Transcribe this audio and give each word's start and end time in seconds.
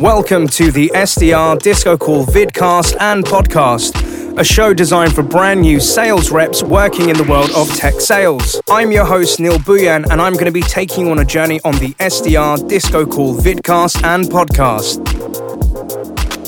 Welcome 0.00 0.48
to 0.48 0.72
the 0.72 0.90
SDR 0.94 1.60
Disco 1.60 1.98
Call 1.98 2.24
vidcast 2.24 2.96
and 2.98 3.22
podcast, 3.22 4.38
a 4.38 4.44
show 4.44 4.72
designed 4.72 5.14
for 5.14 5.22
brand 5.22 5.60
new 5.60 5.80
sales 5.80 6.30
reps 6.30 6.62
working 6.62 7.10
in 7.10 7.16
the 7.18 7.24
world 7.24 7.50
of 7.50 7.68
tech 7.76 8.00
sales. 8.00 8.60
I'm 8.70 8.90
your 8.90 9.04
host, 9.04 9.38
Neil 9.38 9.58
Bhuiyan, 9.58 10.10
and 10.10 10.22
I'm 10.22 10.32
going 10.32 10.46
to 10.46 10.52
be 10.52 10.62
taking 10.62 11.04
you 11.06 11.12
on 11.12 11.18
a 11.18 11.26
journey 11.26 11.60
on 11.62 11.74
the 11.74 11.92
SDR 11.94 12.66
Disco 12.68 13.04
Call 13.04 13.36
vidcast 13.36 14.02
and 14.02 14.24
podcast. 14.24 15.06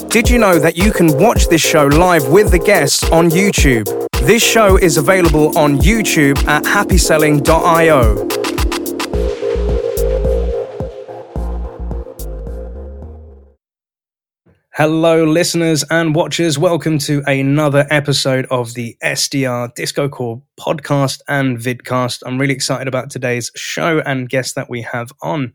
Did 0.08 0.30
you 0.30 0.38
know 0.38 0.58
that 0.58 0.78
you 0.78 0.90
can 0.90 1.18
watch 1.18 1.48
this 1.48 1.60
show 1.60 1.86
live 1.86 2.28
with 2.28 2.50
the 2.50 2.58
guests 2.58 3.04
on 3.10 3.28
YouTube? 3.28 4.08
This 4.22 4.42
show 4.42 4.78
is 4.78 4.96
available 4.96 5.56
on 5.58 5.78
YouTube 5.80 6.42
at 6.46 6.64
happyselling.io. 6.64 8.43
Hello, 14.76 15.22
listeners 15.22 15.84
and 15.88 16.16
watchers. 16.16 16.58
Welcome 16.58 16.98
to 16.98 17.22
another 17.28 17.86
episode 17.90 18.44
of 18.50 18.74
the 18.74 18.96
SDR 19.04 19.72
Disco 19.76 20.08
Call 20.08 20.44
podcast 20.58 21.20
and 21.28 21.56
vidcast. 21.58 22.24
I'm 22.26 22.40
really 22.40 22.54
excited 22.54 22.88
about 22.88 23.08
today's 23.08 23.52
show 23.54 24.00
and 24.00 24.28
guest 24.28 24.56
that 24.56 24.68
we 24.68 24.82
have 24.82 25.12
on. 25.22 25.52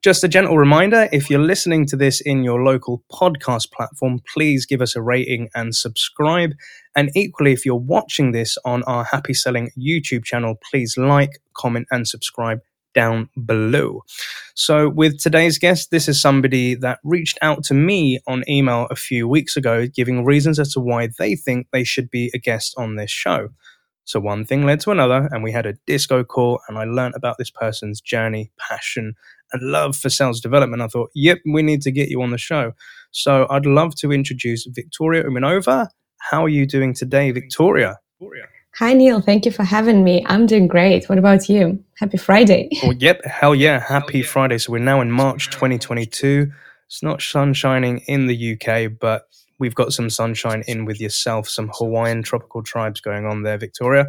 Just 0.00 0.24
a 0.24 0.28
gentle 0.28 0.56
reminder 0.56 1.06
if 1.12 1.28
you're 1.28 1.38
listening 1.38 1.84
to 1.88 1.96
this 1.96 2.22
in 2.22 2.44
your 2.44 2.62
local 2.62 3.04
podcast 3.12 3.70
platform, 3.72 4.22
please 4.32 4.64
give 4.64 4.80
us 4.80 4.96
a 4.96 5.02
rating 5.02 5.50
and 5.54 5.74
subscribe. 5.74 6.52
And 6.96 7.10
equally, 7.14 7.52
if 7.52 7.66
you're 7.66 7.76
watching 7.76 8.32
this 8.32 8.56
on 8.64 8.84
our 8.84 9.04
Happy 9.04 9.34
Selling 9.34 9.70
YouTube 9.78 10.24
channel, 10.24 10.54
please 10.70 10.96
like, 10.96 11.42
comment, 11.54 11.88
and 11.90 12.08
subscribe 12.08 12.60
down 12.94 13.28
below. 13.44 14.02
So, 14.54 14.88
with 14.88 15.18
today's 15.18 15.58
guest, 15.58 15.90
this 15.90 16.08
is 16.08 16.20
somebody 16.20 16.74
that 16.76 16.98
reached 17.04 17.38
out 17.42 17.64
to 17.64 17.74
me 17.74 18.20
on 18.26 18.44
email 18.48 18.86
a 18.90 18.96
few 18.96 19.26
weeks 19.26 19.56
ago, 19.56 19.86
giving 19.86 20.24
reasons 20.24 20.58
as 20.58 20.72
to 20.74 20.80
why 20.80 21.08
they 21.18 21.34
think 21.36 21.68
they 21.72 21.84
should 21.84 22.10
be 22.10 22.30
a 22.34 22.38
guest 22.38 22.74
on 22.76 22.96
this 22.96 23.10
show. 23.10 23.48
So, 24.04 24.20
one 24.20 24.44
thing 24.44 24.66
led 24.66 24.80
to 24.80 24.90
another, 24.90 25.28
and 25.30 25.42
we 25.42 25.52
had 25.52 25.66
a 25.66 25.74
disco 25.86 26.24
call, 26.24 26.60
and 26.68 26.76
I 26.76 26.84
learned 26.84 27.14
about 27.14 27.38
this 27.38 27.50
person's 27.50 28.00
journey, 28.00 28.50
passion, 28.58 29.14
and 29.52 29.70
love 29.70 29.96
for 29.96 30.10
sales 30.10 30.40
development. 30.40 30.82
I 30.82 30.88
thought, 30.88 31.10
yep, 31.14 31.38
we 31.50 31.62
need 31.62 31.82
to 31.82 31.90
get 31.90 32.08
you 32.08 32.20
on 32.22 32.30
the 32.30 32.38
show. 32.38 32.72
So, 33.12 33.46
I'd 33.48 33.66
love 33.66 33.94
to 33.96 34.12
introduce 34.12 34.66
Victoria 34.66 35.24
Umnova. 35.24 35.88
How 36.18 36.44
are 36.44 36.48
you 36.48 36.66
doing 36.66 36.94
today, 36.94 37.30
Victoria? 37.30 37.98
Victoria. 38.20 38.46
Hi, 38.76 38.94
Neil. 38.94 39.20
Thank 39.20 39.44
you 39.44 39.52
for 39.52 39.64
having 39.64 40.02
me. 40.02 40.24
I'm 40.26 40.46
doing 40.46 40.66
great. 40.66 41.06
What 41.08 41.18
about 41.18 41.46
you? 41.48 41.84
Happy 41.98 42.16
Friday. 42.16 42.70
Well, 42.82 42.92
yep. 42.98 43.22
Hell 43.24 43.54
yeah. 43.54 43.80
Happy 43.80 44.22
hell. 44.22 44.30
Friday. 44.30 44.56
So 44.56 44.72
we're 44.72 44.78
now 44.78 45.02
in 45.02 45.10
March 45.10 45.50
2022. 45.50 46.50
It's 46.86 47.02
not 47.02 47.20
sun 47.20 47.52
shining 47.52 47.98
in 48.06 48.28
the 48.28 48.52
UK, 48.52 48.98
but 48.98 49.28
we've 49.58 49.74
got 49.74 49.92
some 49.92 50.08
sunshine 50.08 50.64
in 50.66 50.86
with 50.86 51.00
yourself, 51.00 51.48
some 51.48 51.70
Hawaiian 51.74 52.22
tropical 52.22 52.62
tribes 52.62 53.00
going 53.00 53.26
on 53.26 53.42
there, 53.42 53.58
Victoria. 53.58 54.06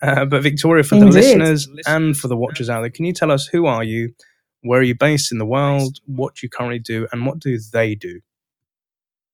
Uh, 0.00 0.24
but 0.24 0.42
Victoria, 0.42 0.82
for 0.82 0.94
Indeed. 0.94 1.12
the 1.12 1.16
listeners 1.16 1.68
and 1.86 2.16
for 2.16 2.28
the 2.28 2.36
watchers 2.36 2.70
out 2.70 2.80
there, 2.80 2.90
can 2.90 3.04
you 3.04 3.12
tell 3.12 3.30
us 3.30 3.46
who 3.46 3.66
are 3.66 3.84
you? 3.84 4.14
Where 4.62 4.80
are 4.80 4.84
you 4.84 4.94
based 4.94 5.30
in 5.30 5.38
the 5.38 5.46
world? 5.46 6.00
What 6.06 6.36
do 6.36 6.40
you 6.42 6.48
currently 6.48 6.78
do? 6.78 7.06
And 7.12 7.26
what 7.26 7.38
do 7.38 7.58
they 7.72 7.94
do? 7.94 8.20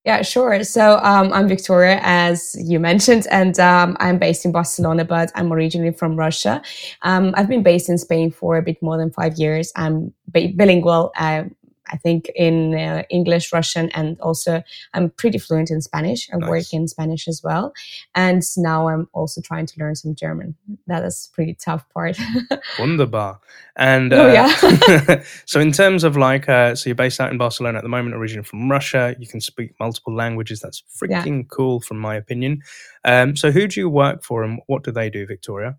Yeah, 0.05 0.23
sure. 0.23 0.65
So 0.65 0.99
um, 0.99 1.33
I'm 1.33 1.47
Victoria, 1.47 2.01
as 2.03 2.57
you 2.59 2.81
mentioned, 2.81 3.29
and 3.31 3.59
um, 3.61 3.97
I'm 4.01 4.19
based 4.19 4.45
in 4.45 4.51
Barcelona, 4.51 5.05
but 5.05 5.31
I'm 5.37 5.53
originally 5.53 5.93
from 5.93 6.17
Russia. 6.17 6.61
Um, 7.03 7.33
I've 7.37 7.49
been 7.49 7.63
based 7.63 7.89
in 7.89 7.99
Spain 7.99 8.33
for 8.33 8.57
a 8.57 8.63
bit 8.63 8.83
more 8.83 8.99
than 8.99 9.13
five 9.13 9.35
years. 9.39 9.73
I'm 9.77 10.13
bilingual. 10.29 11.13
Uh, 11.17 11.45
I 11.93 11.97
think 11.97 12.31
in 12.35 12.75
uh, 12.75 13.03
English, 13.11 13.53
Russian, 13.53 13.91
and 13.91 14.19
also 14.21 14.63
I'm 14.95 15.11
pretty 15.11 15.39
fluent 15.39 15.71
in 15.71 15.83
Spanish. 15.83 16.29
I 16.33 16.39
nice. 16.39 16.49
work 16.49 16.73
in 16.73 16.89
Spanish 16.89 17.29
as 17.29 17.43
well, 17.45 17.73
and 18.15 18.43
now 18.57 18.89
I'm 18.89 19.09
also 19.13 19.41
trying 19.41 19.67
to 19.67 19.75
learn 19.79 19.95
some 19.95 20.15
German. 20.15 20.57
That 20.87 21.05
is 21.05 21.31
pretty 21.35 21.55
tough 21.55 21.85
part. 21.91 22.19
Wunderbar. 22.79 23.41
And 23.77 24.13
uh, 24.13 24.17
oh, 24.17 24.33
yeah. 24.33 25.23
so 25.47 25.61
in 25.61 25.73
terms 25.73 26.05
of 26.05 26.17
like, 26.17 26.49
uh, 26.49 26.75
so 26.75 26.89
you're 26.89 26.95
based 26.95 27.21
out 27.21 27.31
in 27.31 27.39
Barcelona 27.39 27.79
at 27.79 27.83
the 27.83 27.89
moment, 27.89 28.17
originally 28.17 28.45
from 28.45 28.71
Russia. 28.71 29.15
You 29.19 29.27
can 29.27 29.41
speak 29.41 29.75
multiple 29.79 30.15
languages. 30.15 30.61
That's 30.61 30.83
freaking 31.01 31.43
yeah. 31.43 31.49
cool, 31.51 31.81
from 31.81 31.99
my 31.99 32.17
opinion. 32.17 32.63
Um, 33.05 33.37
so 33.37 33.51
who 33.51 33.67
do 33.67 33.81
you 33.81 33.89
work 33.89 34.23
for, 34.23 34.43
and 34.43 34.61
what 34.67 34.85
do 34.85 34.93
they 34.93 35.11
do, 35.11 35.27
Victoria? 35.27 35.77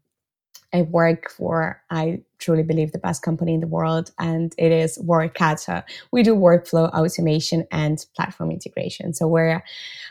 I 0.73 0.81
work 0.81 1.29
for, 1.29 1.81
I 1.89 2.21
truly 2.39 2.63
believe, 2.63 2.91
the 2.91 2.97
best 2.97 3.21
company 3.21 3.53
in 3.53 3.59
the 3.59 3.67
world, 3.67 4.11
and 4.17 4.53
it 4.57 4.71
is 4.71 4.97
Workato. 4.97 5.83
We 6.11 6.23
do 6.23 6.35
workflow 6.35 6.91
automation 6.91 7.67
and 7.71 8.03
platform 8.15 8.51
integration. 8.51 9.13
So 9.13 9.27
we're 9.27 9.63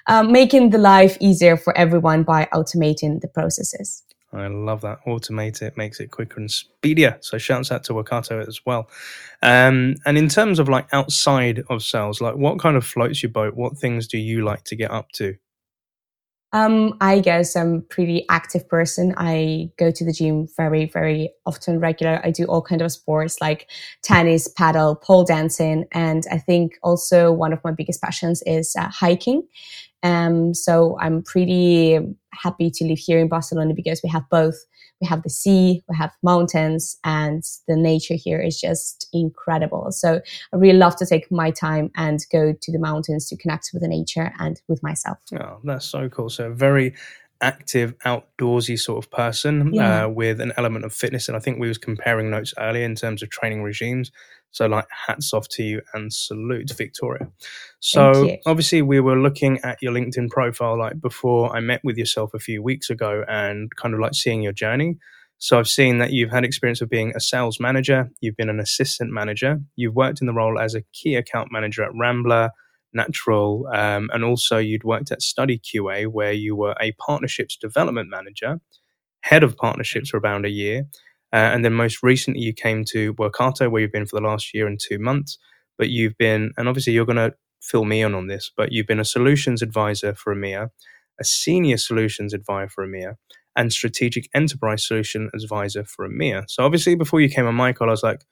um, 0.07 0.33
making 0.33 0.71
the 0.71 0.79
life 0.79 1.17
easier 1.21 1.57
for 1.57 1.77
everyone 1.77 2.23
by 2.23 2.49
automating 2.55 3.21
the 3.21 3.29
processes. 3.29 4.03
I 4.33 4.47
love 4.47 4.81
that. 4.81 5.05
Automate 5.07 5.61
it, 5.61 5.77
makes 5.77 6.01
it 6.01 6.11
quicker 6.11 6.41
and 6.41 6.51
speedier. 6.51 7.19
So 7.21 7.37
shouts 7.37 7.71
out 7.71 7.85
to 7.85 7.93
Workato 7.93 8.47
as 8.47 8.61
well. 8.65 8.89
Um, 9.43 9.97
and 10.07 10.17
in 10.17 10.29
terms 10.29 10.59
of 10.59 10.69
like 10.69 10.87
outside 10.93 11.65
of 11.69 11.83
sales, 11.83 12.21
like 12.21 12.37
what 12.37 12.59
kind 12.59 12.77
of 12.77 12.87
floats 12.87 13.23
your 13.23 13.31
boat? 13.31 13.55
What 13.55 13.77
things 13.77 14.09
do 14.09 14.17
you 14.17 14.43
like 14.43 14.65
to 14.65 14.77
get 14.77 14.91
up 14.91 15.13
to? 15.13 15.37
Um, 16.55 16.99
I 17.01 17.21
guess 17.21 17.57
I'm 17.57 17.77
a 17.77 17.81
pretty 17.81 18.27
active 18.29 18.69
person. 18.69 19.15
I 19.17 19.71
go 19.79 19.91
to 19.91 20.05
the 20.05 20.13
gym 20.13 20.49
very, 20.55 20.85
very 20.85 21.31
often, 21.47 21.81
regular. 21.81 22.21
I 22.23 22.31
do 22.31 22.45
all 22.45 22.61
kind 22.61 22.83
of 22.83 22.93
sports 22.93 23.41
like 23.41 23.71
tennis, 24.03 24.49
paddle, 24.49 24.95
pole 24.95 25.25
dancing, 25.25 25.87
and 25.93 26.25
I 26.31 26.37
think 26.37 26.75
also 26.83 27.33
one 27.33 27.55
of 27.55 27.65
my 27.65 27.73
biggest 27.73 28.03
passions 28.03 28.43
is 28.45 28.77
uh, 28.79 28.89
hiking. 28.89 29.45
Um, 30.03 30.53
so 30.53 30.99
I'm 31.01 31.23
pretty 31.23 31.99
happy 32.35 32.71
to 32.71 32.85
live 32.85 32.99
here 32.99 33.19
in 33.19 33.29
Barcelona 33.29 33.73
because 33.75 34.03
we 34.03 34.11
have 34.11 34.29
both. 34.31 34.57
We 35.03 35.09
have 35.09 35.23
the 35.23 35.31
sea, 35.31 35.83
we 35.89 35.97
have 35.97 36.13
mountains, 36.23 36.97
and 37.05 37.43
the 37.69 37.77
nature 37.77 38.15
here 38.15 38.41
is 38.41 38.61
just 38.61 39.09
incredible. 39.13 39.91
So 39.91 40.21
I 40.53 40.57
really 40.57 40.79
love 40.79 40.97
to 40.97 41.07
take 41.07 41.31
my 41.31 41.51
time 41.51 41.91
and 41.97 42.25
go 42.31 42.55
to 42.59 42.73
the 42.73 42.79
mountains 42.79 43.29
to 43.29 43.37
connect 43.37 43.71
with 43.73 43.83
the 43.83 43.89
nature 43.89 44.33
and 44.39 44.63
with 44.69 44.83
myself. 44.83 45.19
Oh, 45.39 45.59
that's 45.65 45.87
so 45.87 46.09
cool. 46.09 46.31
So 46.31 46.53
very 46.53 46.95
active, 47.43 47.95
outdoorsy 48.07 48.79
sort 48.79 49.05
of 49.05 49.11
person 49.11 49.75
yeah. 49.75 50.05
uh, 50.05 50.09
with 50.09 50.41
an 50.41 50.53
element 50.57 50.85
of 50.85 50.95
fitness. 50.95 51.29
And 51.29 51.37
I 51.37 51.41
think 51.41 51.59
we 51.59 51.69
was 51.69 51.77
comparing 51.77 52.31
notes 52.31 52.55
earlier 52.59 52.85
in 52.85 52.95
terms 52.95 53.23
of 53.23 53.29
training 53.31 53.63
regimes. 53.63 54.11
So, 54.53 54.67
like, 54.67 54.87
hats 55.07 55.33
off 55.33 55.49
to 55.49 55.63
you 55.63 55.81
and 55.95 56.13
salute, 56.13 56.73
Victoria. 56.77 57.29
So, 57.81 58.37
obviously, 58.45 58.83
we 58.83 59.01
were 59.01 59.19
looking 59.19 59.59
at 59.65 59.79
your 59.81 59.93
LinkedIn 59.93 60.29
profile 60.29 60.79
like 60.79 61.01
before 61.01 61.55
I 61.57 61.61
met 61.61 61.81
with 61.83 61.97
yourself 61.97 62.35
a 62.35 62.39
few 62.39 62.63
weeks 62.63 62.91
ago 62.91 63.25
and 63.29 63.75
kind 63.77 63.95
of 63.95 64.01
like 64.01 64.15
seeing 64.15 64.43
your 64.43 64.53
journey. 64.53 64.99
So, 65.39 65.59
I've 65.59 65.69
seen 65.69 65.99
that 65.99 66.13
you've 66.13 66.31
had 66.31 66.45
experience 66.45 66.83
of 66.83 66.91
being 66.91 67.15
a 67.17 67.21
sales 67.21 67.61
manager, 67.61 68.11
you've 68.21 68.37
been 68.37 68.51
an 68.51 68.61
assistant 68.61 69.11
manager, 69.11 69.59
you've 69.75 69.95
worked 69.95 70.21
in 70.21 70.27
the 70.27 70.35
role 70.35 70.59
as 70.59 70.75
a 70.75 70.83
key 70.93 71.15
account 71.15 71.51
manager 71.51 71.83
at 71.83 71.95
Rambler, 71.95 72.51
Natural, 72.95 73.69
um, 73.75 74.11
and 74.13 74.25
also 74.25 74.59
you'd 74.59 74.85
worked 74.85 75.13
at 75.13 75.23
Study 75.23 75.59
QA, 75.59 76.07
where 76.09 76.33
you 76.33 76.57
were 76.57 76.77
a 76.81 76.93
partnerships 76.93 77.57
development 77.57 78.11
manager, 78.11 78.61
head 79.23 79.43
of 79.45 79.57
partnerships 79.57 80.11
for 80.11 80.19
about 80.19 80.45
a 80.45 80.51
year 80.51 80.85
uh, 81.33 81.53
and 81.55 81.65
then 81.65 81.75
most 81.75 82.03
recently, 82.03 82.43
you 82.43 82.55
came 82.55 82.85
to 82.87 83.15
Workato, 83.15 83.71
where 83.71 83.83
you've 83.83 83.93
been 83.93 84.07
for 84.07 84.21
the 84.21 84.27
last 84.27 84.55
year 84.55 84.67
and 84.67 84.81
two 84.81 84.99
months. 84.99 85.39
But 85.79 85.91
you've 85.91 86.19
been, 86.19 86.53
and 86.59 86.69
obviously 86.69 86.95
you're 86.95 87.07
going 87.07 87.17
to 87.19 87.35
fill 87.63 87.87
me 87.87 88.03
in 88.03 88.15
on 88.15 88.29
this, 88.29 88.53
but 88.57 88.73
you've 88.73 88.89
been 88.89 89.01
a 89.01 89.07
solutions 89.07 89.63
advisor 89.63 90.15
for 90.15 90.37
EMEA, 90.37 90.71
a 91.21 91.25
senior 91.25 91.79
solutions 91.79 92.35
advisor 92.35 92.71
for 92.71 92.87
EMEA, 92.89 93.17
and 93.57 93.73
strategic 93.73 94.29
enterprise 94.35 94.87
solution 94.87 95.31
advisor 95.35 95.85
for 95.85 96.09
EMEA. 96.09 96.45
So 96.49 96.65
obviously, 96.65 96.97
before 96.97 97.23
you 97.23 97.31
came 97.31 97.47
on 97.47 97.57
my 97.57 97.73
call, 97.73 97.89
I 97.89 97.93
was 97.93 98.05
like, 98.05 98.25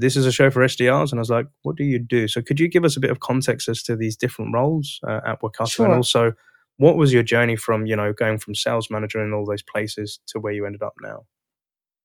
this 0.00 0.16
is 0.16 0.26
a 0.26 0.32
show 0.32 0.50
for 0.50 0.60
SDRs. 0.60 1.10
And 1.10 1.18
I 1.18 1.22
was 1.22 1.30
like, 1.30 1.46
what 1.62 1.76
do 1.76 1.84
you 1.84 1.98
do? 1.98 2.28
So 2.28 2.42
could 2.42 2.60
you 2.60 2.68
give 2.68 2.84
us 2.84 2.96
a 2.96 3.00
bit 3.00 3.10
of 3.10 3.20
context 3.20 3.68
as 3.68 3.82
to 3.84 3.96
these 3.96 4.16
different 4.16 4.54
roles 4.54 5.00
uh, 5.06 5.20
at 5.26 5.40
Workato? 5.40 5.70
Sure. 5.70 5.86
And 5.86 5.94
also, 5.94 6.32
what 6.76 6.96
was 6.96 7.12
your 7.12 7.22
journey 7.22 7.56
from, 7.56 7.86
you 7.86 7.96
know, 7.96 8.12
going 8.12 8.38
from 8.38 8.54
sales 8.54 8.88
manager 8.90 9.24
in 9.24 9.32
all 9.32 9.44
those 9.44 9.62
places 9.62 10.20
to 10.28 10.38
where 10.38 10.52
you 10.52 10.64
ended 10.66 10.82
up 10.82 10.94
now? 11.02 11.24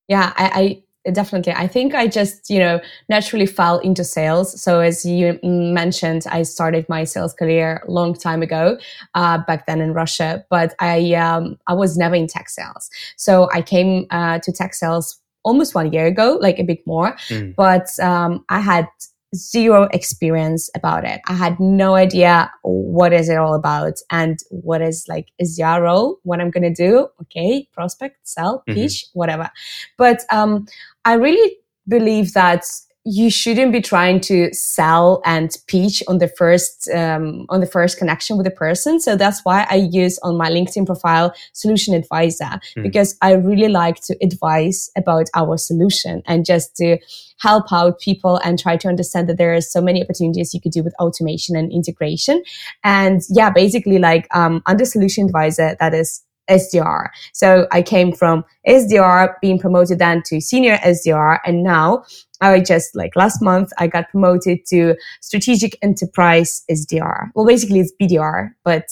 yeah, 0.08 0.34
I, 0.36 0.84
I 1.06 1.12
definitely. 1.12 1.54
I 1.54 1.68
think 1.68 1.94
I 1.96 2.08
just, 2.08 2.50
you 2.50 2.60
know, 2.60 2.82
naturally 3.10 3.46
fell 3.46 3.80
into 3.80 4.04
sales. 4.04 4.62
So 4.62 4.80
as 4.80 5.06
you 5.06 5.40
mentioned, 5.44 6.24
I 6.30 6.44
started 6.44 6.88
my 6.90 7.04
sales 7.04 7.34
career 7.34 7.84
a 7.88 7.92
long 7.92 8.14
time 8.14 8.42
ago, 8.42 8.78
uh, 9.16 9.40
back 9.48 9.66
then 9.66 9.82
in 9.82 9.94
Russia, 9.94 10.46
but 10.50 10.76
I, 10.80 11.14
um, 11.14 11.58
I 11.68 11.74
was 11.74 11.98
never 11.98 12.16
in 12.16 12.28
tech 12.28 12.50
sales. 12.50 12.90
So 13.18 13.50
I 13.54 13.62
came, 13.62 14.06
uh, 14.12 14.40
to 14.40 14.52
tech 14.52 14.74
sales 14.74 15.20
almost 15.44 15.76
one 15.76 15.92
year 15.94 16.06
ago, 16.06 16.38
like 16.42 16.60
a 16.60 16.64
bit 16.64 16.86
more, 16.88 17.16
mm. 17.30 17.54
but, 17.56 17.88
um, 18.00 18.44
I 18.50 18.60
had 18.60 18.88
zero 19.36 19.90
experience 19.94 20.70
about 20.76 21.04
it. 21.04 21.20
I 21.28 21.34
had 21.34 21.60
no 21.60 21.96
idea 21.96 22.52
what 22.62 23.14
is 23.14 23.30
it 23.30 23.38
all 23.38 23.56
about 23.56 23.94
and 24.12 24.40
what 24.52 24.82
is 24.82 25.06
like 25.10 25.30
a 25.42 25.46
zero, 25.46 26.18
what 26.22 26.40
I'm 26.40 26.52
going 26.52 26.72
to 26.72 26.84
do. 26.88 27.08
Okay. 27.22 27.68
Prospect, 27.74 28.18
sell, 28.28 28.60
mm-hmm. 28.60 28.74
pitch, 28.76 28.92
mm-hmm. 28.92 29.20
whatever. 29.20 29.50
But, 29.98 30.22
um, 30.32 30.68
I 31.04 31.14
really 31.14 31.58
believe 31.88 32.34
that 32.34 32.64
you 33.06 33.30
shouldn't 33.30 33.74
be 33.74 33.82
trying 33.82 34.22
to 34.22 34.54
sell 34.54 35.22
and 35.26 35.58
pitch 35.68 36.02
on 36.08 36.20
the 36.20 36.28
first 36.28 36.90
um, 36.90 37.46
on 37.50 37.60
the 37.60 37.66
first 37.66 37.98
connection 37.98 38.38
with 38.38 38.46
the 38.46 38.52
person 38.52 39.00
so 39.00 39.16
that's 39.16 39.42
why 39.44 39.68
i 39.70 39.76
use 39.76 40.18
on 40.20 40.38
my 40.38 40.50
linkedin 40.50 40.86
profile 40.86 41.34
solution 41.52 41.94
advisor 41.94 42.60
mm. 42.78 42.84
because 42.84 43.18
i 43.22 43.34
really 43.34 43.68
like 43.68 43.98
to 43.98 44.16
advise 44.22 44.90
about 44.96 45.30
our 45.36 45.58
solution 45.58 46.22
and 46.28 46.46
just 46.46 46.76
to 46.78 46.98
help 47.40 47.66
out 47.74 48.00
people 48.00 48.38
and 48.38 48.58
try 48.58 48.78
to 48.78 48.88
understand 48.88 49.28
that 49.28 49.38
there 49.38 49.54
are 49.54 49.62
so 49.62 49.82
many 49.82 50.02
opportunities 50.02 50.54
you 50.54 50.62
could 50.62 50.72
do 50.72 50.84
with 50.84 50.94
automation 51.00 51.58
and 51.58 51.72
integration 51.74 52.42
and 52.84 53.22
yeah 53.30 53.50
basically 53.50 54.00
like 54.00 54.28
um, 54.34 54.62
under 54.66 54.86
solution 54.86 55.26
advisor 55.26 55.76
that 55.80 55.94
is 55.94 56.24
SDR. 56.50 57.08
So 57.32 57.68
I 57.72 57.82
came 57.82 58.12
from 58.12 58.44
SDR 58.68 59.36
being 59.42 59.60
promoted 59.60 60.00
then 60.00 60.22
to 60.26 60.42
senior 60.42 60.78
SDR. 60.78 61.40
And 61.46 61.64
now 61.64 62.04
I 62.44 62.60
just 62.60 62.96
like 62.96 63.16
last 63.16 63.42
month, 63.42 63.72
I 63.78 63.88
got 63.88 64.10
promoted 64.10 64.66
to 64.68 64.96
strategic 65.22 65.78
enterprise 65.82 66.64
SDR. 66.70 67.30
Well, 67.36 67.46
basically 67.46 67.80
it's 67.80 67.94
BDR, 68.02 68.52
but 68.64 68.86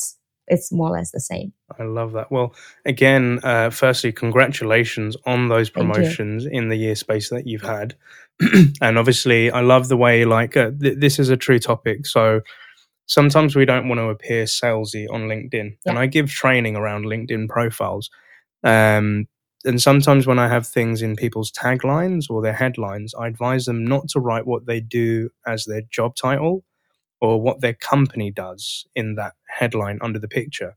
it's 0.47 0.71
more 0.71 0.89
or 0.89 0.97
less 0.97 1.11
the 1.11 1.19
same. 1.19 1.53
I 1.79 1.83
love 1.83 2.11
that. 2.13 2.31
Well, 2.31 2.53
again, 2.85 3.39
uh, 3.43 3.69
firstly, 3.69 4.11
congratulations 4.11 5.15
on 5.25 5.49
those 5.49 5.69
promotions 5.69 6.45
in 6.45 6.69
the 6.69 6.75
year 6.75 6.95
space 6.95 7.29
that 7.29 7.47
you've 7.47 7.61
had. 7.61 7.95
and 8.81 8.97
obviously, 8.97 9.51
I 9.51 9.61
love 9.61 9.87
the 9.87 9.97
way, 9.97 10.25
like, 10.25 10.57
uh, 10.57 10.71
th- 10.79 10.97
this 10.97 11.19
is 11.19 11.29
a 11.29 11.37
true 11.37 11.59
topic. 11.59 12.05
So, 12.05 12.41
sometimes 13.07 13.55
we 13.55 13.65
don't 13.65 13.87
want 13.87 13.99
to 13.99 14.09
appear 14.09 14.45
salesy 14.45 15.05
on 15.09 15.23
LinkedIn. 15.23 15.77
Yeah. 15.85 15.91
And 15.91 15.99
I 15.99 16.07
give 16.07 16.29
training 16.29 16.75
around 16.75 17.05
LinkedIn 17.05 17.49
profiles. 17.49 18.09
Um, 18.63 19.27
and 19.65 19.81
sometimes 19.81 20.25
when 20.25 20.39
I 20.39 20.47
have 20.47 20.67
things 20.67 21.01
in 21.01 21.15
people's 21.15 21.51
taglines 21.51 22.25
or 22.29 22.41
their 22.41 22.53
headlines, 22.53 23.13
I 23.13 23.27
advise 23.27 23.65
them 23.65 23.85
not 23.85 24.07
to 24.09 24.19
write 24.19 24.47
what 24.47 24.65
they 24.65 24.79
do 24.79 25.29
as 25.45 25.65
their 25.65 25.81
job 25.89 26.15
title 26.15 26.63
or 27.19 27.41
what 27.41 27.61
their 27.61 27.73
company 27.73 28.31
does 28.31 28.85
in 28.95 29.15
that 29.15 29.33
headline 29.47 29.99
under 30.01 30.19
the 30.19 30.27
picture. 30.27 30.75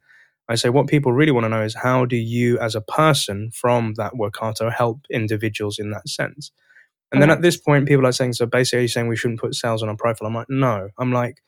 I 0.48 0.56
say 0.56 0.68
what 0.68 0.88
people 0.88 1.12
really 1.12 1.32
want 1.32 1.44
to 1.44 1.48
know 1.48 1.62
is 1.62 1.74
how 1.74 2.04
do 2.04 2.16
you, 2.16 2.58
as 2.58 2.74
a 2.74 2.82
person 2.82 3.50
from 3.50 3.94
that 3.96 4.12
Workato, 4.12 4.70
help 4.70 5.00
individuals 5.10 5.78
in 5.78 5.90
that 5.90 6.08
sense? 6.08 6.52
And 7.10 7.22
then 7.22 7.30
uh-huh. 7.30 7.38
at 7.38 7.42
this 7.42 7.56
point, 7.56 7.88
people 7.88 8.06
are 8.06 8.12
saying, 8.12 8.34
so 8.34 8.44
basically, 8.44 8.80
you're 8.80 8.88
saying 8.88 9.08
we 9.08 9.16
shouldn't 9.16 9.40
put 9.40 9.54
sales 9.54 9.82
on 9.82 9.88
our 9.88 9.96
profile. 9.96 10.28
I'm 10.28 10.34
like, 10.34 10.50
no. 10.50 10.90
I'm 10.98 11.12
like, 11.12 11.40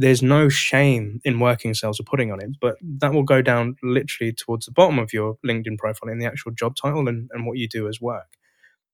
there's 0.00 0.22
no 0.22 0.48
shame 0.48 1.20
in 1.24 1.40
working 1.40 1.74
sales 1.74 2.00
or 2.00 2.04
putting 2.04 2.32
on 2.32 2.40
it, 2.40 2.50
but 2.60 2.76
that 2.82 3.12
will 3.12 3.22
go 3.22 3.42
down 3.42 3.76
literally 3.82 4.32
towards 4.32 4.66
the 4.66 4.72
bottom 4.72 4.98
of 4.98 5.12
your 5.12 5.36
LinkedIn 5.46 5.78
profile 5.78 6.10
in 6.10 6.18
the 6.18 6.26
actual 6.26 6.52
job 6.52 6.74
title 6.74 7.06
and, 7.08 7.30
and 7.32 7.46
what 7.46 7.58
you 7.58 7.68
do 7.68 7.86
as 7.86 8.00
work. 8.00 8.36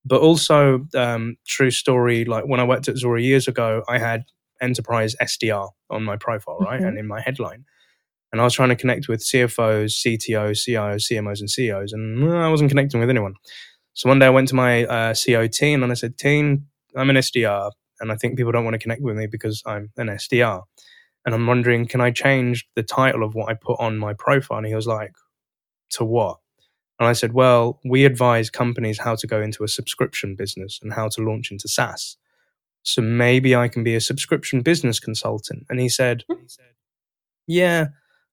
But 0.05 0.21
also, 0.21 0.87
um, 0.95 1.37
true 1.47 1.71
story, 1.71 2.25
like 2.25 2.47
when 2.47 2.61
I 2.61 2.65
worked 2.65 2.89
at 2.89 2.97
Zuora 2.97 3.23
years 3.23 3.49
ago, 3.49 3.83
I 3.89 3.99
had 3.99 4.25
enterprise 4.61 5.15
SDR 5.21 5.71
on 5.91 6.03
my 6.03 6.17
profile, 6.17 6.59
right? 6.59 6.79
Mm-hmm. 6.79 6.89
And 6.89 6.99
in 6.99 7.07
my 7.07 7.21
headline. 7.21 7.65
And 8.33 8.41
I 8.41 8.45
was 8.45 8.55
trying 8.55 8.71
to 8.71 8.77
connect 8.77 9.09
with 9.09 9.25
CFOs, 9.25 9.93
CTOs, 10.05 10.69
CIOs, 10.69 11.11
CMOs, 11.11 11.41
and 11.41 11.51
CEOs, 11.51 11.93
and 11.93 12.29
I 12.33 12.49
wasn't 12.49 12.71
connecting 12.71 13.01
with 13.01 13.11
anyone. 13.11 13.35
So 13.95 14.09
one 14.09 14.19
day 14.19 14.27
I 14.27 14.31
went 14.31 14.49
to 14.49 14.55
my 14.55 14.85
uh, 14.85 15.13
CEO 15.15 15.51
team 15.51 15.83
and 15.83 15.91
I 15.91 15.95
said, 15.95 16.19
Team, 16.19 16.67
I'm 16.97 17.09
an 17.09 17.17
SDR 17.17 17.71
and 18.01 18.13
I 18.13 18.17
think 18.17 18.37
people 18.37 18.53
don't 18.53 18.65
want 18.65 18.75
to 18.75 18.79
connect 18.79 19.03
with 19.03 19.17
me 19.17 19.27
because 19.27 19.63
I'm 19.67 19.91
an 19.97 20.09
SDR. 20.09 20.63
And 21.27 21.35
I'm 21.35 21.47
wondering, 21.47 21.87
can 21.87 22.01
I 22.01 22.13
change 22.13 22.67
the 22.77 22.85
title 22.85 23.25
of 23.25 23.35
what 23.35 23.51
I 23.51 23.55
put 23.55 23.81
on 23.81 23.99
my 23.99 24.15
profile? 24.15 24.59
And 24.59 24.67
he 24.67 24.75
was 24.75 24.87
like, 24.87 25.13
to 25.91 26.05
what? 26.05 26.39
And 26.99 27.09
I 27.09 27.13
said, 27.13 27.33
well, 27.33 27.81
we 27.85 28.05
advise 28.05 28.49
companies 28.49 29.01
how 29.01 29.17
to 29.17 29.27
go 29.27 29.43
into 29.43 29.65
a 29.65 29.69
subscription 29.69 30.37
business 30.37 30.79
and 30.83 30.93
how 30.93 31.09
to 31.09 31.21
launch 31.21 31.51
into 31.51 31.69
SaaS. 31.69 32.17
So 32.85 33.03
maybe 33.03 33.55
I 33.55 33.69
can 33.69 33.83
be 33.83 33.97
a 33.97 34.01
subscription 34.01 34.63
business 34.63 35.01
consultant. 35.01 35.67
And 35.69 35.81
he 35.81 35.89
said, 35.89 36.23
hmm. 36.31 36.45
yeah, 37.47 37.89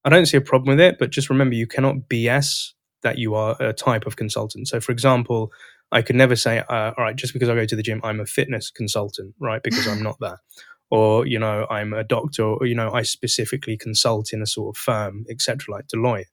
I 0.06 0.10
don't 0.10 0.28
see 0.28 0.38
a 0.38 0.42
problem 0.42 0.78
with 0.78 0.80
it, 0.80 1.00
but 1.00 1.10
just 1.10 1.30
remember 1.30 1.56
you 1.56 1.68
cannot 1.68 2.07
BS 2.10 2.74
that 3.01 3.18
you 3.18 3.36
are 3.36 3.57
a 3.60 3.74
type 3.74 4.06
of 4.06 4.16
consultant. 4.16 4.68
So, 4.68 4.80
for 4.80 4.92
example, 4.92 5.51
I 5.92 6.01
could 6.01 6.16
never 6.16 6.36
say, 6.36 6.60
uh, 6.60 6.92
all 6.98 7.04
right, 7.04 7.16
just 7.16 7.34
because 7.34 7.50
I 7.50 7.56
go 7.56 7.66
to 7.66 7.75
the 7.75 7.84
gym, 7.84 8.01
I'm 8.04 8.19
a 8.19 8.25
fitness 8.25 8.72
consultant, 8.72 9.36
right? 9.40 9.62
Because 9.62 9.88
I'm 9.88 10.01
not 10.01 10.19
that. 10.22 10.38
Or, 10.94 11.25
you 11.25 11.40
know, 11.40 11.66
I'm 11.72 11.92
a 11.92 12.04
doctor, 12.04 12.44
or, 12.44 12.68
you 12.68 12.75
know, 12.75 12.92
I 12.92 13.01
specifically 13.01 13.75
consult 13.75 14.31
in 14.31 14.44
a 14.44 14.45
sort 14.45 14.78
of 14.78 14.80
firm, 14.80 15.25
etc., 15.28 15.74
like 15.74 15.88
Deloitte. 15.88 16.25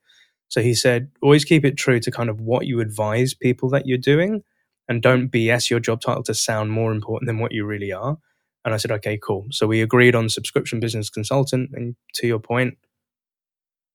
So 0.48 0.60
he 0.60 0.74
said, 0.74 1.10
always 1.22 1.46
keep 1.46 1.64
it 1.64 1.78
true 1.78 1.98
to 1.98 2.10
kind 2.10 2.28
of 2.28 2.42
what 2.42 2.66
you 2.66 2.80
advise 2.80 3.32
people 3.32 3.70
that 3.70 3.86
you're 3.86 3.96
doing 3.96 4.42
and 4.86 5.00
don't 5.00 5.30
BS 5.30 5.70
your 5.70 5.80
job 5.80 6.02
title 6.02 6.22
to 6.24 6.34
sound 6.34 6.72
more 6.72 6.92
important 6.92 7.26
than 7.26 7.38
what 7.38 7.52
you 7.52 7.64
really 7.64 7.90
are. 7.90 8.18
And 8.66 8.74
I 8.74 8.76
said, 8.76 8.90
okay, 8.90 9.16
cool. 9.16 9.46
So 9.50 9.66
we 9.66 9.80
agreed 9.80 10.14
on 10.14 10.28
subscription 10.28 10.78
business 10.78 11.08
consultant. 11.08 11.70
And 11.72 11.96
to 12.16 12.26
your 12.26 12.38
point, 12.38 12.76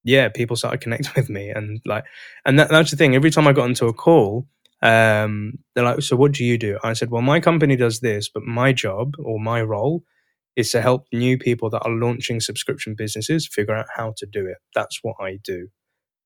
yeah, 0.03 0.29
people 0.29 0.55
started 0.55 0.81
connecting 0.81 1.13
with 1.15 1.29
me. 1.29 1.49
And 1.51 1.79
like, 1.85 2.05
and 2.43 2.57
that, 2.57 2.69
that's 2.69 2.89
the 2.89 2.97
thing. 2.97 3.13
Every 3.13 3.29
time 3.29 3.47
I 3.47 3.53
got 3.53 3.69
into 3.69 3.85
a 3.85 3.93
call, 3.93 4.47
um, 4.81 5.59
they're 5.75 5.83
like, 5.83 6.01
so 6.01 6.15
what 6.15 6.31
do 6.31 6.43
you 6.43 6.57
do? 6.57 6.79
I 6.83 6.93
said, 6.93 7.11
well, 7.11 7.21
my 7.21 7.39
company 7.39 7.75
does 7.75 7.99
this, 7.99 8.29
but 8.29 8.41
my 8.41 8.73
job 8.73 9.13
or 9.19 9.39
my 9.39 9.61
role 9.61 10.03
is 10.55 10.71
to 10.71 10.81
help 10.81 11.05
new 11.11 11.37
people 11.37 11.69
that 11.69 11.81
are 11.83 11.91
launching 11.91 12.39
subscription 12.39 12.95
businesses 12.95 13.47
figure 13.47 13.75
out 13.75 13.87
how 13.95 14.13
to 14.17 14.25
do 14.25 14.45
it. 14.45 14.57
That's 14.73 14.99
what 15.03 15.15
I 15.19 15.39
do. 15.43 15.67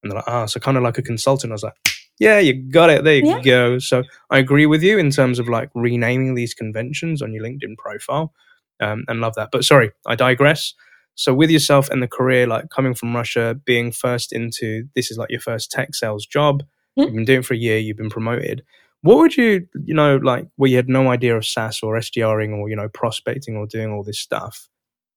And 0.02 0.12
they're 0.12 0.18
like, 0.18 0.28
ah, 0.28 0.46
so 0.46 0.60
kind 0.60 0.78
of 0.78 0.84
like 0.84 0.98
a 0.98 1.02
consultant. 1.02 1.52
I 1.52 1.56
was 1.56 1.64
like, 1.64 1.74
yeah, 2.20 2.40
you 2.40 2.54
got 2.54 2.90
it. 2.90 3.04
There 3.04 3.16
you 3.16 3.28
yeah. 3.28 3.42
go. 3.42 3.80
So 3.80 4.04
I 4.30 4.40
agree 4.40 4.66
with 4.66 4.84
you 4.84 4.98
in 4.98 5.10
terms 5.10 5.40
of 5.40 5.48
like 5.48 5.70
renaming 5.74 6.36
these 6.36 6.54
conventions 6.54 7.22
on 7.22 7.34
your 7.34 7.44
LinkedIn 7.44 7.78
profile 7.78 8.34
um, 8.80 9.04
and 9.08 9.22
love 9.22 9.36
that. 9.36 9.50
But 9.52 9.66
sorry, 9.66 9.92
I 10.06 10.16
digress. 10.16 10.74
So 11.16 11.34
with 11.34 11.50
yourself 11.50 11.90
and 11.90 12.02
the 12.02 12.08
career, 12.08 12.48
like 12.48 12.70
coming 12.70 12.94
from 12.94 13.16
Russia, 13.16 13.60
being 13.66 13.92
first 13.92 14.32
into 14.32 14.86
this 14.96 15.12
is 15.12 15.18
like 15.18 15.32
your 15.32 15.42
first 15.42 15.72
tech 15.72 15.96
sales 15.96 16.26
job 16.26 16.64
mm 17.00 17.06
You've 17.06 17.16
been 17.16 17.26
doing 17.26 17.40
it 17.40 17.46
for 17.46 17.54
a 17.54 17.58
year. 17.58 17.78
You've 17.78 17.98
been 17.98 18.10
promoted. 18.10 18.64
What 19.02 19.18
would 19.18 19.38
you, 19.38 19.66
you 19.86 19.94
know, 19.94 20.18
like 20.18 20.48
where 20.58 20.70
you 20.70 20.76
had 20.76 20.90
no 20.90 21.10
idea 21.10 21.38
of 21.38 21.46
SaaS 21.46 21.80
or 21.82 21.96
SDRing 21.96 22.58
or 22.58 22.70
you 22.70 22.76
know 22.76 22.90
prospecting 22.90 23.56
or 23.56 23.66
doing 23.66 23.92
all 23.92 24.04
this 24.04 24.20
stuff, 24.20 24.68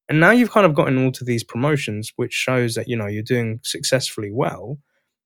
and 0.09 0.21
now 0.21 0.31
you've 0.31 0.53
kind 0.53 0.67
of 0.67 0.75
gotten 0.75 1.05
all 1.05 1.13
to 1.13 1.25
these 1.25 1.43
promotions, 1.43 2.13
which 2.17 2.33
shows 2.33 2.75
that 2.75 2.89
you 2.89 2.97
know 2.97 3.07
you're 3.07 3.23
doing 3.23 3.61
successfully 3.63 4.31
well. 4.33 4.79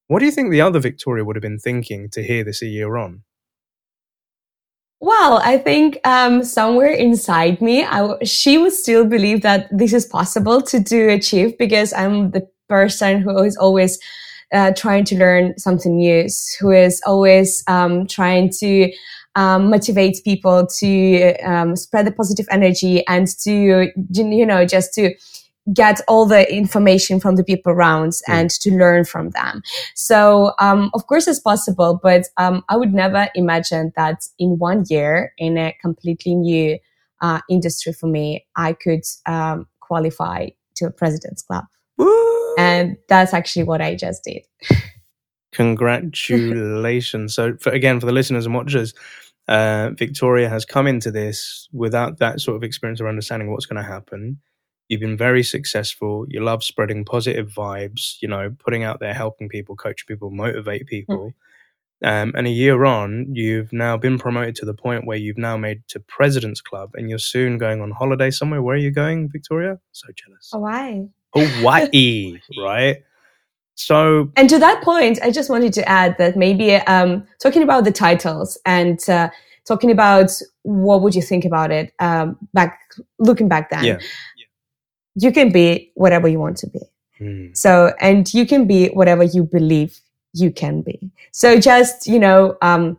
What 0.08 0.20
do 0.20 0.24
you 0.24 0.30
think 0.30 0.50
the 0.50 0.60
other 0.60 0.78
Victoria 0.78 1.24
would 1.24 1.36
have 1.36 1.42
been 1.42 1.58
thinking 1.58 2.08
to 2.10 2.22
hear 2.22 2.44
this 2.44 2.62
a 2.62 2.66
year 2.66 2.96
on? 2.96 3.22
Well, 5.00 5.40
I 5.44 5.58
think 5.58 5.98
um, 6.04 6.42
somewhere 6.42 6.90
inside 6.90 7.60
me, 7.60 7.84
I, 7.84 8.16
she 8.24 8.56
would 8.56 8.72
still 8.72 9.04
believe 9.04 9.42
that 9.42 9.68
this 9.70 9.92
is 9.92 10.06
possible 10.06 10.62
to 10.62 10.80
do 10.80 11.10
achieve 11.10 11.58
because 11.58 11.92
I'm 11.92 12.30
the 12.30 12.48
person 12.68 13.20
who 13.20 13.42
is 13.42 13.56
always 13.56 13.98
uh, 14.52 14.72
trying 14.72 15.04
to 15.04 15.16
learn 15.16 15.58
something 15.58 15.96
new, 15.96 16.26
who 16.60 16.70
is 16.70 17.02
always 17.06 17.62
um, 17.66 18.06
trying 18.06 18.50
to 18.60 18.92
um, 19.34 19.70
motivate 19.70 20.22
people 20.24 20.66
to 20.78 21.34
um, 21.44 21.76
spread 21.76 22.06
the 22.06 22.12
positive 22.12 22.46
energy 22.50 23.06
and 23.06 23.28
to, 23.42 23.90
you 24.10 24.46
know, 24.46 24.64
just 24.64 24.94
to 24.94 25.14
get 25.74 26.00
all 26.06 26.26
the 26.26 26.50
information 26.54 27.18
from 27.18 27.36
the 27.36 27.44
people 27.44 27.72
around 27.72 28.10
mm. 28.10 28.20
and 28.28 28.50
to 28.50 28.70
learn 28.70 29.04
from 29.04 29.30
them. 29.30 29.62
So, 29.94 30.52
um, 30.60 30.90
of 30.94 31.06
course, 31.06 31.26
it's 31.26 31.40
possible, 31.40 31.98
but 32.02 32.26
um, 32.36 32.64
I 32.68 32.76
would 32.76 32.94
never 32.94 33.28
imagine 33.34 33.92
that 33.96 34.26
in 34.38 34.58
one 34.58 34.84
year, 34.88 35.32
in 35.38 35.58
a 35.58 35.76
completely 35.82 36.34
new 36.34 36.78
uh, 37.20 37.40
industry 37.50 37.92
for 37.92 38.06
me, 38.06 38.46
I 38.56 38.74
could 38.74 39.02
um, 39.26 39.66
qualify 39.80 40.48
to 40.76 40.86
a 40.86 40.90
president's 40.90 41.42
club. 41.42 41.64
And 42.66 42.96
that's 43.08 43.32
actually 43.32 43.64
what 43.64 43.80
I 43.80 43.94
just 43.94 44.24
did. 44.24 44.42
Congratulations. 45.52 47.34
so, 47.34 47.56
for, 47.60 47.70
again, 47.72 48.00
for 48.00 48.06
the 48.06 48.12
listeners 48.12 48.46
and 48.46 48.54
watchers, 48.54 48.94
uh, 49.48 49.90
Victoria 49.94 50.48
has 50.48 50.64
come 50.64 50.86
into 50.86 51.10
this 51.10 51.68
without 51.72 52.18
that 52.18 52.40
sort 52.40 52.56
of 52.56 52.62
experience 52.62 53.00
or 53.00 53.08
understanding 53.08 53.50
what's 53.50 53.66
going 53.66 53.82
to 53.82 53.88
happen. 53.88 54.38
You've 54.88 55.00
been 55.00 55.16
very 55.16 55.42
successful. 55.42 56.26
You 56.28 56.40
love 56.42 56.62
spreading 56.62 57.04
positive 57.04 57.48
vibes, 57.48 58.16
you 58.20 58.28
know, 58.28 58.54
putting 58.58 58.84
out 58.84 59.00
there, 59.00 59.14
helping 59.14 59.48
people, 59.48 59.76
coaching 59.76 60.06
people, 60.06 60.30
motivate 60.30 60.86
people. 60.86 61.32
Mm. 61.32 61.34
Um, 62.04 62.32
and 62.36 62.46
a 62.46 62.50
year 62.50 62.84
on, 62.84 63.34
you've 63.34 63.72
now 63.72 63.96
been 63.96 64.18
promoted 64.18 64.54
to 64.56 64.66
the 64.66 64.74
point 64.74 65.06
where 65.06 65.16
you've 65.16 65.38
now 65.38 65.56
made 65.56 65.88
to 65.88 66.00
President's 66.00 66.60
Club 66.60 66.90
and 66.94 67.08
you're 67.08 67.18
soon 67.18 67.56
going 67.56 67.80
on 67.80 67.90
holiday 67.90 68.30
somewhere. 68.30 68.60
Where 68.60 68.74
are 68.74 68.78
you 68.78 68.90
going, 68.90 69.30
Victoria? 69.30 69.80
So 69.92 70.08
jealous. 70.14 70.50
Hawaii. 70.52 71.08
Hawaii, 71.36 72.40
right? 72.58 73.02
So, 73.74 74.32
and 74.36 74.48
to 74.48 74.58
that 74.58 74.82
point, 74.82 75.18
I 75.22 75.30
just 75.30 75.50
wanted 75.50 75.72
to 75.74 75.86
add 75.88 76.16
that 76.18 76.36
maybe 76.36 76.74
um, 76.74 77.26
talking 77.38 77.62
about 77.62 77.84
the 77.84 77.92
titles 77.92 78.58
and 78.64 78.98
uh, 79.08 79.28
talking 79.66 79.90
about 79.90 80.30
what 80.62 81.02
would 81.02 81.14
you 81.14 81.22
think 81.22 81.44
about 81.44 81.70
it 81.70 81.92
um, 81.98 82.38
back 82.54 82.80
looking 83.18 83.48
back 83.48 83.70
then. 83.70 83.84
Yeah. 83.84 83.98
You 85.14 85.30
can 85.30 85.52
be 85.52 85.92
whatever 85.94 86.26
you 86.26 86.38
want 86.38 86.56
to 86.58 86.68
be. 86.68 86.80
Mm. 87.20 87.56
So, 87.56 87.92
and 88.00 88.32
you 88.32 88.46
can 88.46 88.66
be 88.66 88.88
whatever 88.88 89.24
you 89.24 89.44
believe 89.44 89.98
you 90.32 90.50
can 90.50 90.80
be. 90.80 91.10
So, 91.32 91.60
just 91.60 92.06
you 92.06 92.18
know, 92.18 92.56
um, 92.62 92.98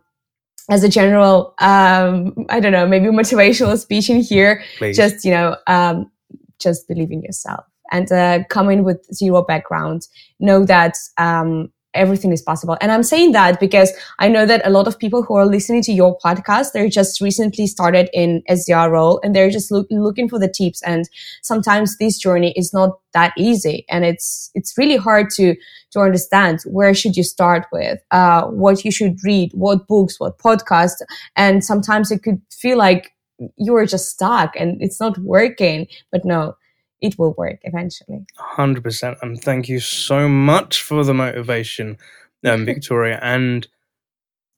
as 0.70 0.84
a 0.84 0.90
general, 0.90 1.56
um, 1.60 2.46
I 2.50 2.60
don't 2.60 2.72
know, 2.72 2.88
maybe 2.88 3.08
motivational 3.08 3.78
speech 3.80 4.10
in 4.10 4.22
here, 4.22 4.64
Please. 4.78 4.98
just, 4.98 5.24
you 5.24 5.32
know, 5.32 5.56
um, 5.66 6.12
just 6.60 6.88
believe 6.88 7.12
in 7.12 7.22
yourself 7.22 7.66
and 7.92 8.12
uh, 8.12 8.44
come 8.50 8.70
in 8.70 8.84
with 8.84 9.06
zero 9.14 9.44
background. 9.44 10.08
Know 10.40 10.66
that 10.66 10.96
um, 11.18 11.72
everything 11.98 12.32
is 12.32 12.42
possible. 12.42 12.78
And 12.80 12.92
I'm 12.92 13.04
saying 13.04 13.34
that 13.34 13.60
because 13.60 13.92
I 14.20 14.30
know 14.30 14.46
that 14.46 14.62
a 14.66 14.70
lot 14.70 14.88
of 14.88 14.98
people 14.98 15.24
who 15.24 15.36
are 15.36 15.46
listening 15.46 15.82
to 15.84 15.92
your 15.92 16.18
podcast, 16.24 16.72
they're 16.72 16.90
just 16.90 17.20
recently 17.20 17.68
started 17.68 18.10
in 18.14 18.44
SDR 18.50 18.90
role 18.92 19.20
and 19.24 19.36
they're 19.36 19.50
just 19.50 19.72
look, 19.72 19.88
looking 19.90 20.30
for 20.30 20.40
the 20.40 20.48
tips. 20.48 20.82
And 20.84 21.10
sometimes 21.42 21.98
this 21.98 22.18
journey 22.18 22.54
is 22.56 22.74
not 22.74 22.92
that 23.14 23.34
easy. 23.38 23.86
And 23.90 24.06
it's, 24.06 24.52
it's 24.54 24.78
really 24.78 24.98
hard 24.98 25.30
to, 25.32 25.56
to 25.92 26.00
understand 26.00 26.60
where 26.66 26.94
should 26.94 27.18
you 27.18 27.24
start 27.24 27.66
with, 27.72 28.00
uh, 28.12 28.44
what 28.46 28.86
you 28.86 28.92
should 28.92 29.18
read, 29.24 29.52
what 29.54 29.88
books, 29.88 30.20
what 30.20 30.38
podcasts. 30.38 31.02
And 31.36 31.64
sometimes 31.64 32.12
it 32.12 32.24
could 32.24 32.42
feel 32.52 32.78
like 32.78 33.12
you 33.56 33.76
are 33.76 33.86
just 33.86 34.10
stuck 34.10 34.56
and 34.56 34.82
it's 34.82 35.00
not 35.00 35.18
working. 35.20 35.88
But 36.12 36.26
no, 36.26 36.56
it 37.02 37.18
will 37.18 37.34
work 37.38 37.60
eventually. 37.64 38.26
100%. 38.40 39.18
And 39.22 39.42
thank 39.42 39.70
you 39.70 39.80
so 39.80 40.28
much 40.28 40.82
for 40.82 41.04
the 41.04 41.14
motivation, 41.14 41.98
um, 42.46 42.66
Victoria. 42.66 43.20
and, 43.22 43.68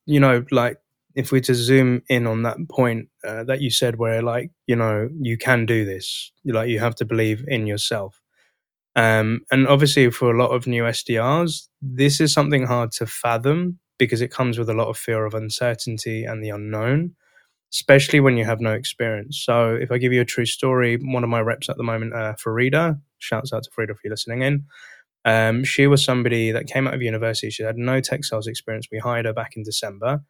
you 0.05 0.19
know, 0.19 0.46
like, 0.51 0.77
if 1.15 1.31
we 1.31 1.41
to 1.41 1.55
zoom 1.55 2.01
in 2.08 2.27
on 2.27 2.43
that 2.43 2.58
point 2.69 3.10
uh, 3.24 3.43
that 3.43 3.62
you 3.62 3.69
said, 3.69 3.98
where, 3.98 4.22
like, 4.22 4.51
you 4.67 4.75
know, 4.75 5.10
you 5.19 5.38
can 5.38 5.65
do 5.65 5.84
this, 5.84 6.31
like, 6.46 6.69
you 6.69 6.79
have 6.79 6.96
to 6.96 7.05
believe 7.05 7.43
in 7.48 7.67
yourself. 7.67 8.22
Um, 8.96 9.41
and 9.51 9.67
obviously, 9.67 10.10
for 10.12 10.31
a 10.31 10.38
lot 10.38 10.51
of 10.51 10.67
new 10.67 10.84
SDRs, 10.84 11.67
this 11.81 12.19
is 12.19 12.34
something 12.34 12.65
hard 12.65 12.91
to 12.93 13.05
fathom 13.05 13.79
because 13.98 14.22
it 14.22 14.31
comes 14.31 14.58
with 14.58 14.69
a 14.69 14.74
lot 14.74 14.88
of 14.88 14.98
fear 14.98 15.25
of 15.25 15.34
uncertainty 15.34 16.24
and 16.24 16.43
the 16.43 16.50
unknown 16.50 17.15
especially 17.73 18.19
when 18.19 18.38
you 18.38 18.45
have 18.45 18.61
no 18.61 18.73
experience. 18.73 19.41
So, 19.45 19.75
if 19.75 19.91
I 19.91 19.97
give 19.97 20.13
you 20.13 20.21
a 20.21 20.25
true 20.25 20.45
story, 20.45 20.97
one 20.97 21.23
of 21.23 21.29
my 21.29 21.41
reps 21.41 21.69
at 21.69 21.77
the 21.77 21.83
moment, 21.83 22.13
uh, 22.13 22.35
Farida, 22.35 22.99
shouts 23.19 23.53
out 23.53 23.63
to 23.63 23.69
Farida 23.71 23.91
if 23.91 23.97
you're 24.03 24.11
listening 24.11 24.41
in. 24.41 24.65
Um, 25.25 25.63
she 25.63 25.88
was 25.88 26.03
somebody 26.03 26.51
that 26.51 26.67
came 26.67 26.88
out 26.88 26.93
of 26.93 27.01
university. 27.01 27.49
She 27.49 27.63
had 27.63 27.77
no 27.77 28.01
tech 28.01 28.23
sales 28.23 28.47
experience. 28.47 28.88
We 28.91 28.99
hired 28.99 29.25
her 29.25 29.33
back 29.33 29.57
in 29.57 29.63
December, 29.63 30.21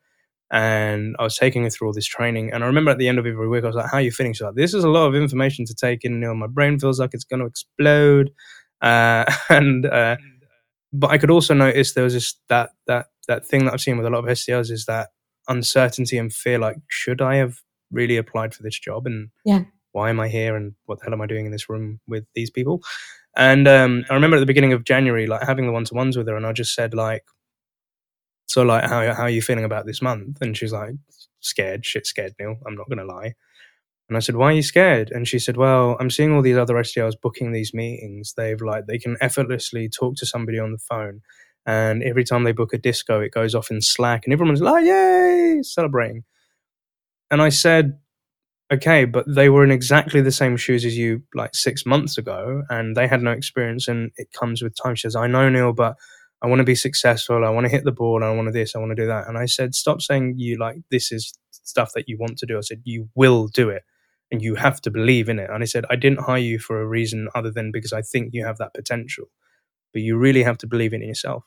and 0.52 1.16
I 1.20 1.24
was 1.24 1.38
taking 1.38 1.64
her 1.64 1.70
through 1.70 1.88
all 1.90 1.94
this 1.94 2.06
training. 2.06 2.52
And 2.52 2.64
I 2.64 2.68
remember 2.68 2.92
at 2.92 2.98
the 2.98 3.08
end 3.08 3.20
of 3.20 3.26
every 3.26 3.48
week, 3.48 3.64
I 3.64 3.68
was 3.68 3.76
like, 3.76 3.92
"How 3.92 3.98
are 3.98 4.02
you 4.02 4.12
feeling?" 4.12 4.34
She's 4.34 4.42
like, 4.42 4.56
"This 4.56 4.74
is 4.74 4.84
a 4.84 4.90
lot 4.90 5.08
of 5.08 5.16
information 5.16 5.66
to 5.66 5.76
take 5.76 6.06
in. 6.06 6.14
You 6.14 6.20
know, 6.20 6.36
my 6.36 6.48
brain 6.48 6.80
feels 6.80 7.00
like 7.00 7.12
it's 7.14 7.26
going 7.26 7.42
to 7.42 7.46
explode." 7.48 8.32
Uh, 8.82 9.26
and 9.50 9.86
uh, 9.88 10.16
but 10.92 11.12
I 11.12 11.18
could 11.18 11.32
also 11.32 11.54
notice 11.54 11.94
there 11.94 12.04
was 12.04 12.14
this 12.14 12.36
that 12.50 12.72
that 12.88 13.08
that 13.28 13.46
thing 13.46 13.66
that 13.66 13.74
I've 13.74 13.82
seen 13.82 13.98
with 13.98 14.06
a 14.06 14.10
lot 14.10 14.20
of 14.20 14.26
SDRs 14.26 14.72
is 14.72 14.86
that 14.86 15.10
uncertainty 15.50 16.18
and 16.18 16.34
fear 16.34 16.58
like 16.58 16.78
should 16.88 17.22
i 17.22 17.36
have 17.36 17.60
really 17.92 18.18
applied 18.18 18.54
for 18.54 18.64
this 18.64 18.80
job 18.80 19.06
and 19.06 19.30
yeah 19.46 19.64
why 19.92 20.10
am 20.10 20.20
i 20.20 20.28
here 20.28 20.56
and 20.56 20.74
what 20.86 21.00
the 21.00 21.06
hell 21.06 21.14
am 21.14 21.22
i 21.22 21.26
doing 21.26 21.46
in 21.46 21.52
this 21.52 21.70
room 21.70 22.00
with 22.08 22.24
these 22.36 22.50
people 22.50 22.82
and 23.36 23.68
um, 23.68 24.06
i 24.10 24.14
remember 24.14 24.38
at 24.38 24.42
the 24.42 24.46
beginning 24.46 24.74
of 24.74 24.84
january 24.84 25.28
like 25.28 25.42
having 25.42 25.66
the 25.66 25.72
one-to-ones 25.72 26.16
with 26.16 26.28
her 26.28 26.38
and 26.38 26.46
i 26.46 26.54
just 26.54 26.74
said 26.74 26.94
like 26.94 27.24
so 28.48 28.64
like 28.64 28.84
how, 28.84 29.14
how 29.14 29.24
are 29.24 29.30
you 29.30 29.42
feeling 29.42 29.66
about 29.66 29.86
this 29.86 30.02
month 30.02 30.38
and 30.42 30.56
she's 30.56 30.74
like 30.74 30.96
scared 31.40 31.86
shit 31.86 32.06
scared 32.06 32.34
neil 32.40 32.56
i'm 32.66 32.76
not 32.76 32.90
gonna 32.90 33.06
lie 33.06 33.34
and 34.10 34.18
I 34.18 34.22
said, 34.22 34.36
"Why 34.36 34.48
are 34.48 34.54
you 34.54 34.64
scared?" 34.64 35.12
And 35.12 35.28
she 35.28 35.38
said, 35.38 35.56
"Well, 35.56 35.96
I'm 36.00 36.10
seeing 36.10 36.34
all 36.34 36.42
these 36.42 36.58
other 36.58 36.74
SDRs 36.74 37.22
booking 37.22 37.52
these 37.52 37.76
meetings. 37.76 38.34
They've 38.36 38.60
like 38.60 38.88
they 38.88 38.98
can 38.98 39.18
effortlessly 39.22 39.88
talk 39.88 40.16
to 40.18 40.26
somebody 40.26 40.58
on 40.58 40.72
the 40.72 40.80
phone. 40.80 41.22
And 41.66 42.04
every 42.04 42.24
time 42.24 42.44
they 42.44 42.52
book 42.54 42.74
a 42.74 42.78
disco, 42.78 43.22
it 43.22 43.32
goes 43.34 43.56
off 43.56 43.72
in 43.72 43.82
Slack, 43.82 44.24
and 44.26 44.34
everyone's 44.34 44.62
like, 44.62 44.74
oh, 44.74 44.78
"Yay!" 45.58 45.64
celebrating. 45.64 46.24
And 47.32 47.42
I 47.42 47.50
said, 47.50 48.00
"Okay, 48.72 49.06
but 49.06 49.26
they 49.28 49.50
were 49.50 49.64
in 49.64 49.72
exactly 49.72 50.22
the 50.22 50.32
same 50.32 50.58
shoes 50.58 50.86
as 50.86 50.98
you 50.98 51.24
like 51.36 51.56
six 51.56 51.86
months 51.86 52.18
ago, 52.18 52.64
and 52.70 52.96
they 52.98 53.08
had 53.08 53.22
no 53.24 53.32
experience, 53.32 53.88
and 53.88 54.12
it 54.18 54.30
comes 54.34 54.62
with 54.64 54.76
time." 54.82 54.96
She 54.96 55.04
says, 55.04 55.16
"I 55.16 55.28
know, 55.28 55.50
Neil, 55.50 55.74
but." 55.74 55.96
I 56.42 56.48
want 56.48 56.60
to 56.60 56.66
be 56.66 56.76
successful. 56.76 57.46
I 57.46 57.50
want 57.50 57.66
to 57.66 57.72
hit 57.72 57.84
the 57.84 57.92
ball. 57.92 58.24
I 58.24 58.32
want 58.32 58.48
to 58.48 58.54
this. 58.54 58.76
I 58.76 58.80
want 58.80 58.92
to 58.92 58.96
do 58.96 59.08
that. 59.08 59.28
And 59.28 59.38
I 59.38 59.46
said, 59.46 59.76
stop 59.76 60.02
saying 60.02 60.36
you 60.38 60.58
like 60.58 60.78
this 60.92 61.12
is 61.12 61.34
stuff 61.52 61.92
that 61.96 62.08
you 62.08 62.18
want 62.18 62.38
to 62.40 62.46
do. 62.46 62.58
I 62.58 62.62
said, 62.62 62.82
you 62.86 63.10
will 63.16 63.48
do 63.50 63.70
it 63.70 63.84
and 64.32 64.42
you 64.42 64.56
have 64.56 64.82
to 64.82 64.92
believe 64.92 65.28
in 65.30 65.40
it. 65.40 65.50
And 65.50 65.64
I 65.64 65.66
said, 65.66 65.86
I 65.90 65.98
didn't 65.98 66.22
hire 66.22 66.38
you 66.40 66.60
for 66.60 66.82
a 66.82 66.88
reason 66.88 67.30
other 67.36 67.52
than 67.52 67.72
because 67.72 67.94
I 67.94 68.02
think 68.02 68.30
you 68.34 68.46
have 68.46 68.58
that 68.60 68.74
potential, 68.74 69.26
but 69.94 70.02
you 70.02 70.18
really 70.18 70.44
have 70.44 70.58
to 70.60 70.68
believe 70.68 70.94
in 70.94 71.02
yourself. 71.02 71.44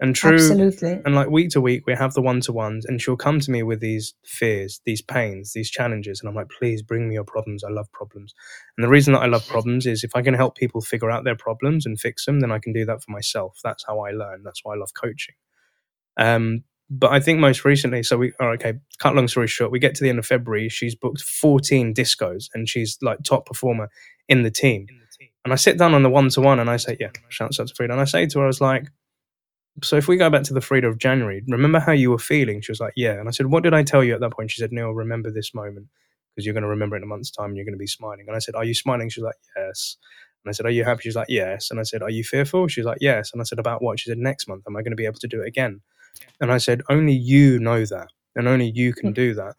And 0.00 0.14
true, 0.14 0.34
absolutely. 0.34 1.00
And 1.04 1.16
like 1.16 1.28
week 1.28 1.50
to 1.50 1.60
week, 1.60 1.86
we 1.86 1.94
have 1.94 2.14
the 2.14 2.22
one 2.22 2.40
to 2.42 2.52
ones, 2.52 2.84
and 2.84 3.02
she'll 3.02 3.16
come 3.16 3.40
to 3.40 3.50
me 3.50 3.64
with 3.64 3.80
these 3.80 4.14
fears, 4.24 4.80
these 4.86 5.02
pains, 5.02 5.54
these 5.54 5.70
challenges, 5.70 6.20
and 6.20 6.28
I'm 6.28 6.36
like, 6.36 6.50
please 6.50 6.82
bring 6.82 7.08
me 7.08 7.14
your 7.14 7.24
problems. 7.24 7.64
I 7.64 7.70
love 7.70 7.90
problems, 7.90 8.32
and 8.76 8.84
the 8.84 8.88
reason 8.88 9.12
that 9.14 9.22
I 9.22 9.26
love 9.26 9.46
problems 9.48 9.86
is 9.86 10.04
if 10.04 10.14
I 10.14 10.22
can 10.22 10.34
help 10.34 10.56
people 10.56 10.80
figure 10.80 11.10
out 11.10 11.24
their 11.24 11.34
problems 11.34 11.84
and 11.84 11.98
fix 11.98 12.26
them, 12.26 12.38
then 12.38 12.52
I 12.52 12.60
can 12.60 12.72
do 12.72 12.84
that 12.84 13.02
for 13.02 13.10
myself. 13.10 13.58
That's 13.64 13.84
how 13.84 13.98
I 13.98 14.12
learn. 14.12 14.44
That's 14.44 14.60
why 14.62 14.74
I 14.74 14.78
love 14.78 14.90
coaching. 14.94 15.34
Um, 16.16 16.62
but 16.90 17.10
I 17.12 17.20
think 17.20 17.38
most 17.38 17.64
recently, 17.64 18.02
so 18.02 18.16
we 18.16 18.32
are 18.40 18.52
okay. 18.52 18.74
Cut 18.98 19.14
long 19.14 19.28
story 19.28 19.48
short, 19.48 19.70
we 19.70 19.78
get 19.78 19.94
to 19.96 20.04
the 20.04 20.10
end 20.10 20.18
of 20.18 20.26
February. 20.26 20.68
She's 20.68 20.94
booked 20.94 21.22
14 21.22 21.92
discos, 21.92 22.48
and 22.54 22.68
she's 22.68 22.98
like 23.02 23.24
top 23.24 23.46
performer 23.46 23.90
in 24.28 24.42
the 24.42 24.50
team. 24.50 24.86
In 24.88 24.98
the 24.98 25.06
team. 25.06 25.07
And 25.44 25.52
I 25.52 25.56
sit 25.56 25.78
down 25.78 25.94
on 25.94 26.02
the 26.02 26.10
one 26.10 26.28
to 26.30 26.40
one, 26.40 26.58
and 26.58 26.68
I 26.68 26.76
say, 26.76 26.96
"Yeah, 26.98 27.10
shouts 27.28 27.60
out 27.60 27.68
to 27.68 27.74
Frida." 27.74 27.92
And 27.92 28.00
I 28.00 28.04
say 28.04 28.26
to 28.26 28.38
her, 28.38 28.44
"I 28.44 28.48
was 28.48 28.60
like." 28.60 28.88
so 29.82 29.96
if 29.96 30.08
we 30.08 30.16
go 30.16 30.30
back 30.30 30.42
to 30.44 30.54
the 30.54 30.60
Frida 30.60 30.86
of 30.86 30.98
January, 30.98 31.42
remember 31.46 31.78
how 31.78 31.92
you 31.92 32.10
were 32.10 32.18
feeling? 32.18 32.60
She 32.60 32.72
was 32.72 32.80
like, 32.80 32.94
yeah. 32.96 33.18
And 33.18 33.28
I 33.28 33.30
said, 33.30 33.46
what 33.46 33.62
did 33.62 33.74
I 33.74 33.82
tell 33.82 34.02
you 34.02 34.14
at 34.14 34.20
that 34.20 34.32
point? 34.32 34.50
She 34.50 34.60
said, 34.60 34.72
Neil, 34.72 34.90
remember 34.90 35.30
this 35.30 35.54
moment 35.54 35.86
because 36.34 36.44
you're 36.44 36.54
going 36.54 36.62
to 36.62 36.68
remember 36.68 36.96
it 36.96 37.00
in 37.00 37.04
a 37.04 37.06
month's 37.06 37.30
time 37.30 37.46
and 37.46 37.56
you're 37.56 37.64
going 37.64 37.74
to 37.74 37.78
be 37.78 37.86
smiling. 37.86 38.24
And 38.26 38.36
I 38.36 38.38
said, 38.38 38.54
are 38.54 38.64
you 38.64 38.74
smiling? 38.74 39.08
She 39.08 39.20
was 39.20 39.26
like, 39.26 39.36
yes. 39.56 39.96
And 40.44 40.50
I 40.50 40.52
said, 40.52 40.66
are 40.66 40.70
you 40.70 40.84
happy? 40.84 41.02
She's 41.02 41.16
like, 41.16 41.28
yes. 41.28 41.70
And 41.70 41.80
I 41.80 41.82
said, 41.82 42.02
are 42.02 42.10
you 42.10 42.24
fearful? 42.24 42.68
She's 42.68 42.84
like, 42.84 42.98
yes. 43.00 43.30
And 43.32 43.40
I 43.40 43.44
said, 43.44 43.58
about 43.58 43.82
what? 43.82 44.00
She 44.00 44.08
said, 44.08 44.18
next 44.18 44.48
month, 44.48 44.64
am 44.66 44.76
I 44.76 44.82
going 44.82 44.92
to 44.92 44.96
be 44.96 45.06
able 45.06 45.20
to 45.20 45.28
do 45.28 45.42
it 45.42 45.48
again? 45.48 45.80
And 46.40 46.52
I 46.52 46.58
said, 46.58 46.82
only 46.88 47.12
you 47.12 47.58
know 47.58 47.84
that 47.84 48.08
and 48.34 48.48
only 48.48 48.70
you 48.70 48.92
can 48.92 49.08
hmm. 49.08 49.14
do 49.14 49.34
that. 49.34 49.54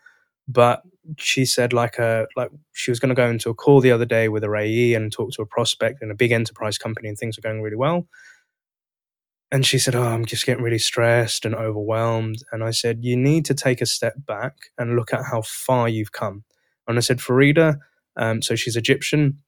But 0.49 0.83
she 1.19 1.45
said 1.45 1.73
like 1.73 1.99
a 1.99 2.27
like 2.37 2.51
she 2.73 2.91
was 2.91 2.99
going 2.99 3.09
to 3.09 3.15
go 3.15 3.29
into 3.29 3.51
a 3.51 3.55
call 3.55 3.81
the 3.81 3.91
other 3.93 4.05
day 4.05 4.29
with 4.29 4.43
her 4.43 4.57
AE 4.57 4.95
and 4.95 5.13
talk 5.13 5.31
to 5.33 5.43
a 5.43 5.47
prospect 5.47 6.03
in 6.03 6.11
a 6.11 6.15
big 6.15 6.33
enterprise 6.33 6.79
company 6.79 7.09
and 7.09 7.17
things 7.17 7.37
are 7.37 7.41
going 7.41 7.61
really 7.63 7.77
well 7.77 8.07
and 9.51 9.65
she 9.65 9.79
said, 9.79 9.95
Oh, 9.95 10.03
I'm 10.03 10.25
just 10.25 10.45
getting 10.45 10.63
really 10.63 10.79
stressed 10.79 11.45
and 11.45 11.55
overwhelmed. 11.55 12.43
And 12.53 12.63
I 12.63 12.71
said, 12.71 12.99
You 13.03 13.17
need 13.17 13.45
to 13.47 13.55
take 13.55 13.81
a 13.81 13.87
step 13.87 14.15
back 14.25 14.55
and 14.77 14.95
look 14.95 15.13
at 15.13 15.25
how 15.25 15.43
far 15.43 15.89
you've 15.89 16.13
come. 16.13 16.45
And 16.87 16.97
I 16.97 17.01
said, 17.01 17.19
Farida, 17.19 17.79
um, 18.17 18.41
so 18.43 18.55
she's 18.55 18.77
Egyptian. 18.77 19.39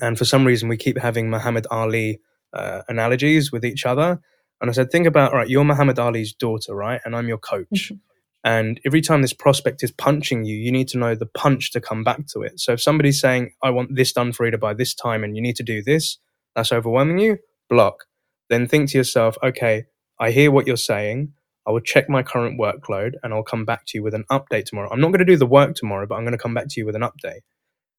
And 0.00 0.18
for 0.18 0.26
some 0.26 0.46
reason, 0.46 0.68
we 0.68 0.76
keep 0.76 0.98
having 0.98 1.30
Muhammad 1.30 1.66
Ali 1.70 2.20
uh, 2.52 2.82
analogies 2.88 3.50
with 3.50 3.64
each 3.64 3.86
other. 3.86 4.20
And 4.60 4.70
I 4.70 4.74
said, 4.74 4.92
Think 4.92 5.08
about, 5.08 5.32
right, 5.32 5.48
you're 5.48 5.64
Muhammad 5.64 5.98
Ali's 5.98 6.32
daughter, 6.34 6.74
right? 6.74 7.00
And 7.04 7.16
I'm 7.16 7.28
your 7.28 7.38
coach. 7.38 7.66
Mm-hmm. 7.92 8.09
And 8.42 8.80
every 8.86 9.02
time 9.02 9.22
this 9.22 9.34
prospect 9.34 9.82
is 9.82 9.90
punching 9.90 10.44
you, 10.44 10.56
you 10.56 10.72
need 10.72 10.88
to 10.88 10.98
know 10.98 11.14
the 11.14 11.26
punch 11.26 11.72
to 11.72 11.80
come 11.80 12.04
back 12.04 12.26
to 12.28 12.40
it. 12.42 12.58
So 12.58 12.72
if 12.72 12.80
somebody's 12.80 13.20
saying, 13.20 13.52
I 13.62 13.70
want 13.70 13.94
this 13.94 14.12
done, 14.12 14.32
for 14.32 14.50
Farida, 14.50 14.58
by 14.58 14.74
this 14.74 14.94
time, 14.94 15.24
and 15.24 15.36
you 15.36 15.42
need 15.42 15.56
to 15.56 15.62
do 15.62 15.82
this, 15.82 16.18
that's 16.54 16.72
overwhelming 16.72 17.18
you, 17.18 17.38
block 17.68 18.04
then 18.50 18.66
think 18.66 18.90
to 18.90 18.98
yourself, 18.98 19.38
okay, 19.42 19.84
I 20.18 20.32
hear 20.32 20.50
what 20.50 20.66
you're 20.66 20.76
saying. 20.76 21.32
I 21.66 21.70
will 21.70 21.80
check 21.80 22.08
my 22.08 22.22
current 22.22 22.60
workload 22.60 23.12
and 23.22 23.32
I'll 23.32 23.44
come 23.44 23.64
back 23.64 23.86
to 23.86 23.98
you 23.98 24.02
with 24.02 24.12
an 24.12 24.24
update 24.30 24.64
tomorrow. 24.64 24.90
I'm 24.90 25.00
not 25.00 25.08
going 25.08 25.20
to 25.20 25.24
do 25.24 25.36
the 25.36 25.46
work 25.46 25.74
tomorrow, 25.74 26.06
but 26.06 26.16
I'm 26.16 26.24
going 26.24 26.32
to 26.32 26.38
come 26.38 26.52
back 26.52 26.66
to 26.68 26.80
you 26.80 26.84
with 26.84 26.96
an 26.96 27.02
update. 27.02 27.42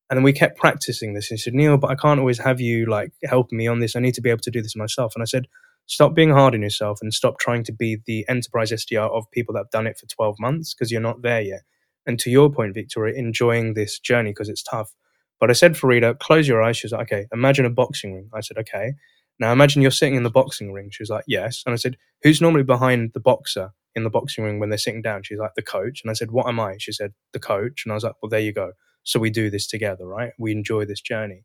And 0.10 0.18
then 0.18 0.24
we 0.24 0.34
kept 0.34 0.58
practicing 0.58 1.14
this. 1.14 1.28
He 1.28 1.38
said, 1.38 1.54
Neil, 1.54 1.78
but 1.78 1.90
I 1.90 1.96
can't 1.96 2.20
always 2.20 2.40
have 2.40 2.60
you 2.60 2.86
like 2.86 3.14
helping 3.24 3.58
me 3.58 3.68
on 3.68 3.80
this. 3.80 3.96
I 3.96 4.02
need 4.02 4.16
to 4.16 4.22
be 4.22 4.30
able 4.30 4.42
to 4.42 4.52
do 4.52 4.62
this 4.62 4.76
myself. 4.76 5.14
And 5.16 5.22
I 5.22 5.26
said, 5.26 5.48
stop 5.88 6.16
being 6.16 6.32
hard 6.32 6.56
on 6.56 6.62
yourself 6.62 7.00
and 7.02 7.14
stop 7.14 7.40
trying 7.40 7.64
to 7.66 7.74
be 7.74 7.98
the 8.06 8.26
enterprise 8.30 8.72
SDR 8.72 9.10
of 9.12 9.30
people 9.32 9.54
that 9.54 9.62
have 9.62 9.72
done 9.72 9.88
it 9.88 9.98
for 10.00 10.08
12 10.08 10.38
months 10.40 10.74
because 10.74 10.92
you're 10.92 11.02
not 11.02 11.22
there 11.24 11.42
yet. 11.42 11.62
And 12.08 12.20
to 12.20 12.32
your 12.32 12.52
point, 12.52 12.74
Victoria, 12.74 13.16
enjoying 13.18 13.74
this 13.76 14.00
journey 14.00 14.32
because 14.32 14.50
it's 14.50 14.64
tough. 14.64 14.94
But 15.40 15.50
I 15.50 15.54
said, 15.54 15.74
Farida, 15.74 16.18
close 16.20 16.48
your 16.48 16.64
eyes. 16.64 16.78
She 16.78 16.88
was 16.88 16.94
like, 16.94 17.12
okay, 17.12 17.28
imagine 17.34 17.66
a 17.66 17.70
boxing 17.70 18.14
ring. 18.16 18.30
I 18.34 18.42
said, 18.42 18.58
okay. 18.60 18.94
Now 19.40 19.52
imagine 19.52 19.82
you're 19.82 19.92
sitting 19.92 20.16
in 20.16 20.24
the 20.24 20.30
boxing 20.30 20.72
ring. 20.72 20.90
She 20.92 21.04
was 21.04 21.10
like, 21.10 21.26
Yes. 21.28 21.64
And 21.66 21.74
I 21.74 21.76
said, 21.76 21.98
Who's 22.24 22.42
normally 22.42 22.64
behind 22.64 23.12
the 23.14 23.20
boxer 23.20 23.72
in 23.96 24.04
the 24.04 24.10
boxing 24.10 24.44
ring 24.44 24.60
when 24.60 24.70
they're 24.70 24.78
sitting 24.78 25.02
down? 25.02 25.24
She's 25.24 25.40
like, 25.40 25.56
The 25.56 25.62
coach. 25.62 26.02
And 26.04 26.10
I 26.10 26.14
said, 26.14 26.32
What 26.32 26.48
am 26.48 26.60
I? 26.60 26.76
She 26.80 26.92
said, 26.92 27.14
The 27.34 27.40
coach. 27.40 27.84
And 27.86 27.92
I 27.92 27.96
was 27.96 28.04
like, 28.04 28.16
Well, 28.22 28.30
there 28.30 28.40
you 28.40 28.54
go. 28.54 28.72
So 29.04 29.20
we 29.20 29.30
do 29.30 29.50
this 29.50 29.68
together, 29.68 30.06
right? 30.08 30.32
We 30.40 30.52
enjoy 30.52 30.86
this 30.86 31.02
journey. 31.02 31.44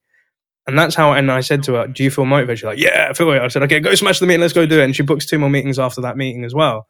And 0.67 0.79
that's 0.79 0.95
how, 0.95 1.13
and 1.13 1.31
I 1.31 1.41
said 1.41 1.63
to 1.65 1.75
her, 1.75 1.87
Do 1.87 2.03
you 2.03 2.11
feel 2.11 2.25
motivated? 2.25 2.59
She's 2.59 2.65
like, 2.65 2.79
Yeah, 2.79 3.09
I 3.11 3.13
feel 3.13 3.31
it. 3.33 3.41
I 3.41 3.49
said, 3.49 3.63
Okay, 3.63 3.81
go 3.81 3.95
smash 3.95 4.19
the 4.19 4.27
meeting. 4.27 4.41
Let's 4.41 4.53
go 4.53 4.67
do 4.67 4.81
it. 4.81 4.85
And 4.85 4.97
she 4.97 5.03
books 5.03 5.27
two 5.27 5.39
more 5.39 5.51
meetings 5.51 5.79
after 5.79 6.01
that 6.01 6.17
meeting 6.17 6.45
as 6.45 6.55
well. 6.55 6.87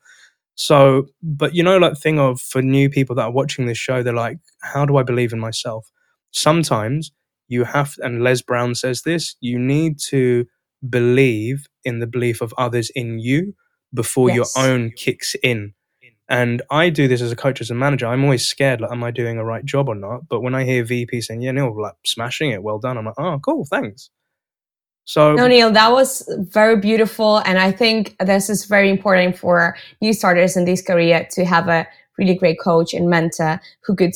So, 0.55 1.07
but 1.23 1.55
you 1.55 1.63
know, 1.63 1.77
like 1.77 1.99
thing 1.99 2.19
of 2.19 2.41
for 2.41 2.63
new 2.63 2.89
people 2.89 3.15
that 3.17 3.25
are 3.25 3.33
watching 3.33 3.67
this 3.67 3.79
show, 3.79 4.03
they're 4.03 4.15
like, 4.15 4.39
How 4.63 4.87
do 4.87 4.97
I 4.97 5.03
believe 5.03 5.33
in 5.33 5.41
myself? 5.41 5.91
Sometimes 6.33 7.13
you 7.49 7.65
have, 7.65 7.95
and 7.99 8.23
Les 8.23 8.43
Brown 8.43 8.75
says 8.75 9.03
this, 9.03 9.37
you 9.41 9.59
need 9.59 9.99
to 10.09 10.47
believe 10.89 11.67
in 11.85 12.01
the 12.01 12.07
belief 12.07 12.41
of 12.41 12.53
others 12.59 12.91
in 12.95 13.19
you 13.19 13.55
before 13.95 14.29
yes. 14.31 14.55
your 14.57 14.67
own 14.67 14.91
kicks 14.97 15.35
in. 15.43 15.75
And 16.29 16.63
I 16.71 16.91
do 16.91 17.07
this 17.07 17.21
as 17.21 17.31
a 17.31 17.37
coach, 17.37 17.61
as 17.61 17.71
a 17.71 17.75
manager. 17.75 18.07
I'm 18.07 18.25
always 18.25 18.45
scared, 18.45 18.81
like, 18.81 18.91
am 18.91 19.05
I 19.05 19.13
doing 19.13 19.39
a 19.39 19.45
right 19.45 19.65
job 19.65 19.89
or 19.89 19.95
not? 19.95 20.29
But 20.29 20.41
when 20.41 20.55
I 20.55 20.65
hear 20.65 20.85
VP 20.85 21.21
saying, 21.21 21.41
yeah, 21.41 21.53
Neil, 21.53 21.81
like 21.81 21.95
smashing 22.05 22.51
it, 22.51 22.63
well 22.63 22.79
done, 22.79 22.99
I'm 22.99 23.05
like, 23.05 23.15
oh, 23.19 23.39
cool, 23.39 23.65
thanks. 23.65 24.11
So, 25.05 25.35
no, 25.35 25.47
Neil, 25.47 25.71
that 25.71 25.93
was 25.93 26.29
very 26.51 26.77
beautiful. 26.81 27.39
And 27.39 27.61
I 27.61 27.71
think 27.71 28.17
this 28.19 28.51
is 28.51 28.65
very 28.65 28.91
important 28.91 29.39
for 29.39 29.77
new 30.01 30.13
starters 30.13 30.57
in 30.57 30.65
this 30.65 30.83
career 30.83 31.29
to 31.31 31.45
have 31.45 31.69
a 31.69 31.87
really 32.19 32.35
great 32.35 32.59
coach 32.59 32.93
and 32.93 33.09
mentor 33.09 33.61
who 33.85 33.95
could 33.95 34.15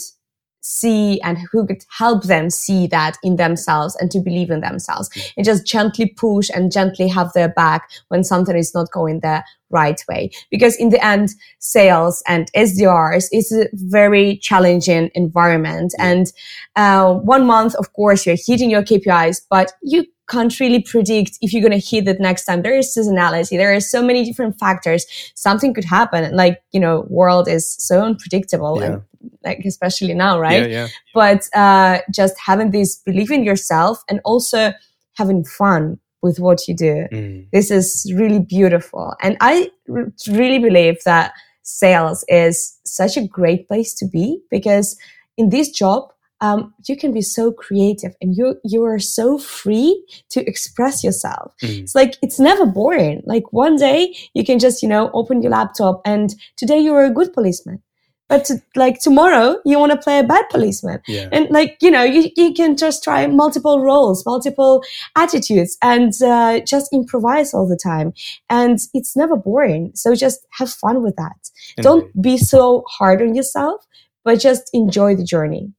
see 0.60 1.20
and 1.22 1.38
who 1.50 1.66
could 1.66 1.84
help 1.96 2.24
them 2.24 2.50
see 2.50 2.86
that 2.88 3.16
in 3.22 3.36
themselves 3.36 3.96
and 3.96 4.10
to 4.10 4.20
believe 4.20 4.50
in 4.50 4.60
themselves 4.60 5.10
and 5.36 5.44
just 5.44 5.66
gently 5.66 6.06
push 6.06 6.50
and 6.54 6.72
gently 6.72 7.08
have 7.08 7.32
their 7.32 7.48
back 7.48 7.90
when 8.08 8.24
something 8.24 8.56
is 8.56 8.74
not 8.74 8.90
going 8.90 9.20
the 9.20 9.42
right 9.70 10.02
way. 10.08 10.30
Because 10.50 10.76
in 10.76 10.90
the 10.90 11.04
end, 11.04 11.30
sales 11.58 12.22
and 12.26 12.50
SDRs 12.52 13.28
is 13.32 13.52
a 13.52 13.68
very 13.72 14.36
challenging 14.38 15.10
environment. 15.14 15.94
And 15.98 16.32
uh, 16.76 17.14
one 17.14 17.46
month, 17.46 17.74
of 17.76 17.92
course, 17.92 18.26
you're 18.26 18.36
hitting 18.36 18.70
your 18.70 18.82
KPIs, 18.82 19.42
but 19.48 19.72
you 19.82 20.04
can't 20.30 20.60
really 20.60 20.80
predict 20.80 21.38
if 21.40 21.52
you're 21.52 21.66
going 21.68 21.80
to 21.80 21.86
hit 21.86 22.06
it 22.08 22.20
next 22.20 22.44
time. 22.44 22.62
There 22.62 22.76
is 22.76 22.96
seasonality. 22.96 23.56
There 23.58 23.74
are 23.74 23.80
so 23.80 24.02
many 24.02 24.24
different 24.24 24.58
factors. 24.58 25.04
Something 25.34 25.74
could 25.74 25.84
happen. 25.84 26.34
Like, 26.34 26.62
you 26.72 26.80
know, 26.80 27.06
world 27.08 27.48
is 27.48 27.74
so 27.78 28.02
unpredictable 28.02 28.80
yeah. 28.80 28.86
and 28.86 29.02
like, 29.44 29.60
especially 29.66 30.14
now, 30.14 30.38
right? 30.38 30.70
Yeah, 30.70 30.86
yeah. 30.86 30.88
But, 31.14 31.48
uh, 31.54 31.98
just 32.14 32.34
having 32.38 32.70
this 32.70 32.96
belief 33.04 33.30
in 33.30 33.44
yourself 33.44 34.02
and 34.08 34.20
also 34.24 34.72
having 35.16 35.44
fun 35.44 35.98
with 36.22 36.38
what 36.38 36.68
you 36.68 36.74
do. 36.76 37.06
Mm. 37.12 37.46
This 37.52 37.70
is 37.70 38.10
really 38.16 38.40
beautiful. 38.40 39.14
And 39.22 39.36
I 39.40 39.70
r- 39.88 40.12
really 40.28 40.58
believe 40.58 41.02
that 41.04 41.32
sales 41.62 42.24
is 42.28 42.78
such 42.84 43.16
a 43.16 43.26
great 43.26 43.68
place 43.68 43.94
to 43.94 44.06
be 44.06 44.40
because 44.50 44.96
in 45.36 45.50
this 45.50 45.70
job, 45.70 46.12
um, 46.40 46.74
you 46.88 46.96
can 46.96 47.12
be 47.12 47.22
so 47.22 47.52
creative 47.52 48.14
and 48.20 48.36
you 48.36 48.56
you 48.64 48.84
are 48.84 48.98
so 48.98 49.38
free 49.38 50.02
to 50.30 50.46
express 50.48 51.04
yourself. 51.04 51.52
Mm. 51.62 51.82
It's 51.82 51.94
like 51.94 52.16
it's 52.22 52.40
never 52.40 52.66
boring. 52.66 53.22
Like 53.26 53.52
one 53.52 53.76
day 53.76 54.14
you 54.34 54.44
can 54.44 54.58
just 54.58 54.82
you 54.82 54.88
know 54.88 55.10
open 55.12 55.42
your 55.42 55.52
laptop 55.52 56.00
and 56.04 56.34
today 56.56 56.78
you're 56.80 57.04
a 57.04 57.10
good 57.10 57.32
policeman, 57.32 57.82
but 58.28 58.44
to, 58.46 58.62
like 58.74 59.00
tomorrow 59.00 59.58
you 59.66 59.78
want 59.78 59.92
to 59.92 59.98
play 59.98 60.18
a 60.18 60.24
bad 60.24 60.48
policeman, 60.50 61.00
yeah. 61.06 61.28
and 61.30 61.50
like 61.50 61.76
you 61.82 61.90
know 61.90 62.04
you 62.04 62.30
you 62.36 62.54
can 62.54 62.76
just 62.76 63.04
try 63.04 63.26
multiple 63.26 63.82
roles, 63.82 64.24
multiple 64.24 64.82
attitudes, 65.16 65.76
and 65.82 66.12
uh, 66.22 66.60
just 66.60 66.90
improvise 66.92 67.52
all 67.52 67.68
the 67.68 67.80
time, 67.82 68.14
and 68.48 68.78
it's 68.94 69.14
never 69.14 69.36
boring. 69.36 69.92
So 69.94 70.14
just 70.14 70.46
have 70.52 70.70
fun 70.70 71.02
with 71.02 71.16
that. 71.16 71.50
Don't 71.82 72.10
be 72.22 72.38
so 72.38 72.84
hard 72.88 73.20
on 73.20 73.34
yourself, 73.34 73.84
but 74.24 74.40
just 74.40 74.70
enjoy 74.72 75.16
the 75.16 75.24
journey. 75.24 75.72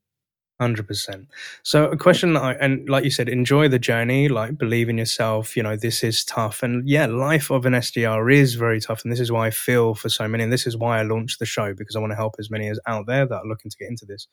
Hundred 0.61 0.87
percent. 0.87 1.27
So 1.63 1.85
a 1.89 1.97
question 1.97 2.33
that 2.33 2.43
I 2.43 2.53
and 2.53 2.87
like 2.87 3.03
you 3.03 3.09
said, 3.09 3.27
enjoy 3.27 3.67
the 3.67 3.79
journey. 3.79 4.29
Like 4.29 4.59
believe 4.59 4.89
in 4.89 4.97
yourself. 4.99 5.57
You 5.57 5.63
know 5.63 5.75
this 5.75 6.03
is 6.03 6.23
tough, 6.23 6.61
and 6.61 6.87
yeah, 6.87 7.07
life 7.07 7.49
of 7.49 7.65
an 7.65 7.73
SDR 7.73 8.31
is 8.31 8.53
very 8.53 8.79
tough, 8.79 9.01
and 9.03 9.11
this 9.11 9.19
is 9.19 9.31
why 9.31 9.47
I 9.47 9.49
feel 9.49 9.95
for 9.95 10.07
so 10.07 10.27
many, 10.27 10.43
and 10.43 10.53
this 10.53 10.67
is 10.67 10.77
why 10.77 10.99
I 10.99 11.01
launched 11.01 11.39
the 11.39 11.47
show 11.47 11.73
because 11.73 11.95
I 11.95 11.99
want 11.99 12.11
to 12.11 12.15
help 12.15 12.35
as 12.37 12.51
many 12.51 12.69
as 12.69 12.79
out 12.85 13.07
there 13.07 13.25
that 13.25 13.35
are 13.35 13.47
looking 13.47 13.71
to 13.71 13.77
get 13.77 13.89
into 13.89 14.05
this. 14.05 14.27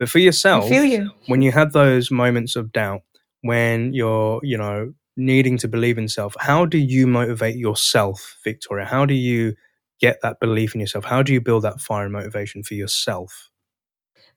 But 0.00 0.08
for 0.08 0.18
yourself, 0.18 0.68
you. 0.68 1.12
when 1.28 1.40
you 1.40 1.52
had 1.52 1.72
those 1.72 2.10
moments 2.10 2.56
of 2.56 2.72
doubt, 2.72 3.02
when 3.42 3.92
you're 3.92 4.40
you 4.42 4.58
know 4.58 4.92
needing 5.16 5.56
to 5.58 5.68
believe 5.68 5.98
in 5.98 6.08
self, 6.08 6.34
how 6.40 6.66
do 6.66 6.78
you 6.78 7.06
motivate 7.06 7.54
yourself, 7.54 8.38
Victoria? 8.42 8.86
How 8.86 9.06
do 9.06 9.14
you 9.14 9.54
get 10.00 10.18
that 10.22 10.40
belief 10.40 10.74
in 10.74 10.80
yourself? 10.80 11.04
How 11.04 11.22
do 11.22 11.32
you 11.32 11.40
build 11.40 11.62
that 11.62 11.80
fire 11.80 12.06
and 12.06 12.12
motivation 12.12 12.64
for 12.64 12.74
yourself? 12.74 13.49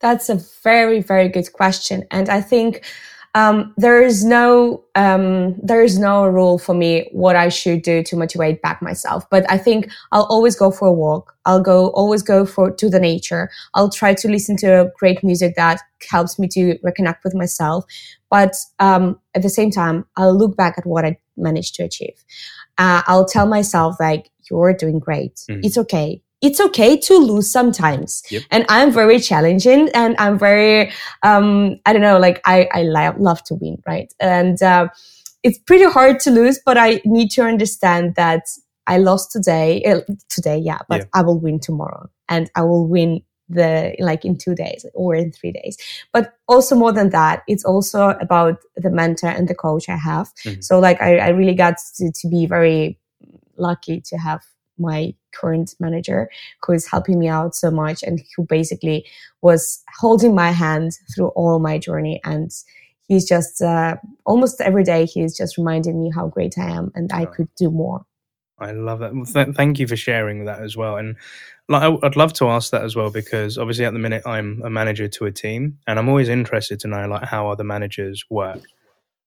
That's 0.03 0.27
a 0.27 0.36
very, 0.63 1.01
very 1.01 1.29
good 1.29 1.53
question. 1.53 2.05
And 2.12 2.27
I 2.27 2.41
think 2.41 2.83
um, 3.36 3.74
there 3.77 4.03
is 4.03 4.25
no 4.25 4.83
um, 4.95 5.55
there 5.63 5.81
is 5.81 5.98
no 5.98 6.25
rule 6.25 6.60
for 6.60 6.75
me 6.75 7.07
what 7.13 7.38
I 7.38 7.48
should 7.48 7.83
do 7.83 8.03
to 8.03 8.17
motivate 8.17 8.62
back 8.62 8.82
myself. 8.82 9.28
But 9.30 9.49
I 9.49 9.58
think 9.58 9.89
I'll 10.12 10.25
always 10.25 10.58
go 10.58 10.71
for 10.71 10.89
a 10.89 10.91
walk. 10.91 11.34
I'll 11.45 11.62
go 11.62 11.88
always 11.91 12.21
go 12.21 12.45
for 12.45 12.69
to 12.69 12.89
the 12.89 12.99
nature. 12.99 13.49
I'll 13.75 13.89
try 13.89 14.13
to 14.13 14.28
listen 14.28 14.58
to 14.58 14.91
great 14.99 15.23
music 15.23 15.56
that 15.56 15.80
helps 16.12 16.38
me 16.38 16.49
to 16.49 16.78
reconnect 16.80 17.23
with 17.23 17.34
myself. 17.34 17.86
But 18.30 18.56
um, 18.80 19.17
at 19.34 19.41
the 19.41 19.49
same 19.49 19.71
time, 19.71 20.06
I'll 20.17 20.38
look 20.38 20.58
back 20.58 20.78
at 20.78 20.86
what 20.86 21.06
I 21.06 21.17
managed 21.38 21.75
to 21.75 21.84
achieve. 21.84 22.25
Uh, 22.78 23.04
I'll 23.08 23.25
tell 23.25 23.47
myself 23.47 23.95
like 24.01 24.30
you're 24.51 24.73
doing 24.73 24.99
great. 24.99 25.36
Mm. 25.49 25.63
It's 25.63 25.78
okay 25.78 26.22
it's 26.43 26.60
okay 26.60 26.97
to 26.97 27.17
lose 27.17 27.49
sometimes. 27.49 28.21
Yep. 28.29 28.43
And 28.51 28.65
I'm 28.67 28.91
very 28.91 29.19
challenging 29.19 29.89
and 29.95 30.15
I'm 30.19 30.38
very, 30.38 30.91
um, 31.23 31.79
I 31.86 31.93
don't 31.93 32.01
know, 32.01 32.19
like 32.19 32.41
I, 32.45 32.67
I 32.73 32.84
love 33.17 33.43
to 33.45 33.56
win, 33.56 33.82
right? 33.88 34.13
And, 34.19 34.62
uh, 34.62 34.89
it's 35.41 35.58
pretty 35.58 35.86
hard 35.86 36.19
to 36.21 36.32
lose, 36.32 36.60
but 36.65 36.77
I 36.77 37.01
need 37.06 37.32
to 37.32 37.43
understand 37.43 38.15
that 38.15 38.43
I 38.88 38.97
lost 38.97 39.32
today, 39.32 39.84
uh, 39.84 40.01
today, 40.29 40.58
yeah, 40.58 40.79
but 40.88 41.01
yeah. 41.01 41.08
I 41.13 41.21
will 41.21 41.39
win 41.39 41.60
tomorrow 41.60 42.10
and 42.29 42.51
I 42.56 42.63
will 42.63 42.88
win 42.88 43.21
the 43.49 43.95
like 43.99 44.23
in 44.25 44.38
two 44.38 44.56
days 44.56 44.86
or 44.93 45.13
in 45.15 45.29
three 45.29 45.51
days 45.51 45.77
but 46.13 46.34
also 46.47 46.75
more 46.77 46.93
than 46.93 47.10
that 47.10 47.43
it's 47.45 47.65
also 47.65 48.12
about 48.21 48.58
the 48.77 48.89
mentor 48.89 49.27
and 49.27 49.49
the 49.49 49.53
coach 49.53 49.89
i 49.89 49.97
have 49.97 50.34
mm-hmm. 50.45 50.62
so 50.62 50.79
like 50.79 50.99
I, 51.01 51.17
I, 51.17 51.27
really 51.29 51.53
got 51.53 51.75
to, 51.97 52.10
to 52.10 52.27
be 52.29 52.45
very 52.45 52.97
lucky 53.58 53.99
to 54.06 54.17
have 54.17 54.41
my 54.77 55.13
current 55.34 55.76
manager 55.80 56.30
who 56.65 56.74
is 56.74 56.88
helping 56.88 57.19
me 57.19 57.28
out 57.28 57.56
so 57.56 57.72
much 57.72 58.04
and 58.04 58.22
who 58.36 58.46
basically 58.46 59.06
was 59.41 59.84
holding 60.00 60.36
my 60.36 60.52
hand 60.52 60.93
through 61.13 61.30
all 61.30 61.60
my 61.60 61.78
journey. 61.78 62.22
And 62.24 62.52
he's 63.08 63.28
just 63.28 63.62
uh, 63.62 63.98
almost 64.26 64.62
every 64.62 64.84
day 64.84 65.06
he's 65.06 65.36
just 65.36 65.58
reminding 65.58 66.02
me 66.02 66.12
how 66.13 66.28
great 66.28 66.58
i 66.58 66.69
am 66.69 66.91
and 66.96 67.12
i 67.13 67.26
could 67.26 67.50
do 67.56 67.69
more. 67.69 68.06
I 68.60 68.72
love 68.72 69.00
that 69.00 69.13
th- 69.34 69.56
thank 69.56 69.80
you 69.80 69.88
for 69.88 69.98
sharing 69.98 70.46
that 70.46 70.62
as 70.62 70.78
well. 70.78 70.98
And 70.98 71.17
like 71.69 71.98
i'd 72.04 72.17
love 72.17 72.34
to 72.34 72.50
ask 72.50 72.72
that 72.72 72.84
as 72.84 72.93
well 72.93 73.10
because 73.10 73.58
obviously 73.58 73.86
at 73.86 73.93
the 73.93 74.00
minute 74.00 74.22
i'm 74.26 74.62
a 74.65 74.69
manager 74.69 75.08
to 75.08 75.26
a 75.26 75.32
team 75.32 75.80
and 75.88 75.98
i'm 75.98 76.10
always 76.10 76.28
interested 76.28 76.78
to 76.78 76.89
know 76.89 77.08
like 77.08 77.24
how 77.24 77.50
other 77.50 77.63
managers 77.63 78.26
work. 78.30 78.60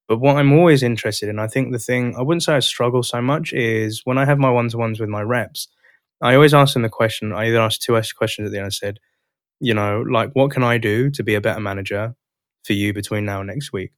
But 0.09 0.21
what 0.21 0.37
I'm 0.37 0.53
always 0.53 0.83
interested 0.83 1.29
in, 1.29 1.39
I 1.39 1.49
think 1.49 1.73
the 1.73 1.79
thing, 1.79 2.15
I 2.17 2.23
wouldn't 2.23 2.45
say 2.45 2.55
I 2.55 2.61
struggle 2.61 3.03
so 3.03 3.21
much, 3.21 3.53
is 3.53 4.03
when 4.05 4.19
I 4.19 4.25
have 4.25 4.39
my 4.39 4.51
one 4.51 4.69
to 4.69 4.77
ones 4.77 5.01
with 5.01 5.09
my 5.09 5.23
reps, 5.23 5.69
I 6.23 6.35
always 6.35 6.55
ask 6.55 6.75
them 6.75 6.83
the 6.83 6.89
question. 6.89 7.33
I 7.33 7.47
either 7.47 7.61
ask 7.61 7.81
two 7.81 8.01
questions 8.17 8.47
at 8.47 8.53
the 8.53 8.59
end. 8.59 8.67
I 8.67 8.71
said, 8.71 8.99
you 9.61 9.75
know, 9.75 10.03
like, 10.11 10.31
what 10.33 10.51
can 10.51 10.63
I 10.63 10.79
do 10.79 11.11
to 11.11 11.23
be 11.23 11.35
a 11.35 11.41
better 11.41 11.61
manager 11.61 12.15
for 12.65 12.73
you 12.73 12.93
between 12.93 13.25
now 13.25 13.41
and 13.41 13.49
next 13.49 13.73
week? 13.73 13.93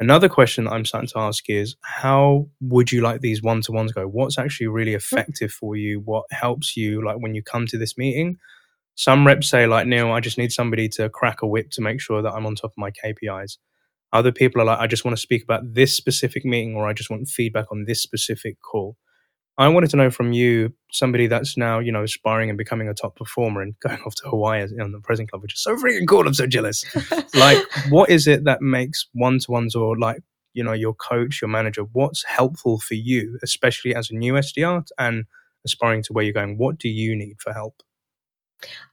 Another 0.00 0.28
question 0.28 0.64
that 0.64 0.72
I'm 0.72 0.84
starting 0.84 1.08
to 1.08 1.18
ask 1.18 1.48
is, 1.48 1.76
how 1.82 2.48
would 2.60 2.90
you 2.90 3.02
like 3.02 3.20
these 3.20 3.42
one 3.42 3.60
to 3.62 3.72
ones 3.72 3.92
go? 3.92 4.06
What's 4.06 4.38
actually 4.38 4.66
really 4.66 4.92
hmm. 4.92 4.96
effective 4.96 5.52
for 5.52 5.76
you? 5.76 6.00
What 6.00 6.24
helps 6.30 6.76
you, 6.76 7.04
like, 7.04 7.16
when 7.18 7.34
you 7.34 7.42
come 7.42 7.66
to 7.68 7.78
this 7.78 7.96
meeting? 7.96 8.38
Some 8.94 9.26
reps 9.26 9.48
say, 9.48 9.66
like, 9.66 9.86
Neil, 9.86 10.12
I 10.12 10.20
just 10.20 10.38
need 10.38 10.52
somebody 10.52 10.88
to 10.90 11.08
crack 11.08 11.42
a 11.42 11.46
whip 11.46 11.70
to 11.72 11.80
make 11.80 12.00
sure 12.00 12.20
that 12.20 12.32
I'm 12.32 12.46
on 12.46 12.54
top 12.54 12.72
of 12.72 12.78
my 12.78 12.90
KPIs. 12.90 13.58
Other 14.12 14.32
people 14.32 14.60
are 14.60 14.66
like, 14.66 14.78
I 14.78 14.86
just 14.86 15.04
want 15.04 15.16
to 15.16 15.22
speak 15.22 15.42
about 15.42 15.72
this 15.72 15.96
specific 15.96 16.44
meeting 16.44 16.74
or 16.74 16.86
I 16.86 16.92
just 16.92 17.08
want 17.08 17.28
feedback 17.28 17.72
on 17.72 17.84
this 17.86 18.02
specific 18.02 18.60
call. 18.60 18.96
I 19.58 19.68
wanted 19.68 19.90
to 19.90 19.96
know 19.96 20.10
from 20.10 20.32
you, 20.32 20.72
somebody 20.90 21.26
that's 21.26 21.56
now, 21.56 21.78
you 21.78 21.92
know, 21.92 22.02
aspiring 22.02 22.48
and 22.48 22.56
becoming 22.56 22.88
a 22.88 22.94
top 22.94 23.16
performer 23.16 23.60
and 23.60 23.78
going 23.80 24.00
off 24.06 24.14
to 24.16 24.28
Hawaii 24.28 24.66
on 24.80 24.92
the 24.92 25.00
President 25.00 25.30
Club, 25.30 25.42
which 25.42 25.54
is 25.54 25.62
so 25.62 25.76
freaking 25.76 26.06
cool. 26.08 26.26
I'm 26.26 26.34
so 26.34 26.46
jealous. 26.46 26.84
like, 27.34 27.62
what 27.90 28.08
is 28.08 28.26
it 28.26 28.44
that 28.44 28.62
makes 28.62 29.06
one 29.12 29.38
to 29.40 29.50
ones 29.50 29.74
or 29.74 29.98
like, 29.98 30.22
you 30.54 30.64
know, 30.64 30.72
your 30.72 30.94
coach, 30.94 31.42
your 31.42 31.48
manager, 31.48 31.82
what's 31.92 32.24
helpful 32.24 32.78
for 32.80 32.94
you, 32.94 33.38
especially 33.42 33.94
as 33.94 34.10
a 34.10 34.14
new 34.14 34.34
SDR 34.34 34.84
and 34.98 35.24
aspiring 35.64 36.02
to 36.04 36.12
where 36.12 36.24
you're 36.24 36.32
going? 36.32 36.56
What 36.56 36.78
do 36.78 36.88
you 36.88 37.14
need 37.14 37.36
for 37.40 37.52
help? 37.52 37.82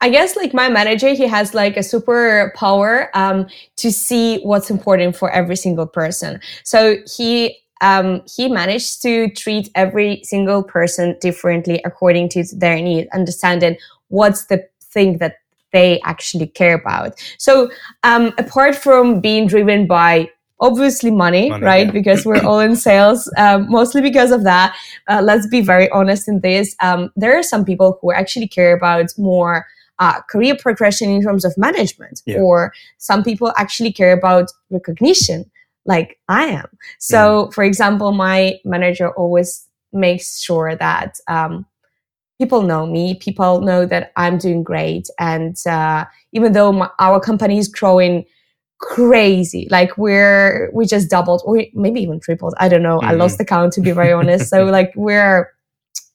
I 0.01 0.09
guess 0.09 0.35
like 0.35 0.53
my 0.53 0.67
manager, 0.67 1.09
he 1.09 1.27
has 1.27 1.53
like 1.53 1.77
a 1.77 1.83
super 1.83 2.51
power 2.55 3.15
um, 3.15 3.47
to 3.77 3.91
see 3.91 4.39
what's 4.39 4.69
important 4.69 5.15
for 5.15 5.29
every 5.29 5.55
single 5.55 5.85
person. 5.87 6.41
So 6.63 6.97
he 7.15 7.57
um, 7.81 8.21
he 8.35 8.49
managed 8.49 9.01
to 9.03 9.29
treat 9.31 9.69
every 9.75 10.21
single 10.23 10.63
person 10.63 11.17
differently 11.21 11.81
according 11.85 12.29
to 12.29 12.43
their 12.55 12.75
needs, 12.81 13.07
understanding 13.13 13.77
what's 14.09 14.45
the 14.45 14.67
thing 14.81 15.17
that 15.19 15.35
they 15.71 15.99
actually 16.01 16.47
care 16.47 16.75
about. 16.75 17.13
So 17.37 17.69
um, 18.03 18.33
apart 18.37 18.75
from 18.75 19.21
being 19.21 19.47
driven 19.47 19.87
by 19.87 20.29
obviously 20.61 21.11
money, 21.11 21.49
money 21.49 21.63
right? 21.63 21.85
Yeah. 21.85 21.91
Because 21.91 22.25
we're 22.25 22.43
all 22.43 22.59
in 22.59 22.75
sales, 22.75 23.31
um, 23.37 23.69
mostly 23.69 24.01
because 24.01 24.31
of 24.31 24.43
that. 24.43 24.75
Uh, 25.07 25.21
let's 25.23 25.47
be 25.47 25.61
very 25.61 25.89
honest 25.91 26.27
in 26.27 26.41
this. 26.41 26.75
Um, 26.81 27.11
there 27.15 27.37
are 27.37 27.43
some 27.43 27.63
people 27.63 27.97
who 28.01 28.11
actually 28.11 28.47
care 28.47 28.75
about 28.75 29.07
more 29.17 29.65
uh, 29.99 30.21
career 30.29 30.55
progression 30.57 31.09
in 31.09 31.21
terms 31.21 31.45
of 31.45 31.57
management, 31.57 32.21
yeah. 32.25 32.37
or 32.37 32.73
some 32.97 33.23
people 33.23 33.53
actually 33.57 33.91
care 33.91 34.13
about 34.13 34.49
recognition, 34.69 35.49
like 35.89 36.19
I 36.29 36.45
am. 36.45 36.67
So, 36.99 37.47
mm. 37.47 37.53
for 37.53 37.63
example, 37.63 38.13
my 38.13 38.59
manager 38.63 39.09
always 39.09 39.67
makes 39.91 40.39
sure 40.39 40.75
that 40.75 41.15
um, 41.27 41.65
people 42.37 42.61
know 42.61 42.85
me. 42.85 43.15
People 43.15 43.61
know 43.61 43.85
that 43.87 44.11
I'm 44.15 44.37
doing 44.37 44.63
great. 44.63 45.07
And 45.19 45.57
uh, 45.67 46.05
even 46.31 46.53
though 46.53 46.71
my, 46.71 46.89
our 46.99 47.19
company 47.19 47.57
is 47.57 47.67
growing 47.67 48.23
crazy, 48.79 49.67
like 49.71 49.97
we're, 49.97 50.69
we 50.73 50.85
just 50.85 51.09
doubled 51.09 51.41
or 51.43 51.63
maybe 51.73 52.01
even 52.01 52.19
tripled. 52.19 52.53
I 52.59 52.69
don't 52.69 52.83
know. 52.83 52.99
Mm-hmm. 52.99 53.09
I 53.09 53.13
lost 53.13 53.39
the 53.39 53.45
count 53.45 53.73
to 53.73 53.81
be 53.81 53.91
very 53.91 54.13
honest. 54.13 54.47
so 54.47 54.63
like 54.77 54.93
we're, 54.95 55.51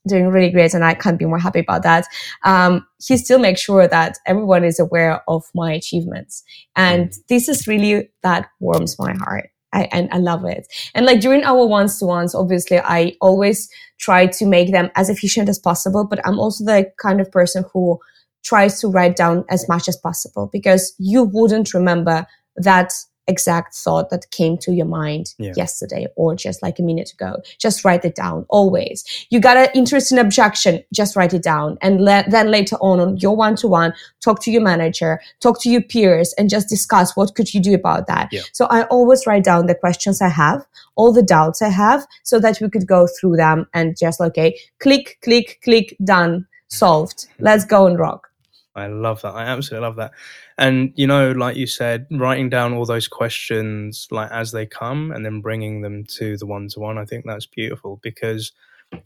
doing 0.07 0.29
really 0.29 0.51
great 0.51 0.75
and 0.75 0.85
I 0.85 0.93
can't 0.95 1.19
be 1.19 1.25
more 1.25 1.39
happy 1.39 1.61
about 1.61 1.83
that. 1.83 2.07
Um, 2.45 2.87
he 3.03 3.17
still 3.17 3.39
makes 3.39 3.63
sure 3.63 3.89
that 3.89 4.19
everyone 4.27 4.63
is 4.63 4.79
aware 4.79 5.23
of 5.29 5.45
my 5.55 5.73
achievements. 5.73 6.43
And 6.77 7.09
mm. 7.09 7.17
this 7.29 7.49
is 7.49 7.67
really 7.67 8.11
that 8.23 8.49
warms 8.61 8.99
my 8.99 9.15
heart. 9.15 9.49
I, 9.75 9.89
and 9.93 10.09
I 10.13 10.19
love 10.19 10.45
it. 10.45 10.67
And 10.95 11.05
like 11.05 11.21
during 11.21 11.45
our 11.45 11.67
ones 11.67 11.99
to 11.99 12.07
ones, 12.07 12.35
obviously 12.35 12.79
I 12.79 13.17
always 13.21 13.69
try 13.99 14.27
to 14.27 14.47
make 14.47 14.73
them 14.73 14.91
as 14.95 15.11
efficient 15.11 15.49
as 15.49 15.59
possible, 15.59 16.07
but 16.07 16.27
I'm 16.27 16.39
also 16.39 16.65
the 16.65 16.91
kind 16.99 17.21
of 17.21 17.31
person 17.31 17.65
who 17.73 17.99
tries 18.45 18.81
to 18.81 18.89
write 18.89 19.17
down 19.17 19.45
as 19.49 19.69
much 19.69 19.89
as 19.89 19.97
possible 19.97 20.49
because 20.53 20.95
you 20.99 21.25
wouldn't 21.25 21.75
remember 21.75 22.27
that 22.57 22.93
exact 23.27 23.75
thought 23.75 24.11
that 24.11 24.31
came 24.31 24.59
to 24.59 24.73
your 24.73 24.87
mind 24.87 25.35
yeah. 25.39 25.53
yesterday 25.57 26.07
or 26.17 26.35
just 26.35 26.63
like 26.63 26.79
a 26.79 26.83
minute 26.83 27.13
ago. 27.13 27.37
Just 27.59 27.85
write 27.85 28.05
it 28.05 28.15
down 28.15 28.45
always. 28.49 29.05
You 29.31 29.41
got 29.41 29.57
an 29.57 29.69
interesting 29.75 30.19
objection, 30.19 30.83
just 30.93 31.17
write 31.17 31.35
it 31.35 31.43
down. 31.43 31.79
And 31.81 32.05
le- 32.05 32.25
then 32.29 32.51
later 32.51 32.77
on, 32.77 33.01
on 33.01 33.17
your 33.19 33.37
one 33.37 33.57
to 33.57 33.69
one, 33.69 33.95
talk 34.23 34.43
to 34.43 34.51
your 34.51 34.63
manager, 34.63 35.21
talk 35.41 35.61
to 35.63 35.71
your 35.71 35.83
peers 35.83 36.35
and 36.39 36.51
just 36.51 36.69
discuss 36.69 37.17
what 37.17 37.35
could 37.35 37.53
you 37.55 37.61
do 37.61 37.75
about 37.75 38.07
that. 38.07 38.29
Yeah. 38.33 38.43
So 38.53 38.67
I 38.67 38.85
always 38.85 39.27
write 39.27 39.45
down 39.45 39.67
the 39.67 39.75
questions 39.75 40.21
I 40.21 40.29
have, 40.29 40.65
all 40.97 41.13
the 41.13 41.23
doubts 41.23 41.63
I 41.63 41.69
have 41.69 42.07
so 42.23 42.39
that 42.41 42.61
we 42.61 42.69
could 42.69 42.87
go 42.87 43.07
through 43.07 43.37
them 43.37 43.67
and 43.73 43.97
just, 43.97 44.21
okay, 44.21 44.59
click, 44.81 45.19
click, 45.23 45.61
click, 45.63 45.97
done, 46.05 46.47
solved. 46.69 47.27
Let's 47.39 47.65
go 47.65 47.87
and 47.87 47.99
rock. 47.99 48.29
I 48.77 48.89
love 48.89 49.23
that. 49.23 49.35
I 49.35 49.45
absolutely 49.45 49.87
love 49.87 49.97
that. 49.97 50.13
And 50.57 50.93
you 50.95 51.07
know, 51.07 51.33
like 51.33 51.57
you 51.57 51.67
said, 51.67 52.07
writing 52.11 52.49
down 52.49 52.75
all 52.75 52.87
those 52.87 53.09
questions 53.09 54.07
like 54.11 54.31
as 54.31 54.53
they 54.53 54.67
come 54.67 55.11
and 55.11 55.25
then 55.25 55.41
bringing 55.41 55.81
them 55.83 56.05
to 56.17 56.37
the 56.37 56.47
one 56.47 56.69
to 56.69 56.81
one, 56.81 56.99
I 56.99 57.05
think 57.05 57.25
that's 57.27 57.47
beautiful 57.47 57.99
because 58.03 58.53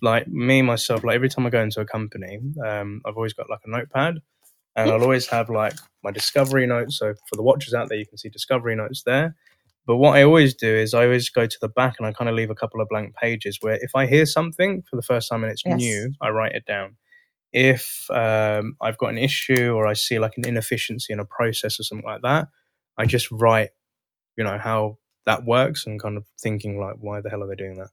like 0.03 0.29
me 0.29 0.61
myself, 0.61 1.05
like 1.05 1.15
every 1.15 1.31
time 1.31 1.47
I 1.47 1.51
go 1.51 1.63
into 1.63 1.81
a 1.81 1.87
company, 1.87 2.39
um, 2.67 3.01
I've 3.07 3.17
always 3.17 3.33
got 3.33 3.49
like 3.49 3.61
a 3.65 3.71
notepad 3.71 4.19
and 4.77 4.91
I'll 4.91 5.03
always 5.03 5.27
have 5.29 5.49
like 5.49 5.73
my 6.05 6.11
discovery 6.11 6.67
notes. 6.67 6.99
So 6.99 7.15
for 7.29 7.37
the 7.37 7.43
watchers 7.43 7.73
out 7.73 7.89
there, 7.89 7.99
you 7.99 8.07
can 8.07 8.19
see 8.19 8.29
discovery 8.29 8.77
notes 8.77 9.03
there. 9.07 9.35
But 9.87 9.97
what 9.97 10.17
I 10.17 10.25
always 10.25 10.53
do 10.53 10.69
is 10.69 10.93
I 10.93 11.05
always 11.05 11.31
go 11.31 11.47
to 11.47 11.59
the 11.63 11.69
back 11.69 11.95
and 11.99 12.07
I 12.07 12.13
kind 12.13 12.29
of 12.29 12.37
leave 12.37 12.51
a 12.51 12.55
couple 12.55 12.83
of 12.83 12.89
blank 12.91 13.15
pages 13.17 13.57
where 13.63 13.79
if 13.81 13.93
I 13.95 14.07
hear 14.07 14.27
something 14.27 14.83
for 14.83 14.97
the 14.97 15.03
first 15.03 15.31
time 15.31 15.45
and 15.45 15.51
it's 15.51 15.63
yes. 15.65 15.79
new, 15.79 16.13
I 16.21 16.29
write 16.29 16.53
it 16.53 16.67
down 16.67 16.97
if 17.53 18.11
um, 18.11 18.77
I've 18.81 18.99
got 18.99 19.11
an 19.11 19.19
issue 19.19 19.73
or 19.73 19.87
I 19.87 19.95
see 19.95 20.19
like 20.19 20.37
an 20.37 20.47
inefficiency 20.47 21.13
in 21.13 21.21
a 21.21 21.25
process 21.25 21.81
or 21.81 21.83
something 21.83 22.07
like 22.07 22.23
that, 22.23 22.49
I 22.97 23.07
just 23.07 23.31
write, 23.31 23.71
you 24.37 24.45
know, 24.45 24.59
how 24.59 24.99
that 25.27 25.45
works 25.45 25.87
and 25.87 26.01
kind 26.01 26.17
of 26.17 26.25
thinking 26.41 26.81
like, 26.81 26.97
why 27.01 27.21
the 27.21 27.31
hell 27.31 27.43
are 27.43 27.47
they 27.47 27.55
doing 27.55 27.77
that? 27.79 27.89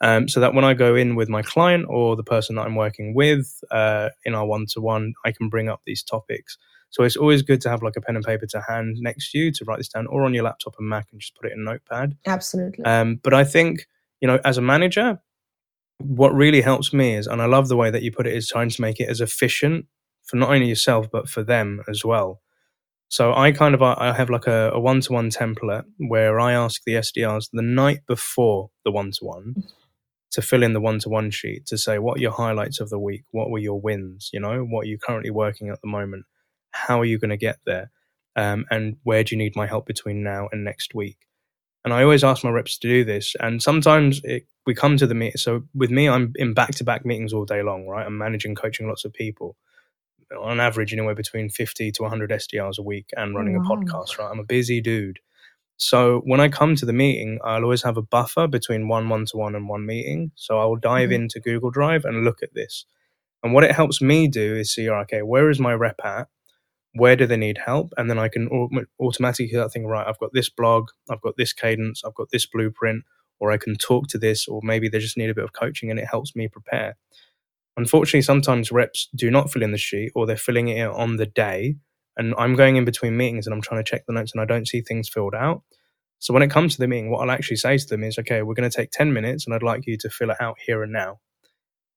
Um, 0.00 0.28
so 0.28 0.40
that 0.40 0.54
when 0.54 0.64
I 0.64 0.74
go 0.74 0.94
in 0.94 1.14
with 1.14 1.28
my 1.28 1.42
client 1.42 1.86
or 1.88 2.16
the 2.16 2.24
person 2.24 2.56
that 2.56 2.66
I'm 2.66 2.74
working 2.74 3.14
with 3.14 3.62
uh, 3.70 4.08
in 4.24 4.34
our 4.34 4.46
one 4.46 4.66
to 4.70 4.80
one, 4.80 5.14
I 5.24 5.32
can 5.32 5.48
bring 5.48 5.68
up 5.68 5.82
these 5.84 6.02
topics. 6.02 6.56
So 6.88 7.04
it's 7.04 7.16
always 7.16 7.42
good 7.42 7.60
to 7.62 7.70
have 7.70 7.82
like 7.82 7.96
a 7.96 8.00
pen 8.00 8.16
and 8.16 8.24
paper 8.24 8.46
to 8.46 8.60
hand 8.66 8.96
next 8.98 9.30
to 9.30 9.38
you 9.38 9.52
to 9.52 9.64
write 9.64 9.78
this 9.78 9.88
down, 9.88 10.06
or 10.08 10.24
on 10.24 10.34
your 10.34 10.42
laptop 10.42 10.74
and 10.78 10.88
Mac 10.88 11.06
and 11.12 11.20
just 11.20 11.36
put 11.36 11.48
it 11.48 11.52
in 11.52 11.64
Notepad. 11.64 12.16
Absolutely. 12.26 12.84
Um, 12.84 13.20
but 13.22 13.32
I 13.32 13.44
think 13.44 13.86
you 14.20 14.26
know, 14.26 14.38
as 14.44 14.58
a 14.58 14.62
manager, 14.62 15.20
what 16.00 16.34
really 16.34 16.60
helps 16.62 16.92
me 16.92 17.14
is, 17.14 17.26
and 17.26 17.42
I 17.42 17.46
love 17.46 17.68
the 17.68 17.76
way 17.76 17.90
that 17.90 18.02
you 18.02 18.12
put 18.12 18.26
it, 18.26 18.34
is 18.34 18.48
trying 18.48 18.70
to 18.70 18.80
make 18.82 19.00
it 19.00 19.08
as 19.08 19.20
efficient 19.20 19.86
for 20.24 20.36
not 20.36 20.50
only 20.50 20.68
yourself 20.68 21.08
but 21.10 21.28
for 21.28 21.42
them 21.42 21.82
as 21.88 22.04
well. 22.04 22.40
So 23.08 23.34
I 23.34 23.50
kind 23.52 23.74
of 23.74 23.82
I 23.82 24.12
have 24.12 24.30
like 24.30 24.46
a 24.46 24.78
one 24.78 25.00
to 25.02 25.12
one 25.12 25.30
template 25.30 25.84
where 25.98 26.38
I 26.38 26.52
ask 26.52 26.82
the 26.84 26.94
SDRs 26.94 27.50
the 27.52 27.62
night 27.62 28.00
before 28.06 28.70
the 28.84 28.92
one 28.92 29.10
to 29.12 29.24
one 29.24 29.64
to 30.32 30.42
fill 30.42 30.62
in 30.62 30.74
the 30.74 30.80
one 30.80 31.00
to 31.00 31.08
one 31.08 31.30
sheet 31.30 31.66
to 31.66 31.76
say 31.76 31.98
what 31.98 32.18
are 32.18 32.22
your 32.22 32.32
highlights 32.32 32.80
of 32.80 32.88
the 32.88 32.98
week, 32.98 33.24
what 33.32 33.50
were 33.50 33.58
your 33.58 33.80
wins, 33.80 34.30
you 34.32 34.40
know, 34.40 34.62
what 34.62 34.82
are 34.82 34.88
you 34.88 34.98
currently 34.98 35.30
working 35.30 35.70
at 35.70 35.80
the 35.82 35.88
moment, 35.88 36.24
how 36.70 37.00
are 37.00 37.04
you 37.04 37.18
going 37.18 37.30
to 37.30 37.36
get 37.36 37.58
there, 37.66 37.90
um, 38.36 38.64
and 38.70 38.96
where 39.02 39.24
do 39.24 39.34
you 39.34 39.38
need 39.38 39.56
my 39.56 39.66
help 39.66 39.86
between 39.86 40.22
now 40.22 40.48
and 40.52 40.64
next 40.64 40.94
week. 40.94 41.18
And 41.84 41.94
I 41.94 42.02
always 42.02 42.24
ask 42.24 42.44
my 42.44 42.50
reps 42.50 42.78
to 42.78 42.88
do 42.88 43.04
this. 43.04 43.34
And 43.40 43.62
sometimes 43.62 44.20
it, 44.24 44.46
we 44.66 44.74
come 44.74 44.96
to 44.98 45.06
the 45.06 45.14
meet. 45.14 45.38
So 45.38 45.62
with 45.74 45.90
me, 45.90 46.08
I'm 46.08 46.32
in 46.36 46.52
back 46.52 46.72
to 46.72 46.84
back 46.84 47.06
meetings 47.06 47.32
all 47.32 47.46
day 47.46 47.62
long, 47.62 47.86
right? 47.86 48.06
I'm 48.06 48.18
managing, 48.18 48.54
coaching 48.54 48.86
lots 48.86 49.04
of 49.04 49.12
people 49.12 49.56
on 50.38 50.60
average, 50.60 50.92
anywhere 50.92 51.14
between 51.14 51.48
50 51.48 51.90
to 51.92 52.02
100 52.02 52.30
SDRs 52.30 52.78
a 52.78 52.82
week 52.82 53.10
and 53.16 53.34
running 53.34 53.56
wow. 53.56 53.64
a 53.64 53.76
podcast, 53.76 54.18
right? 54.18 54.30
I'm 54.30 54.38
a 54.38 54.44
busy 54.44 54.80
dude. 54.80 55.18
So 55.76 56.20
when 56.24 56.40
I 56.40 56.48
come 56.48 56.76
to 56.76 56.84
the 56.84 56.92
meeting, 56.92 57.38
I'll 57.42 57.62
always 57.62 57.82
have 57.82 57.96
a 57.96 58.02
buffer 58.02 58.46
between 58.46 58.86
one 58.86 59.08
one 59.08 59.24
to 59.26 59.38
one 59.38 59.54
and 59.54 59.66
one 59.66 59.86
meeting. 59.86 60.30
So 60.34 60.60
I 60.60 60.66
will 60.66 60.76
dive 60.76 61.08
mm-hmm. 61.08 61.22
into 61.22 61.40
Google 61.40 61.70
Drive 61.70 62.04
and 62.04 62.22
look 62.22 62.42
at 62.42 62.52
this. 62.54 62.84
And 63.42 63.54
what 63.54 63.64
it 63.64 63.72
helps 63.74 64.02
me 64.02 64.28
do 64.28 64.56
is 64.56 64.74
see, 64.74 64.90
okay, 64.90 65.22
where 65.22 65.48
is 65.48 65.58
my 65.58 65.72
rep 65.72 65.98
at? 66.04 66.28
Where 66.94 67.16
do 67.16 67.26
they 67.26 67.36
need 67.36 67.58
help? 67.58 67.90
And 67.96 68.10
then 68.10 68.18
i 68.18 68.28
can 68.28 68.48
automatically 69.00 69.48
start 69.48 69.72
thinking 69.72 69.88
right 69.88 70.06
i've 70.06 70.18
got 70.18 70.32
this 70.32 70.48
blog 70.50 70.88
i've 71.10 71.20
got 71.20 71.36
this 71.36 71.52
cadence 71.52 72.02
i've 72.04 72.14
got 72.14 72.30
this 72.30 72.46
blueprint 72.46 73.04
or 73.38 73.50
i 73.52 73.56
can 73.56 73.76
talk 73.76 74.08
to 74.08 74.18
this 74.18 74.46
or 74.48 74.60
maybe 74.62 74.88
they 74.88 74.98
just 74.98 75.16
need 75.16 75.30
a 75.30 75.34
bit 75.34 75.44
of 75.44 75.52
coaching 75.52 75.90
and 75.90 75.98
it 76.00 76.06
helps 76.06 76.34
me 76.36 76.48
prepare. 76.48 76.96
Unfortunately 77.76 78.22
sometimes 78.22 78.72
reps 78.72 79.08
do 79.14 79.30
not 79.30 79.50
fill 79.50 79.62
in 79.62 79.72
the 79.72 79.78
sheet 79.78 80.12
or 80.14 80.26
they're 80.26 80.36
filling 80.36 80.68
it 80.68 80.88
on 80.88 81.16
the 81.16 81.26
day 81.26 81.76
and 82.16 82.34
i'm 82.36 82.54
going 82.56 82.76
in 82.76 82.84
between 82.84 83.16
meetings 83.16 83.46
and 83.46 83.54
i'm 83.54 83.62
trying 83.62 83.82
to 83.82 83.88
check 83.90 84.04
the 84.06 84.12
notes 84.12 84.32
and 84.32 84.40
i 84.40 84.44
don't 84.44 84.68
see 84.68 84.80
things 84.80 85.08
filled 85.08 85.34
out. 85.34 85.62
So 86.18 86.34
when 86.34 86.42
it 86.42 86.50
comes 86.50 86.74
to 86.74 86.80
the 86.80 86.88
meeting 86.88 87.10
what 87.10 87.22
i'll 87.22 87.30
actually 87.30 87.56
say 87.56 87.78
to 87.78 87.86
them 87.86 88.04
is 88.04 88.18
okay 88.18 88.42
we're 88.42 88.54
going 88.54 88.68
to 88.68 88.76
take 88.76 88.90
10 88.90 89.12
minutes 89.12 89.46
and 89.46 89.54
i'd 89.54 89.62
like 89.62 89.86
you 89.86 89.96
to 89.98 90.10
fill 90.10 90.30
it 90.30 90.36
out 90.40 90.58
here 90.66 90.82
and 90.82 90.92
now 90.92 91.20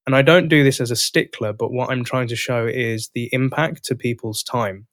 and 0.05 0.15
I 0.15 0.21
don't 0.21 0.49
do 0.49 0.63
this 0.63 0.81
as 0.81 0.91
a 0.91 0.95
stickler, 0.95 1.53
but 1.53 1.71
what 1.71 1.89
I'm 1.89 2.03
trying 2.03 2.27
to 2.27 2.35
show 2.35 2.65
is 2.65 3.09
the 3.13 3.29
impact 3.31 3.85
to 3.85 3.95
people's 3.95 4.43
time. 4.43 4.87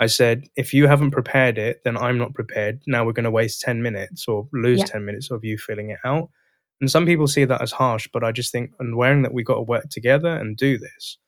I 0.00 0.06
said, 0.06 0.48
if 0.56 0.72
you 0.72 0.86
haven't 0.86 1.10
prepared 1.10 1.58
it, 1.58 1.82
then 1.84 1.96
I'm 1.96 2.18
not 2.18 2.34
prepared. 2.34 2.80
Now 2.86 3.04
we're 3.04 3.12
going 3.12 3.24
to 3.24 3.30
waste 3.30 3.60
10 3.60 3.82
minutes 3.82 4.26
or 4.26 4.48
lose 4.52 4.78
yeah. 4.80 4.86
10 4.86 5.04
minutes 5.04 5.30
of 5.30 5.44
you 5.44 5.58
filling 5.58 5.90
it 5.90 5.98
out. 6.04 6.30
And 6.80 6.90
some 6.90 7.04
people 7.04 7.26
see 7.26 7.44
that 7.44 7.60
as 7.60 7.70
harsh, 7.70 8.08
but 8.10 8.24
I 8.24 8.32
just 8.32 8.50
think, 8.50 8.72
and 8.80 8.96
wearing 8.96 9.22
that 9.22 9.34
we 9.34 9.44
got 9.44 9.56
to 9.56 9.62
work 9.62 9.90
together 9.90 10.30
and 10.30 10.56
do 10.56 10.78
this. 10.78 11.18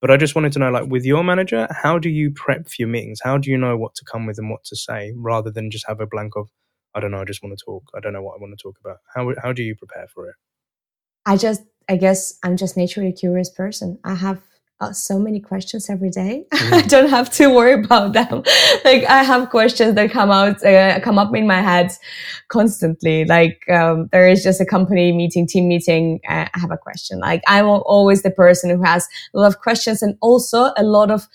But 0.00 0.10
I 0.10 0.16
just 0.16 0.34
wanted 0.34 0.52
to 0.52 0.58
know, 0.58 0.70
like, 0.70 0.90
with 0.90 1.04
your 1.04 1.22
manager, 1.24 1.68
how 1.70 1.98
do 1.98 2.10
you 2.10 2.32
prep 2.32 2.66
for 2.66 2.74
your 2.80 2.88
meetings? 2.88 3.20
How 3.22 3.38
do 3.38 3.50
you 3.50 3.56
know 3.56 3.76
what 3.76 3.94
to 3.94 4.04
come 4.04 4.26
with 4.26 4.38
and 4.38 4.50
what 4.50 4.64
to 4.64 4.76
say 4.76 5.12
rather 5.16 5.50
than 5.50 5.70
just 5.70 5.86
have 5.86 6.00
a 6.00 6.06
blank 6.06 6.34
of, 6.36 6.48
I 6.94 7.00
don't 7.00 7.12
know, 7.12 7.20
I 7.20 7.24
just 7.24 7.42
want 7.42 7.56
to 7.56 7.64
talk. 7.64 7.84
I 7.94 8.00
don't 8.00 8.12
know 8.12 8.22
what 8.22 8.34
I 8.34 8.40
want 8.40 8.58
to 8.58 8.62
talk 8.62 8.76
about. 8.84 8.98
How, 9.14 9.32
how 9.40 9.52
do 9.52 9.62
you 9.62 9.76
prepare 9.76 10.08
for 10.12 10.28
it? 10.28 10.34
I 11.24 11.36
just 11.36 11.62
I 11.88 11.96
guess 11.96 12.38
I'm 12.42 12.56
just 12.56 12.76
naturally 12.76 13.08
a 13.08 13.12
curious 13.12 13.50
person. 13.50 13.98
I 14.04 14.14
have 14.14 14.40
uh, 14.80 14.92
so 14.92 15.18
many 15.18 15.40
questions 15.40 15.88
every 15.88 16.10
day. 16.10 16.44
Mm. 16.52 16.72
I 16.72 16.80
don't 16.82 17.08
have 17.08 17.30
to 17.30 17.48
worry 17.48 17.84
about 17.84 18.12
them. 18.12 18.42
like 18.84 19.04
I 19.04 19.22
have 19.22 19.50
questions 19.50 19.94
that 19.94 20.10
come 20.10 20.30
out, 20.30 20.62
uh, 20.64 21.00
come 21.00 21.18
up 21.18 21.34
in 21.34 21.46
my 21.46 21.60
head 21.62 21.92
constantly. 22.48 23.24
Like 23.24 23.60
um, 23.70 24.08
there 24.12 24.28
is 24.28 24.42
just 24.42 24.60
a 24.60 24.66
company 24.66 25.12
meeting, 25.12 25.46
team 25.46 25.68
meeting. 25.68 26.20
Uh, 26.28 26.46
I 26.52 26.58
have 26.58 26.70
a 26.70 26.76
question. 26.76 27.20
Like 27.20 27.42
I'm 27.46 27.66
always 27.66 28.22
the 28.22 28.30
person 28.30 28.70
who 28.70 28.82
has 28.82 29.08
a 29.34 29.38
lot 29.38 29.46
of 29.46 29.60
questions 29.60 30.02
and 30.02 30.16
also 30.20 30.72
a 30.76 30.82
lot 30.82 31.10
of 31.10 31.28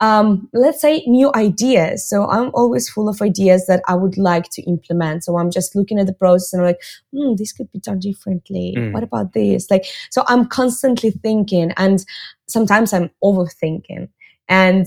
um, 0.00 0.48
let's 0.54 0.80
say 0.80 1.04
new 1.06 1.30
ideas. 1.34 2.08
So 2.08 2.28
I'm 2.28 2.50
always 2.54 2.88
full 2.88 3.08
of 3.08 3.20
ideas 3.20 3.66
that 3.66 3.82
I 3.86 3.94
would 3.94 4.16
like 4.16 4.48
to 4.52 4.62
implement. 4.62 5.24
So 5.24 5.36
I'm 5.36 5.50
just 5.50 5.76
looking 5.76 5.98
at 5.98 6.06
the 6.06 6.14
process 6.14 6.52
and 6.52 6.62
I'm 6.62 6.68
like, 6.68 6.80
hmm, 7.12 7.34
this 7.36 7.52
could 7.52 7.70
be 7.70 7.80
done 7.80 7.98
differently. 7.98 8.74
Mm. 8.76 8.92
What 8.92 9.02
about 9.02 9.34
this? 9.34 9.70
Like, 9.70 9.84
so 10.10 10.24
I'm 10.26 10.46
constantly 10.46 11.10
thinking 11.10 11.72
and 11.76 12.04
sometimes 12.48 12.92
I'm 12.94 13.10
overthinking 13.22 14.08
and 14.48 14.86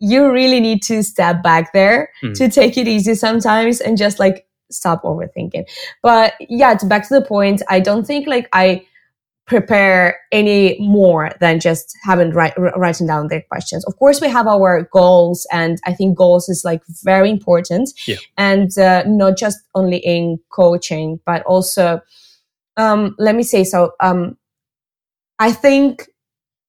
you 0.00 0.30
really 0.32 0.60
need 0.60 0.82
to 0.84 1.02
step 1.02 1.42
back 1.42 1.72
there 1.72 2.10
mm. 2.22 2.34
to 2.34 2.48
take 2.48 2.76
it 2.76 2.88
easy 2.88 3.14
sometimes 3.14 3.80
and 3.80 3.96
just 3.96 4.18
like 4.18 4.46
stop 4.70 5.04
overthinking. 5.04 5.64
But 6.02 6.34
yeah, 6.40 6.74
to 6.74 6.86
back 6.86 7.06
to 7.08 7.14
the 7.14 7.24
point, 7.24 7.62
I 7.68 7.78
don't 7.80 8.06
think 8.06 8.26
like 8.26 8.48
I, 8.52 8.84
prepare 9.50 10.16
any 10.30 10.78
more 10.78 11.32
than 11.40 11.58
just 11.58 11.98
having 12.04 12.30
write, 12.30 12.54
writing 12.76 13.08
down 13.08 13.26
their 13.26 13.42
questions. 13.50 13.84
Of 13.84 13.96
course, 13.96 14.20
we 14.20 14.28
have 14.28 14.46
our 14.46 14.88
goals, 14.92 15.44
and 15.50 15.76
I 15.84 15.92
think 15.92 16.16
goals 16.16 16.48
is 16.48 16.64
like 16.64 16.82
very 17.02 17.28
important, 17.28 17.90
yeah. 18.06 18.14
and 18.38 18.70
uh, 18.78 19.02
not 19.08 19.36
just 19.36 19.58
only 19.74 19.96
in 19.96 20.38
coaching, 20.50 21.18
but 21.26 21.42
also, 21.42 22.00
um, 22.76 23.16
let 23.18 23.34
me 23.34 23.42
say 23.42 23.64
so. 23.64 23.90
Um, 23.98 24.38
I 25.40 25.50
think 25.50 26.08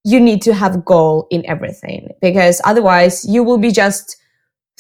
you 0.03 0.19
need 0.19 0.41
to 0.41 0.53
have 0.55 0.83
goal 0.83 1.27
in 1.29 1.45
everything 1.45 2.09
because 2.19 2.61
otherwise 2.65 3.23
you 3.25 3.43
will 3.43 3.59
be 3.59 3.71
just 3.71 4.17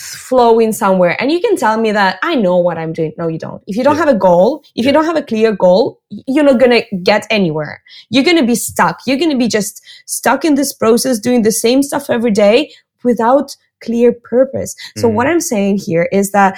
flowing 0.01 0.71
somewhere. 0.71 1.15
And 1.21 1.31
you 1.31 1.39
can 1.39 1.55
tell 1.55 1.79
me 1.79 1.91
that 1.91 2.19
i 2.23 2.35
know 2.35 2.57
what 2.57 2.77
i'm 2.77 2.93
doing. 2.93 3.13
No 3.17 3.27
you 3.27 3.37
don't. 3.37 3.63
If 3.67 3.75
you 3.75 3.83
don't 3.83 3.95
yeah. 3.95 4.05
have 4.05 4.15
a 4.15 4.17
goal 4.17 4.63
if 4.75 4.83
yeah. 4.83 4.89
you 4.89 4.93
don't 4.93 5.05
have 5.05 5.17
a 5.17 5.23
clear 5.23 5.51
goal 5.55 6.01
you're 6.27 6.43
not 6.43 6.59
going 6.59 6.71
to 6.81 6.97
get 6.97 7.25
anywhere. 7.29 7.81
You're 8.09 8.23
going 8.23 8.37
to 8.37 8.45
be 8.45 8.55
stuck. 8.55 8.99
You're 9.05 9.17
going 9.17 9.31
to 9.31 9.37
be 9.37 9.47
just 9.47 9.81
stuck 10.05 10.43
in 10.43 10.55
this 10.55 10.73
process 10.73 11.19
doing 11.19 11.41
the 11.43 11.51
same 11.51 11.83
stuff 11.83 12.09
every 12.09 12.31
day 12.31 12.73
without 13.03 13.55
clear 13.81 14.11
purpose. 14.13 14.75
So 14.97 15.09
mm. 15.09 15.13
what 15.13 15.27
i'm 15.27 15.41
saying 15.41 15.79
here 15.79 16.07
is 16.11 16.31
that 16.31 16.57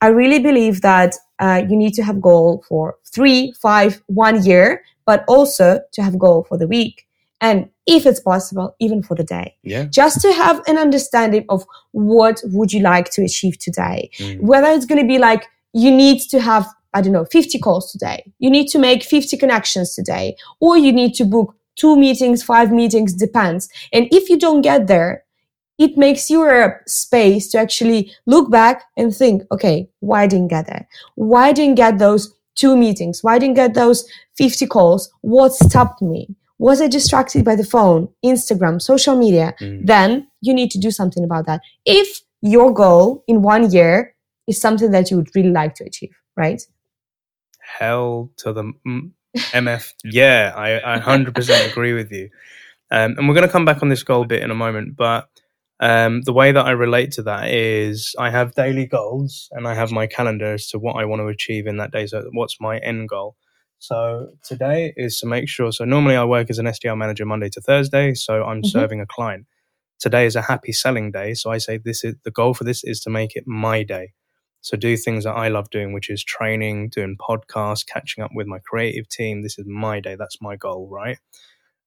i 0.00 0.08
really 0.08 0.38
believe 0.38 0.80
that 0.80 1.14
uh, 1.38 1.62
you 1.68 1.76
need 1.76 1.94
to 1.94 2.02
have 2.02 2.20
goal 2.20 2.64
for 2.68 2.96
three 3.04 3.52
five 3.60 4.02
one 4.06 4.44
year 4.44 4.82
but 5.04 5.24
also 5.26 5.80
to 5.92 6.02
have 6.02 6.18
goal 6.18 6.44
for 6.44 6.56
the 6.56 6.68
week 6.68 7.06
and 7.42 7.68
if 7.86 8.06
it's 8.06 8.20
possible 8.20 8.74
even 8.78 9.02
for 9.02 9.16
the 9.16 9.24
day. 9.24 9.56
Yeah. 9.64 9.84
Just 9.84 10.20
to 10.20 10.32
have 10.32 10.62
an 10.68 10.78
understanding 10.78 11.44
of 11.48 11.66
what 11.90 12.40
would 12.44 12.72
you 12.72 12.80
like 12.80 13.10
to 13.10 13.24
achieve 13.24 13.58
today. 13.58 14.10
Mm. 14.18 14.40
whether 14.40 14.68
it's 14.68 14.86
going 14.86 15.00
to 15.00 15.06
be 15.06 15.18
like 15.18 15.46
you 15.74 15.90
need 15.90 16.20
to 16.30 16.40
have 16.40 16.66
i 16.94 17.00
don't 17.00 17.12
know 17.12 17.24
50 17.24 17.58
calls 17.58 17.90
today. 17.90 18.32
You 18.38 18.50
need 18.50 18.68
to 18.68 18.78
make 18.78 19.02
50 19.02 19.36
connections 19.36 19.94
today. 19.94 20.36
Or 20.60 20.78
you 20.78 20.92
need 20.92 21.14
to 21.14 21.24
book 21.24 21.54
two 21.74 21.96
meetings 21.96 22.42
five 22.42 22.70
meetings 22.72 23.12
depends. 23.12 23.68
And 23.92 24.06
if 24.12 24.30
you 24.30 24.38
don't 24.38 24.62
get 24.62 24.86
there 24.86 25.24
it 25.78 25.96
makes 25.96 26.30
you 26.30 26.44
a 26.44 26.74
space 26.86 27.48
to 27.50 27.58
actually 27.58 28.12
look 28.26 28.50
back 28.50 28.84
and 28.96 29.14
think 29.14 29.42
okay 29.50 29.88
why 29.98 30.28
didn't 30.28 30.48
get 30.48 30.68
there? 30.68 30.86
Why 31.16 31.52
didn't 31.52 31.74
get 31.74 31.98
those 31.98 32.32
two 32.54 32.76
meetings? 32.76 33.24
Why 33.24 33.40
didn't 33.40 33.56
get 33.56 33.74
those 33.74 34.06
50 34.36 34.66
calls? 34.66 35.10
What 35.22 35.54
stopped 35.54 36.02
me 36.02 36.36
was 36.62 36.80
I 36.80 36.86
distracted 36.86 37.44
by 37.44 37.56
the 37.56 37.64
phone, 37.64 38.08
Instagram, 38.24 38.80
social 38.80 39.16
media? 39.16 39.52
Mm. 39.60 39.84
Then 39.84 40.28
you 40.40 40.54
need 40.54 40.70
to 40.70 40.78
do 40.78 40.92
something 40.92 41.24
about 41.24 41.44
that. 41.46 41.60
If 41.84 42.20
your 42.40 42.72
goal 42.72 43.24
in 43.26 43.42
one 43.42 43.72
year 43.72 44.14
is 44.46 44.60
something 44.60 44.92
that 44.92 45.10
you 45.10 45.16
would 45.16 45.34
really 45.34 45.50
like 45.50 45.74
to 45.76 45.84
achieve, 45.84 46.14
right? 46.36 46.62
Hell 47.60 48.30
to 48.38 48.52
the 48.52 48.72
MF. 49.36 49.92
yeah, 50.04 50.52
I, 50.54 50.98
I 50.98 51.00
100% 51.00 51.70
agree 51.70 51.94
with 51.94 52.12
you. 52.12 52.30
Um, 52.92 53.16
and 53.18 53.26
we're 53.26 53.34
going 53.34 53.46
to 53.46 53.52
come 53.52 53.64
back 53.64 53.82
on 53.82 53.88
this 53.88 54.04
goal 54.04 54.24
bit 54.24 54.44
in 54.44 54.52
a 54.52 54.54
moment, 54.54 54.94
but 54.96 55.28
um, 55.80 56.22
the 56.22 56.32
way 56.32 56.52
that 56.52 56.64
I 56.64 56.70
relate 56.70 57.10
to 57.12 57.22
that 57.24 57.50
is 57.50 58.14
I 58.20 58.30
have 58.30 58.54
daily 58.54 58.86
goals 58.86 59.48
and 59.50 59.66
I 59.66 59.74
have 59.74 59.90
my 59.90 60.06
calendar 60.06 60.52
as 60.52 60.68
to 60.68 60.78
what 60.78 60.94
I 60.94 61.06
want 61.06 61.22
to 61.22 61.26
achieve 61.26 61.66
in 61.66 61.78
that 61.78 61.90
day. 61.90 62.06
So, 62.06 62.22
what's 62.32 62.60
my 62.60 62.78
end 62.78 63.08
goal? 63.08 63.34
So 63.82 64.28
today 64.44 64.94
is 64.96 65.18
to 65.18 65.26
make 65.26 65.48
sure. 65.48 65.72
So 65.72 65.84
normally 65.84 66.14
I 66.14 66.24
work 66.24 66.50
as 66.50 66.60
an 66.60 66.66
SDR 66.66 66.96
manager 66.96 67.26
Monday 67.26 67.48
to 67.48 67.60
Thursday. 67.60 68.14
So 68.14 68.44
I'm 68.44 68.58
mm-hmm. 68.58 68.68
serving 68.68 69.00
a 69.00 69.06
client. 69.06 69.46
Today 69.98 70.24
is 70.24 70.36
a 70.36 70.42
happy 70.42 70.70
selling 70.70 71.10
day. 71.10 71.34
So 71.34 71.50
I 71.50 71.58
say 71.58 71.78
this 71.78 72.04
is 72.04 72.14
the 72.22 72.30
goal 72.30 72.54
for 72.54 72.62
this 72.62 72.84
is 72.84 73.00
to 73.00 73.10
make 73.10 73.34
it 73.34 73.42
my 73.44 73.82
day. 73.82 74.12
So 74.60 74.76
do 74.76 74.96
things 74.96 75.24
that 75.24 75.32
I 75.32 75.48
love 75.48 75.68
doing, 75.70 75.92
which 75.92 76.10
is 76.10 76.22
training, 76.22 76.90
doing 76.90 77.16
podcasts, 77.18 77.84
catching 77.84 78.22
up 78.22 78.30
with 78.32 78.46
my 78.46 78.60
creative 78.60 79.08
team. 79.08 79.42
This 79.42 79.58
is 79.58 79.66
my 79.66 79.98
day. 79.98 80.14
That's 80.14 80.40
my 80.40 80.54
goal, 80.54 80.88
right? 80.88 81.18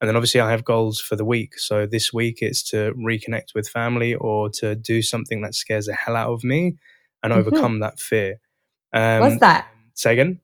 And 0.01 0.10
then 0.10 0.17
obviously 0.17 0.41
I 0.41 0.51
have 0.51 0.65
goals 0.65 0.99
for 0.99 1.15
the 1.15 1.23
week. 1.23 1.58
So 1.58 1.86
this 1.86 2.12
week 2.12 2.39
it's 2.41 2.62
to 2.71 2.93
reconnect 2.95 3.55
with 3.55 3.69
family 3.69 4.15
or 4.15 4.49
to 4.55 4.75
do 4.75 5.01
something 5.01 5.43
that 5.43 5.55
scares 5.55 5.86
the 5.86 5.93
hell 5.93 6.17
out 6.17 6.34
of 6.34 6.43
me 6.43 6.75
and 7.23 7.31
mm-hmm. 7.31 7.39
overcome 7.39 7.79
that 7.79 8.01
fear. 8.01 8.41
Um, 8.91 9.21
What's 9.21 9.39
that? 9.39 9.69
Say 9.93 10.12
again. 10.12 10.41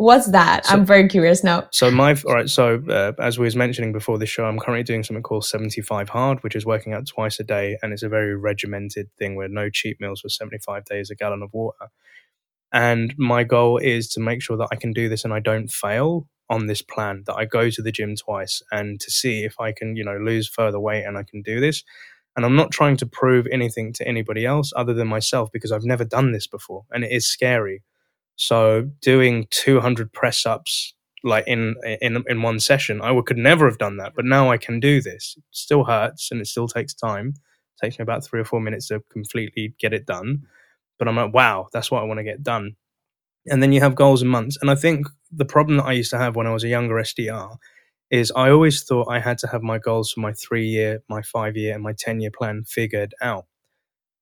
What's 0.00 0.30
that? 0.30 0.64
So, 0.64 0.72
I'm 0.72 0.86
very 0.86 1.06
curious 1.08 1.44
now. 1.44 1.68
So 1.72 1.90
my 1.90 2.16
all 2.26 2.32
right. 2.32 2.48
So 2.48 2.82
uh, 2.88 3.12
as 3.18 3.38
we 3.38 3.44
was 3.44 3.54
mentioning 3.54 3.92
before 3.92 4.16
this 4.16 4.30
show, 4.30 4.46
I'm 4.46 4.58
currently 4.58 4.82
doing 4.82 5.02
something 5.02 5.22
called 5.22 5.44
75 5.44 6.08
hard, 6.08 6.42
which 6.42 6.56
is 6.56 6.64
working 6.64 6.94
out 6.94 7.06
twice 7.06 7.38
a 7.38 7.44
day, 7.44 7.76
and 7.82 7.92
it's 7.92 8.02
a 8.02 8.08
very 8.08 8.34
regimented 8.34 9.10
thing 9.18 9.36
where 9.36 9.46
no 9.46 9.68
cheat 9.68 10.00
meals 10.00 10.22
for 10.22 10.30
75 10.30 10.86
days, 10.86 11.10
a 11.10 11.14
gallon 11.14 11.42
of 11.42 11.50
water. 11.52 11.88
And 12.72 13.12
my 13.18 13.44
goal 13.44 13.76
is 13.76 14.08
to 14.12 14.20
make 14.20 14.40
sure 14.40 14.56
that 14.56 14.68
I 14.72 14.76
can 14.76 14.94
do 14.94 15.10
this 15.10 15.22
and 15.22 15.34
I 15.34 15.40
don't 15.40 15.70
fail 15.70 16.26
on 16.48 16.66
this 16.66 16.80
plan. 16.80 17.24
That 17.26 17.34
I 17.34 17.44
go 17.44 17.68
to 17.68 17.82
the 17.82 17.92
gym 17.92 18.16
twice 18.16 18.62
and 18.72 18.98
to 19.00 19.10
see 19.10 19.44
if 19.44 19.60
I 19.60 19.72
can, 19.72 19.96
you 19.96 20.04
know, 20.04 20.16
lose 20.16 20.48
further 20.48 20.80
weight 20.80 21.04
and 21.04 21.18
I 21.18 21.24
can 21.24 21.42
do 21.42 21.60
this. 21.60 21.84
And 22.36 22.46
I'm 22.46 22.56
not 22.56 22.70
trying 22.70 22.96
to 22.96 23.06
prove 23.06 23.46
anything 23.52 23.92
to 23.92 24.08
anybody 24.08 24.46
else 24.46 24.72
other 24.74 24.94
than 24.94 25.08
myself 25.08 25.50
because 25.52 25.72
I've 25.72 25.84
never 25.84 26.06
done 26.06 26.32
this 26.32 26.46
before, 26.46 26.86
and 26.90 27.04
it 27.04 27.12
is 27.12 27.26
scary 27.26 27.82
so 28.40 28.88
doing 29.02 29.46
200 29.50 30.14
press 30.14 30.46
ups 30.46 30.94
like 31.22 31.44
in 31.46 31.74
in 32.00 32.24
in 32.26 32.40
one 32.40 32.58
session, 32.58 33.02
I 33.02 33.18
could 33.20 33.36
never 33.36 33.66
have 33.68 33.76
done 33.76 33.98
that, 33.98 34.14
but 34.16 34.24
now 34.24 34.50
I 34.50 34.56
can 34.56 34.80
do 34.80 35.02
this. 35.02 35.34
It 35.36 35.44
still 35.50 35.84
hurts 35.84 36.30
and 36.30 36.40
it 36.40 36.46
still 36.46 36.66
takes 36.66 36.94
time. 36.94 37.34
It 37.34 37.84
takes 37.84 37.98
me 37.98 38.02
about 38.02 38.24
three 38.24 38.40
or 38.40 38.46
four 38.46 38.60
minutes 38.60 38.88
to 38.88 39.02
completely 39.12 39.74
get 39.78 39.92
it 39.92 40.06
done. 40.06 40.44
But 40.98 41.06
I'm 41.06 41.16
like, 41.16 41.34
wow, 41.34 41.68
that's 41.70 41.90
what 41.90 42.02
I 42.02 42.06
want 42.06 42.16
to 42.18 42.24
get 42.24 42.42
done. 42.42 42.76
And 43.46 43.62
then 43.62 43.72
you 43.72 43.80
have 43.80 43.94
goals 43.94 44.22
and 44.22 44.30
months. 44.30 44.56
And 44.62 44.70
I 44.70 44.74
think 44.74 45.06
the 45.30 45.44
problem 45.44 45.76
that 45.76 45.86
I 45.86 45.92
used 45.92 46.10
to 46.12 46.18
have 46.18 46.34
when 46.34 46.46
I 46.46 46.52
was 46.54 46.64
a 46.64 46.68
younger 46.68 46.94
SDR 46.94 47.58
is 48.10 48.32
I 48.34 48.50
always 48.50 48.82
thought 48.84 49.10
I 49.10 49.20
had 49.20 49.36
to 49.40 49.48
have 49.48 49.62
my 49.62 49.78
goals 49.78 50.12
for 50.12 50.20
my 50.20 50.32
three 50.32 50.66
year, 50.66 51.02
my 51.10 51.20
five 51.20 51.58
year, 51.58 51.74
and 51.74 51.82
my 51.82 51.92
10 51.98 52.20
year 52.20 52.30
plan 52.30 52.64
figured 52.66 53.14
out. 53.20 53.44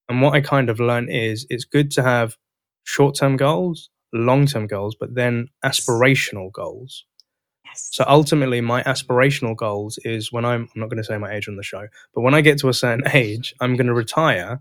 And 0.09 0.22
what 0.22 0.35
I 0.35 0.40
kind 0.40 0.70
of 0.70 0.81
learned 0.81 1.11
is 1.11 1.46
it's 1.50 1.64
good 1.64 1.92
to 1.92 2.02
have 2.02 2.37
short 2.85 3.16
term 3.16 3.37
goals 3.37 3.90
long 4.12 4.46
term 4.46 4.66
goals, 4.66 4.96
but 4.98 5.14
then 5.14 5.48
aspirational 5.64 6.52
goals. 6.52 7.04
Yes. 7.64 7.88
So 7.92 8.04
ultimately, 8.08 8.60
my 8.60 8.82
aspirational 8.84 9.56
goals 9.56 9.98
is 10.04 10.32
when 10.32 10.44
I'm, 10.44 10.62
I'm 10.74 10.80
not 10.80 10.88
going 10.88 11.02
to 11.02 11.04
say 11.04 11.18
my 11.18 11.32
age 11.32 11.48
on 11.48 11.56
the 11.56 11.62
show, 11.62 11.86
but 12.14 12.22
when 12.22 12.34
I 12.34 12.40
get 12.40 12.58
to 12.60 12.68
a 12.68 12.74
certain 12.74 13.04
age, 13.12 13.54
I'm 13.60 13.76
going 13.76 13.88
to 13.88 13.94
retire 13.94 14.60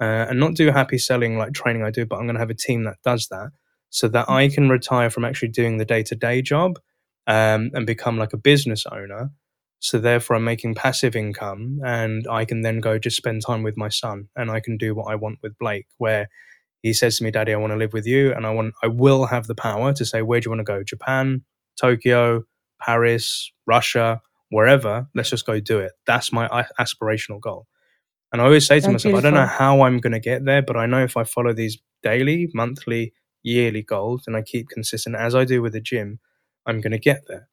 uh, 0.00 0.26
and 0.28 0.40
not 0.40 0.54
do 0.54 0.70
happy 0.70 0.98
selling 0.98 1.38
like 1.38 1.52
training 1.52 1.82
I 1.82 1.90
do, 1.90 2.06
but 2.06 2.16
I'm 2.16 2.26
going 2.26 2.34
to 2.34 2.40
have 2.40 2.50
a 2.50 2.54
team 2.54 2.84
that 2.84 2.98
does 3.04 3.28
that 3.28 3.50
so 3.90 4.08
that 4.08 4.28
I 4.28 4.48
can 4.48 4.68
retire 4.68 5.10
from 5.10 5.24
actually 5.24 5.48
doing 5.48 5.78
the 5.78 5.84
day 5.84 6.02
to 6.04 6.14
day 6.14 6.42
job 6.42 6.78
um, 7.26 7.70
and 7.74 7.86
become 7.86 8.18
like 8.18 8.32
a 8.32 8.38
business 8.38 8.84
owner. 8.90 9.30
So 9.80 9.98
therefore, 9.98 10.36
I'm 10.36 10.44
making 10.44 10.74
passive 10.74 11.14
income, 11.14 11.78
and 11.84 12.26
I 12.28 12.44
can 12.44 12.62
then 12.62 12.80
go 12.80 12.98
just 12.98 13.16
spend 13.16 13.42
time 13.46 13.62
with 13.62 13.76
my 13.76 13.88
son, 13.88 14.28
and 14.34 14.50
I 14.50 14.58
can 14.58 14.76
do 14.76 14.92
what 14.92 15.04
I 15.04 15.14
want 15.14 15.38
with 15.40 15.56
Blake. 15.56 15.86
Where 15.98 16.28
he 16.88 16.94
says 16.94 17.18
to 17.18 17.24
me, 17.24 17.30
Daddy, 17.30 17.52
I 17.52 17.56
want 17.56 17.72
to 17.72 17.76
live 17.76 17.92
with 17.92 18.06
you. 18.06 18.32
And 18.32 18.46
I 18.46 18.50
want, 18.50 18.74
I 18.82 18.86
will 18.88 19.26
have 19.26 19.46
the 19.46 19.54
power 19.54 19.92
to 19.92 20.04
say, 20.04 20.22
where 20.22 20.40
do 20.40 20.46
you 20.46 20.50
want 20.50 20.60
to 20.60 20.64
go? 20.64 20.82
Japan, 20.82 21.42
Tokyo, 21.80 22.44
Paris, 22.80 23.52
Russia, 23.66 24.20
wherever. 24.50 25.06
Let's 25.14 25.30
just 25.30 25.46
go 25.46 25.60
do 25.60 25.78
it. 25.78 25.92
That's 26.06 26.32
my 26.32 26.66
aspirational 26.80 27.40
goal. 27.40 27.66
And 28.32 28.42
I 28.42 28.44
always 28.46 28.66
say 28.66 28.80
to 28.80 28.82
That's 28.82 29.04
myself, 29.04 29.12
beautiful. 29.12 29.28
I 29.28 29.30
don't 29.30 29.40
know 29.40 29.54
how 29.54 29.82
I'm 29.82 29.98
going 29.98 30.12
to 30.12 30.20
get 30.20 30.44
there, 30.44 30.62
but 30.62 30.76
I 30.76 30.86
know 30.86 31.02
if 31.02 31.16
I 31.16 31.24
follow 31.24 31.52
these 31.52 31.78
daily, 32.02 32.48
monthly, 32.54 33.12
yearly 33.42 33.82
goals 33.82 34.24
and 34.26 34.36
I 34.36 34.42
keep 34.42 34.68
consistent 34.68 35.16
as 35.16 35.34
I 35.34 35.44
do 35.44 35.62
with 35.62 35.72
the 35.72 35.80
gym, 35.80 36.20
I'm 36.66 36.80
going 36.80 36.92
to 36.92 36.98
get 36.98 37.22
there. 37.28 37.48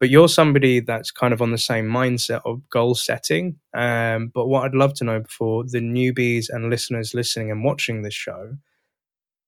But 0.00 0.10
you're 0.10 0.28
somebody 0.28 0.80
that's 0.80 1.12
kind 1.12 1.32
of 1.32 1.40
on 1.40 1.52
the 1.52 1.58
same 1.58 1.86
mindset 1.86 2.40
of 2.44 2.68
goal 2.70 2.96
setting. 2.96 3.58
Um, 3.72 4.32
but 4.34 4.48
what 4.48 4.64
I'd 4.64 4.74
love 4.74 4.94
to 4.94 5.04
know 5.04 5.22
for 5.28 5.62
the 5.62 5.78
newbies 5.78 6.46
and 6.50 6.70
listeners 6.70 7.14
listening 7.14 7.52
and 7.52 7.62
watching 7.62 8.02
this 8.02 8.14
show, 8.14 8.56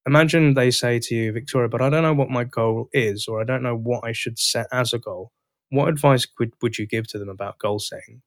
imagine 0.07 0.55
they 0.55 0.71
say 0.71 0.99
to 0.99 1.15
you, 1.15 1.33
Victoria, 1.33 1.69
but 1.69 1.81
I 1.81 1.91
don't 1.91 2.03
know 2.03 2.15
what 2.15 2.31
my 2.31 2.45
goal 2.45 2.89
is, 2.93 3.27
or 3.27 3.41
I 3.41 3.45
don't 3.45 3.63
know 3.63 3.77
what 3.77 4.05
I 4.05 4.13
should 4.13 4.39
set 4.39 4.67
as 4.73 4.93
a 4.93 4.99
goal. 4.99 5.33
What 5.71 5.89
advice 5.89 6.27
would, 6.39 6.53
would 6.63 6.79
you 6.79 6.87
give 6.87 7.07
to 7.09 7.19
them 7.19 7.29
about 7.29 7.59
goal 7.59 7.79
setting? 7.79 8.23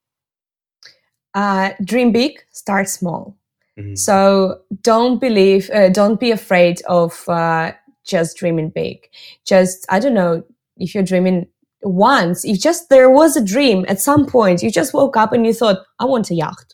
Uh, 1.34 1.72
dream 1.84 2.12
big, 2.12 2.44
start 2.52 2.90
small. 2.90 3.38
Mm-hmm. 3.78 3.96
So 3.96 4.62
don't 4.82 5.20
believe, 5.20 5.70
uh, 5.70 5.90
don't 5.90 6.20
be 6.20 6.32
afraid 6.32 6.82
of 6.88 7.28
uh, 7.30 7.74
just 8.04 8.38
dreaming 8.38 8.70
big. 8.70 9.08
Just, 9.46 9.86
I 9.90 10.00
don't 10.00 10.16
know, 10.16 10.44
if 10.78 10.96
you're 10.96 11.04
dreaming 11.04 11.48
once, 11.84 12.44
if 12.44 12.60
just 12.60 12.90
there 12.90 13.10
was 13.10 13.38
a 13.38 13.44
dream 13.44 13.86
at 13.88 14.02
some 14.02 14.26
point, 14.26 14.64
you 14.64 14.72
just 14.72 14.94
woke 14.94 15.16
up 15.16 15.32
and 15.32 15.46
you 15.46 15.54
thought, 15.54 15.84
I 16.00 16.06
want 16.06 16.32
a 16.32 16.36
yacht 16.36 16.74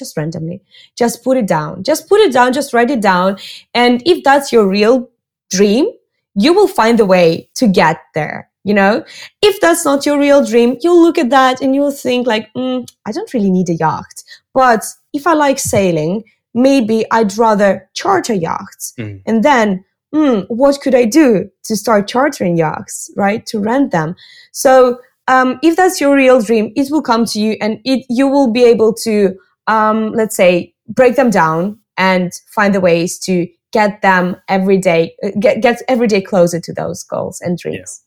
just 0.00 0.16
randomly. 0.16 0.60
Just 0.96 1.22
put 1.22 1.36
it 1.36 1.46
down. 1.46 1.84
Just 1.84 2.08
put 2.08 2.20
it 2.20 2.32
down. 2.32 2.52
Just 2.52 2.74
write 2.74 2.90
it 2.90 3.00
down. 3.00 3.38
And 3.72 4.02
if 4.04 4.24
that's 4.24 4.50
your 4.50 4.68
real 4.68 5.08
dream, 5.50 5.86
you 6.34 6.52
will 6.52 6.66
find 6.68 6.98
a 6.98 7.06
way 7.06 7.48
to 7.54 7.68
get 7.68 8.00
there. 8.14 8.48
You 8.64 8.74
know, 8.74 9.04
if 9.40 9.60
that's 9.60 9.84
not 9.86 10.04
your 10.04 10.18
real 10.18 10.44
dream, 10.44 10.76
you'll 10.82 11.00
look 11.00 11.16
at 11.16 11.30
that 11.30 11.62
and 11.62 11.74
you'll 11.74 11.92
think 11.92 12.26
like, 12.26 12.52
mm, 12.54 12.86
I 13.06 13.12
don't 13.12 13.32
really 13.32 13.50
need 13.50 13.70
a 13.70 13.74
yacht. 13.74 14.22
But 14.52 14.84
if 15.14 15.26
I 15.26 15.32
like 15.32 15.58
sailing, 15.58 16.24
maybe 16.52 17.06
I'd 17.10 17.38
rather 17.38 17.88
charter 17.94 18.34
yachts. 18.34 18.92
Mm. 18.98 19.22
And 19.24 19.42
then, 19.42 19.84
mm, 20.14 20.44
what 20.48 20.80
could 20.82 20.94
I 20.94 21.06
do 21.06 21.50
to 21.64 21.76
start 21.76 22.06
chartering 22.06 22.58
yachts, 22.58 23.10
right? 23.16 23.46
To 23.46 23.60
rent 23.60 23.92
them. 23.92 24.14
So, 24.52 24.98
um, 25.26 25.58
if 25.62 25.76
that's 25.76 26.00
your 26.00 26.14
real 26.14 26.42
dream, 26.42 26.72
it 26.76 26.90
will 26.90 27.02
come 27.02 27.24
to 27.26 27.40
you 27.40 27.56
and 27.60 27.78
it, 27.84 28.04
you 28.10 28.26
will 28.26 28.52
be 28.52 28.64
able 28.64 28.92
to 29.04 29.38
um, 29.70 30.12
let's 30.12 30.36
say, 30.36 30.74
break 30.88 31.14
them 31.16 31.30
down 31.30 31.78
and 31.96 32.32
find 32.54 32.74
the 32.74 32.80
ways 32.80 33.18
to 33.20 33.46
get 33.72 34.02
them 34.02 34.36
every 34.48 34.78
day, 34.78 35.14
uh, 35.22 35.30
get, 35.38 35.62
get 35.62 35.80
every 35.86 36.08
day 36.08 36.20
closer 36.20 36.60
to 36.60 36.72
those 36.72 37.04
goals 37.04 37.40
and 37.40 37.56
dreams. 37.56 38.02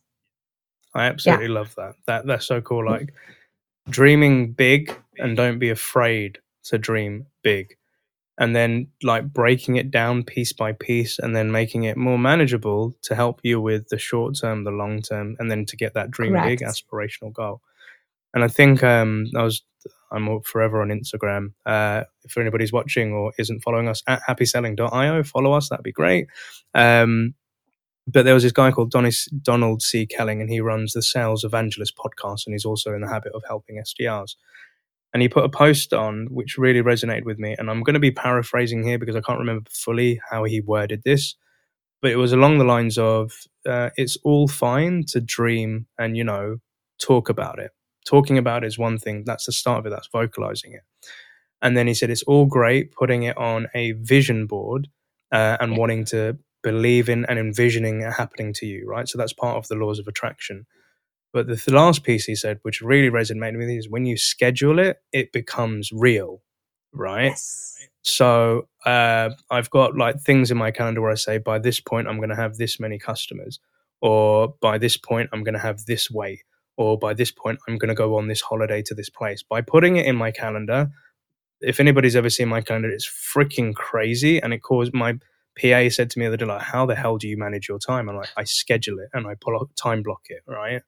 Yeah. 0.93 1.02
I 1.02 1.06
absolutely 1.08 1.47
yeah. 1.47 1.60
love 1.60 1.73
that. 1.76 1.95
That 2.06 2.28
that's 2.28 2.45
so 2.45 2.62
cool. 2.62 2.86
Like 2.86 3.13
dreaming 3.89 4.54
big 4.54 4.93
and 5.17 5.38
don't 5.38 5.60
be 5.60 5.69
afraid 5.69 6.39
to 6.65 6.78
dream 6.78 7.26
big. 7.43 7.76
and 8.39 8.56
then 8.56 8.88
like 9.04 9.32
breaking 9.32 9.76
it 9.76 9.91
down 9.91 10.23
piece 10.23 10.54
by 10.54 10.71
piece 10.73 11.19
and 11.19 11.36
then 11.36 11.52
making 11.52 11.84
it 11.84 11.97
more 11.97 12.17
manageable 12.17 12.95
to 13.04 13.15
help 13.15 13.39
you 13.43 13.62
with 13.62 13.88
the 13.89 13.97
short 13.97 14.36
term, 14.39 14.63
the 14.63 14.71
long 14.71 15.02
term, 15.02 15.36
and 15.39 15.52
then 15.52 15.65
to 15.65 15.78
get 15.78 15.93
that 15.93 16.10
dream 16.10 16.32
Correct. 16.32 16.47
big 16.47 16.67
aspirational 16.67 17.32
goal. 17.32 17.62
And 18.34 18.43
I 18.43 18.47
think 18.47 18.84
um, 18.84 19.28
I 19.38 19.43
was 19.43 19.62
I'm 20.13 20.41
forever 20.41 20.82
on 20.82 20.89
Instagram. 20.89 21.54
Uh, 21.65 22.04
if 22.23 22.38
anybody's 22.38 22.71
watching 22.71 23.13
or 23.13 23.34
isn't 23.38 23.62
following 23.62 23.88
us 23.88 24.04
at 24.08 24.21
happyselling.io, 24.28 25.23
follow 25.23 25.54
us. 25.54 25.69
That'd 25.69 25.84
be 25.84 25.91
great. 25.91 26.28
Um, 26.73 27.34
but 28.06 28.26
there 28.26 28.34
was 28.34 28.43
this 28.43 28.52
guy 28.52 28.71
called 28.71 28.91
Donis, 28.91 29.28
Donald 29.41 29.82
C. 29.82 30.06
Kelly, 30.06 30.34
and 30.34 30.49
he 30.49 30.60
runs 30.60 30.93
the 30.93 31.02
Sales 31.02 31.43
Evangelist 31.43 31.95
podcast, 31.95 32.45
and 32.45 32.54
he's 32.54 32.65
also 32.65 32.93
in 32.93 33.02
the 33.02 33.08
habit 33.08 33.34
of 33.34 33.43
helping 33.47 33.82
SDRs. 33.82 34.36
And 35.13 35.21
he 35.21 35.30
put 35.30 35.45
a 35.45 35.49
post 35.49 35.93
on 35.93 36.28
which 36.32 36.58
really 36.58 36.82
resonated 36.82 37.23
with 37.23 37.38
me. 37.38 37.56
And 37.58 37.69
I'm 37.69 37.84
going 37.84 37.93
to 37.93 37.99
be 37.99 38.12
paraphrasing 38.12 38.84
here 38.84 38.97
because 38.97 39.15
I 39.15 39.21
can't 39.21 39.39
remember 39.39 39.69
fully 39.69 40.19
how 40.30 40.43
he 40.43 40.60
worded 40.60 41.04
this, 41.04 41.36
but 42.02 42.12
it 42.12 42.15
was 42.15 42.34
along 42.34 42.58
the 42.58 42.63
lines 42.63 42.97
of 42.97 43.32
uh, 43.65 43.91
it's 43.95 44.17
all 44.23 44.47
fine 44.47 45.04
to 45.10 45.21
dream 45.21 45.86
and, 45.99 46.17
you 46.17 46.23
know, 46.23 46.58
talk 46.99 47.30
about 47.30 47.60
it. 47.60 47.71
Talking 48.06 48.38
about 48.38 48.63
it 48.63 48.68
is 48.68 48.78
one 48.78 48.98
thing, 48.98 49.24
that's 49.26 49.46
the 49.46 49.52
start 49.52 49.80
of 49.80 49.86
it, 49.86 49.89
that's 49.92 50.10
vocalizing 50.12 50.74
it. 50.74 50.82
And 51.62 51.78
then 51.78 51.88
he 51.88 51.94
said 51.94 52.10
it's 52.10 52.24
all 52.24 52.46
great 52.46 52.92
putting 52.92 53.24
it 53.24 53.38
on 53.38 53.68
a 53.74 53.94
vision 53.94 54.48
board 54.48 54.89
uh, 55.32 55.58
and 55.60 55.78
wanting 55.78 56.06
to 56.06 56.38
believe 56.62 57.10
in 57.10 57.26
and 57.26 57.39
envisioning 57.39 58.02
it 58.02 58.13
happening 58.13 58.54
to 58.54 58.66
you, 58.66 58.86
right? 58.88 59.08
So 59.08 59.18
that's 59.18 59.34
part 59.34 59.58
of 59.58 59.68
the 59.68 59.76
laws 59.76 60.00
of 60.00 60.08
attraction. 60.08 60.66
But 61.34 61.48
the 61.48 61.72
last 61.72 62.04
piece 62.04 62.26
he 62.26 62.36
said, 62.36 62.60
which 62.62 62.82
really 62.82 63.10
resonated 63.10 63.58
with 63.58 63.68
me, 63.68 63.78
is 63.78 63.89
when 63.89 64.06
you 64.06 64.18
schedule 64.18 64.80
it, 64.80 64.98
it 65.12 65.32
becomes 65.32 65.92
real, 65.92 66.42
right? 66.94 67.26
Yes. 67.30 67.88
So 68.04 68.68
uh, 68.86 69.32
I've 69.50 69.70
got 69.70 69.98
like 69.98 70.20
things 70.22 70.52
in 70.52 70.58
my 70.58 70.72
calendar 70.72 71.02
where 71.02 71.12
I 71.12 71.16
say, 71.16 71.38
by 71.39 71.60
this 71.60 71.80
point, 71.80 72.08
I'm 72.08 72.18
going 72.18 72.30
to 72.30 72.36
have 72.36 72.58
this 72.58 72.80
many 72.80 73.00
customers, 73.00 73.60
or 74.02 74.54
by 74.62 74.78
this 74.78 74.98
point, 74.98 75.30
I'm 75.34 75.44
going 75.44 75.54
to 75.56 75.60
have 75.60 75.86
this 75.86 76.12
weight, 76.12 76.44
or 76.77 76.97
by 76.97 77.13
this 77.13 77.31
point, 77.31 77.59
I'm 77.67 77.77
going 77.77 77.89
to 77.89 77.95
go 77.95 78.17
on 78.17 78.27
this 78.27 78.41
holiday 78.41 78.81
to 78.83 78.95
this 78.95 79.09
place. 79.09 79.43
By 79.43 79.62
putting 79.62 79.95
it 79.97 80.05
in 80.05 80.15
my 80.15 80.31
calendar, 80.31 80.91
if 81.62 81.79
anybody's 81.79 82.15
ever 82.15 82.29
seen 82.29 82.49
my 82.49 82.62
calendar, 82.62 82.89
it's 82.89 83.07
freaking 83.07 83.73
crazy, 83.73 84.41
and 84.41 84.53
it 84.53 84.62
caused 84.62 84.93
my 84.93 85.19
PA 85.59 85.88
said 85.89 86.09
to 86.09 86.19
me 86.19 86.25
the 86.25 86.29
other 86.29 86.38
day, 86.38 86.45
like, 86.45 86.62
how 86.62 86.86
the 86.86 86.95
hell 86.95 87.17
do 87.17 87.27
you 87.27 87.38
manage 87.38 87.69
your 87.69 87.79
time? 87.79 88.09
And 88.09 88.17
like, 88.17 88.29
I 88.36 88.43
schedule 88.43 88.99
it 88.99 89.09
and 89.13 89.27
I 89.27 89.36
pull 89.39 89.55
up 89.55 89.69
time 89.75 90.01
block 90.01 90.21
it, 90.29 90.41
right? 90.47 90.81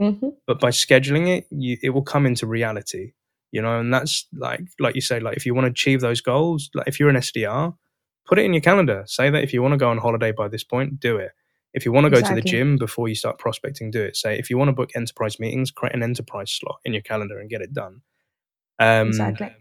Mm-hmm. 0.00 0.28
But 0.46 0.60
by 0.60 0.70
scheduling 0.70 1.28
it, 1.28 1.46
you, 1.50 1.76
it 1.82 1.90
will 1.90 2.02
come 2.02 2.26
into 2.26 2.46
reality, 2.46 3.12
you 3.52 3.62
know, 3.62 3.78
and 3.78 3.92
that's 3.92 4.26
like, 4.32 4.62
like 4.78 4.94
you 4.94 5.00
say, 5.00 5.20
like 5.20 5.36
if 5.36 5.46
you 5.46 5.54
want 5.54 5.66
to 5.66 5.70
achieve 5.70 6.00
those 6.00 6.20
goals, 6.20 6.70
like 6.74 6.88
if 6.88 6.98
you're 6.98 7.08
an 7.08 7.16
SDR, 7.16 7.76
put 8.26 8.38
it 8.38 8.44
in 8.44 8.54
your 8.54 8.60
calendar. 8.60 9.04
Say 9.06 9.30
that 9.30 9.42
if 9.42 9.52
you 9.52 9.62
want 9.62 9.72
to 9.72 9.78
go 9.78 9.88
on 9.88 9.98
holiday 9.98 10.32
by 10.32 10.48
this 10.48 10.64
point, 10.64 10.98
do 11.00 11.16
it. 11.16 11.30
If 11.78 11.84
you 11.84 11.92
want 11.92 12.06
to 12.06 12.10
go 12.10 12.18
exactly. 12.18 12.42
to 12.42 12.44
the 12.44 12.50
gym 12.50 12.76
before 12.76 13.06
you 13.08 13.14
start 13.14 13.38
prospecting, 13.38 13.92
do 13.92 14.02
it. 14.02 14.16
Say 14.16 14.36
if 14.36 14.50
you 14.50 14.58
want 14.58 14.66
to 14.68 14.72
book 14.72 14.90
enterprise 14.96 15.38
meetings, 15.38 15.70
create 15.70 15.94
an 15.94 16.02
enterprise 16.02 16.50
slot 16.50 16.80
in 16.84 16.92
your 16.92 17.02
calendar 17.02 17.38
and 17.38 17.48
get 17.48 17.60
it 17.60 17.72
done. 17.72 18.02
Um, 18.80 19.06
exactly. 19.06 19.54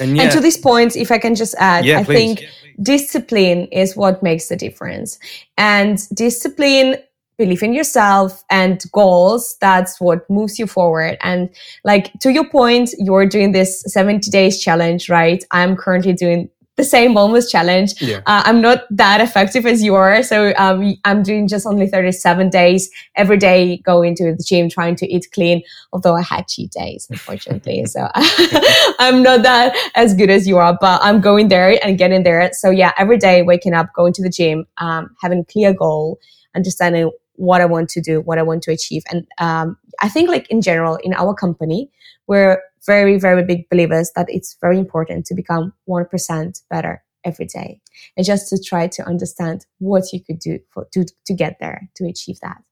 And, 0.00 0.16
yeah. 0.16 0.22
and, 0.22 0.32
to 0.32 0.40
this 0.40 0.56
point, 0.56 0.96
if 0.96 1.10
I 1.10 1.18
can 1.18 1.34
just 1.34 1.54
add, 1.58 1.84
yeah, 1.84 1.98
I 1.98 2.04
please. 2.04 2.16
think 2.16 2.40
yeah, 2.40 2.48
discipline 2.80 3.66
is 3.66 3.94
what 3.94 4.22
makes 4.22 4.48
the 4.48 4.56
difference. 4.56 5.18
And 5.58 5.98
discipline 6.14 6.96
belief 7.36 7.62
in 7.62 7.72
yourself 7.72 8.42
and 8.50 8.82
goals 8.92 9.56
that's 9.60 10.00
what 10.00 10.28
moves 10.28 10.58
you 10.58 10.66
forward 10.66 11.16
and 11.22 11.48
like 11.84 12.12
to 12.18 12.32
your 12.32 12.44
point 12.48 12.90
you're 12.98 13.26
doing 13.26 13.52
this 13.52 13.80
70 13.86 14.28
days 14.28 14.60
challenge 14.60 15.08
right 15.08 15.44
i'm 15.52 15.76
currently 15.76 16.12
doing 16.12 16.50
the 16.78 16.84
same 16.84 17.16
almost 17.18 17.52
challenge 17.52 17.92
yeah. 18.00 18.20
uh, 18.24 18.42
i'm 18.46 18.62
not 18.62 18.84
that 18.88 19.20
effective 19.20 19.66
as 19.66 19.82
you 19.82 19.94
are 19.94 20.22
so 20.22 20.54
um, 20.56 20.94
i'm 21.04 21.22
doing 21.22 21.46
just 21.46 21.66
only 21.66 21.86
37 21.86 22.48
days 22.48 22.88
every 23.16 23.36
day 23.36 23.76
going 23.78 24.14
to 24.14 24.32
the 24.34 24.42
gym 24.42 24.70
trying 24.70 24.96
to 24.96 25.06
eat 25.06 25.26
clean 25.34 25.62
although 25.92 26.14
i 26.14 26.22
had 26.22 26.48
cheat 26.48 26.70
days 26.70 27.06
unfortunately 27.10 27.84
so 27.94 28.08
i'm 28.14 29.22
not 29.22 29.42
that 29.42 29.76
as 29.94 30.14
good 30.14 30.30
as 30.30 30.48
you 30.48 30.56
are 30.56 30.78
but 30.80 30.98
i'm 31.02 31.20
going 31.20 31.48
there 31.48 31.78
and 31.84 31.98
getting 31.98 32.22
there 32.22 32.48
so 32.54 32.70
yeah 32.70 32.92
every 32.96 33.18
day 33.18 33.42
waking 33.42 33.74
up 33.74 33.92
going 33.92 34.12
to 34.14 34.22
the 34.22 34.30
gym 34.30 34.64
um, 34.78 35.14
having 35.20 35.40
a 35.40 35.44
clear 35.44 35.74
goal 35.74 36.18
understanding 36.54 37.10
what 37.38 37.60
I 37.60 37.66
want 37.66 37.88
to 37.90 38.00
do, 38.00 38.20
what 38.20 38.38
I 38.38 38.42
want 38.42 38.62
to 38.64 38.72
achieve. 38.72 39.04
And 39.10 39.26
um, 39.38 39.78
I 40.00 40.08
think, 40.08 40.28
like 40.28 40.50
in 40.50 40.60
general, 40.60 40.96
in 40.96 41.14
our 41.14 41.34
company, 41.34 41.90
we're 42.26 42.60
very, 42.86 43.18
very 43.18 43.42
big 43.44 43.68
believers 43.68 44.10
that 44.16 44.26
it's 44.28 44.56
very 44.60 44.78
important 44.78 45.26
to 45.26 45.34
become 45.34 45.72
1% 45.88 46.62
better 46.70 47.02
every 47.24 47.46
day 47.46 47.80
and 48.16 48.24
just 48.24 48.48
to 48.48 48.62
try 48.62 48.86
to 48.86 49.06
understand 49.06 49.66
what 49.78 50.12
you 50.12 50.22
could 50.22 50.38
do 50.38 50.58
for, 50.70 50.86
to, 50.92 51.04
to 51.26 51.34
get 51.34 51.58
there, 51.60 51.88
to 51.96 52.06
achieve 52.06 52.38
that. 52.40 52.62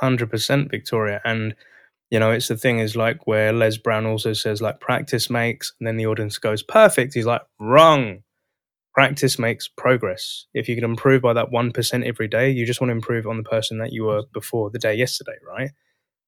100% 0.00 0.70
Victoria. 0.70 1.20
And, 1.24 1.54
you 2.10 2.18
know, 2.18 2.30
it's 2.30 2.48
the 2.48 2.56
thing 2.56 2.78
is 2.78 2.96
like 2.96 3.26
where 3.26 3.52
Les 3.52 3.78
Brown 3.78 4.06
also 4.06 4.32
says, 4.32 4.60
like, 4.60 4.80
practice 4.80 5.30
makes, 5.30 5.72
and 5.80 5.86
then 5.86 5.96
the 5.96 6.06
audience 6.06 6.38
goes, 6.38 6.62
perfect. 6.62 7.14
He's 7.14 7.26
like, 7.26 7.42
wrong 7.58 8.22
practice 8.96 9.38
makes 9.38 9.68
progress. 9.68 10.46
If 10.54 10.70
you 10.70 10.74
can 10.74 10.84
improve 10.84 11.20
by 11.20 11.34
that 11.34 11.50
1% 11.50 12.06
every 12.06 12.28
day, 12.28 12.50
you 12.50 12.64
just 12.64 12.80
want 12.80 12.88
to 12.88 12.94
improve 12.94 13.26
on 13.26 13.36
the 13.36 13.42
person 13.42 13.76
that 13.78 13.92
you 13.92 14.04
were 14.04 14.22
before 14.32 14.70
the 14.70 14.78
day 14.78 14.94
yesterday, 14.94 15.36
right? 15.46 15.70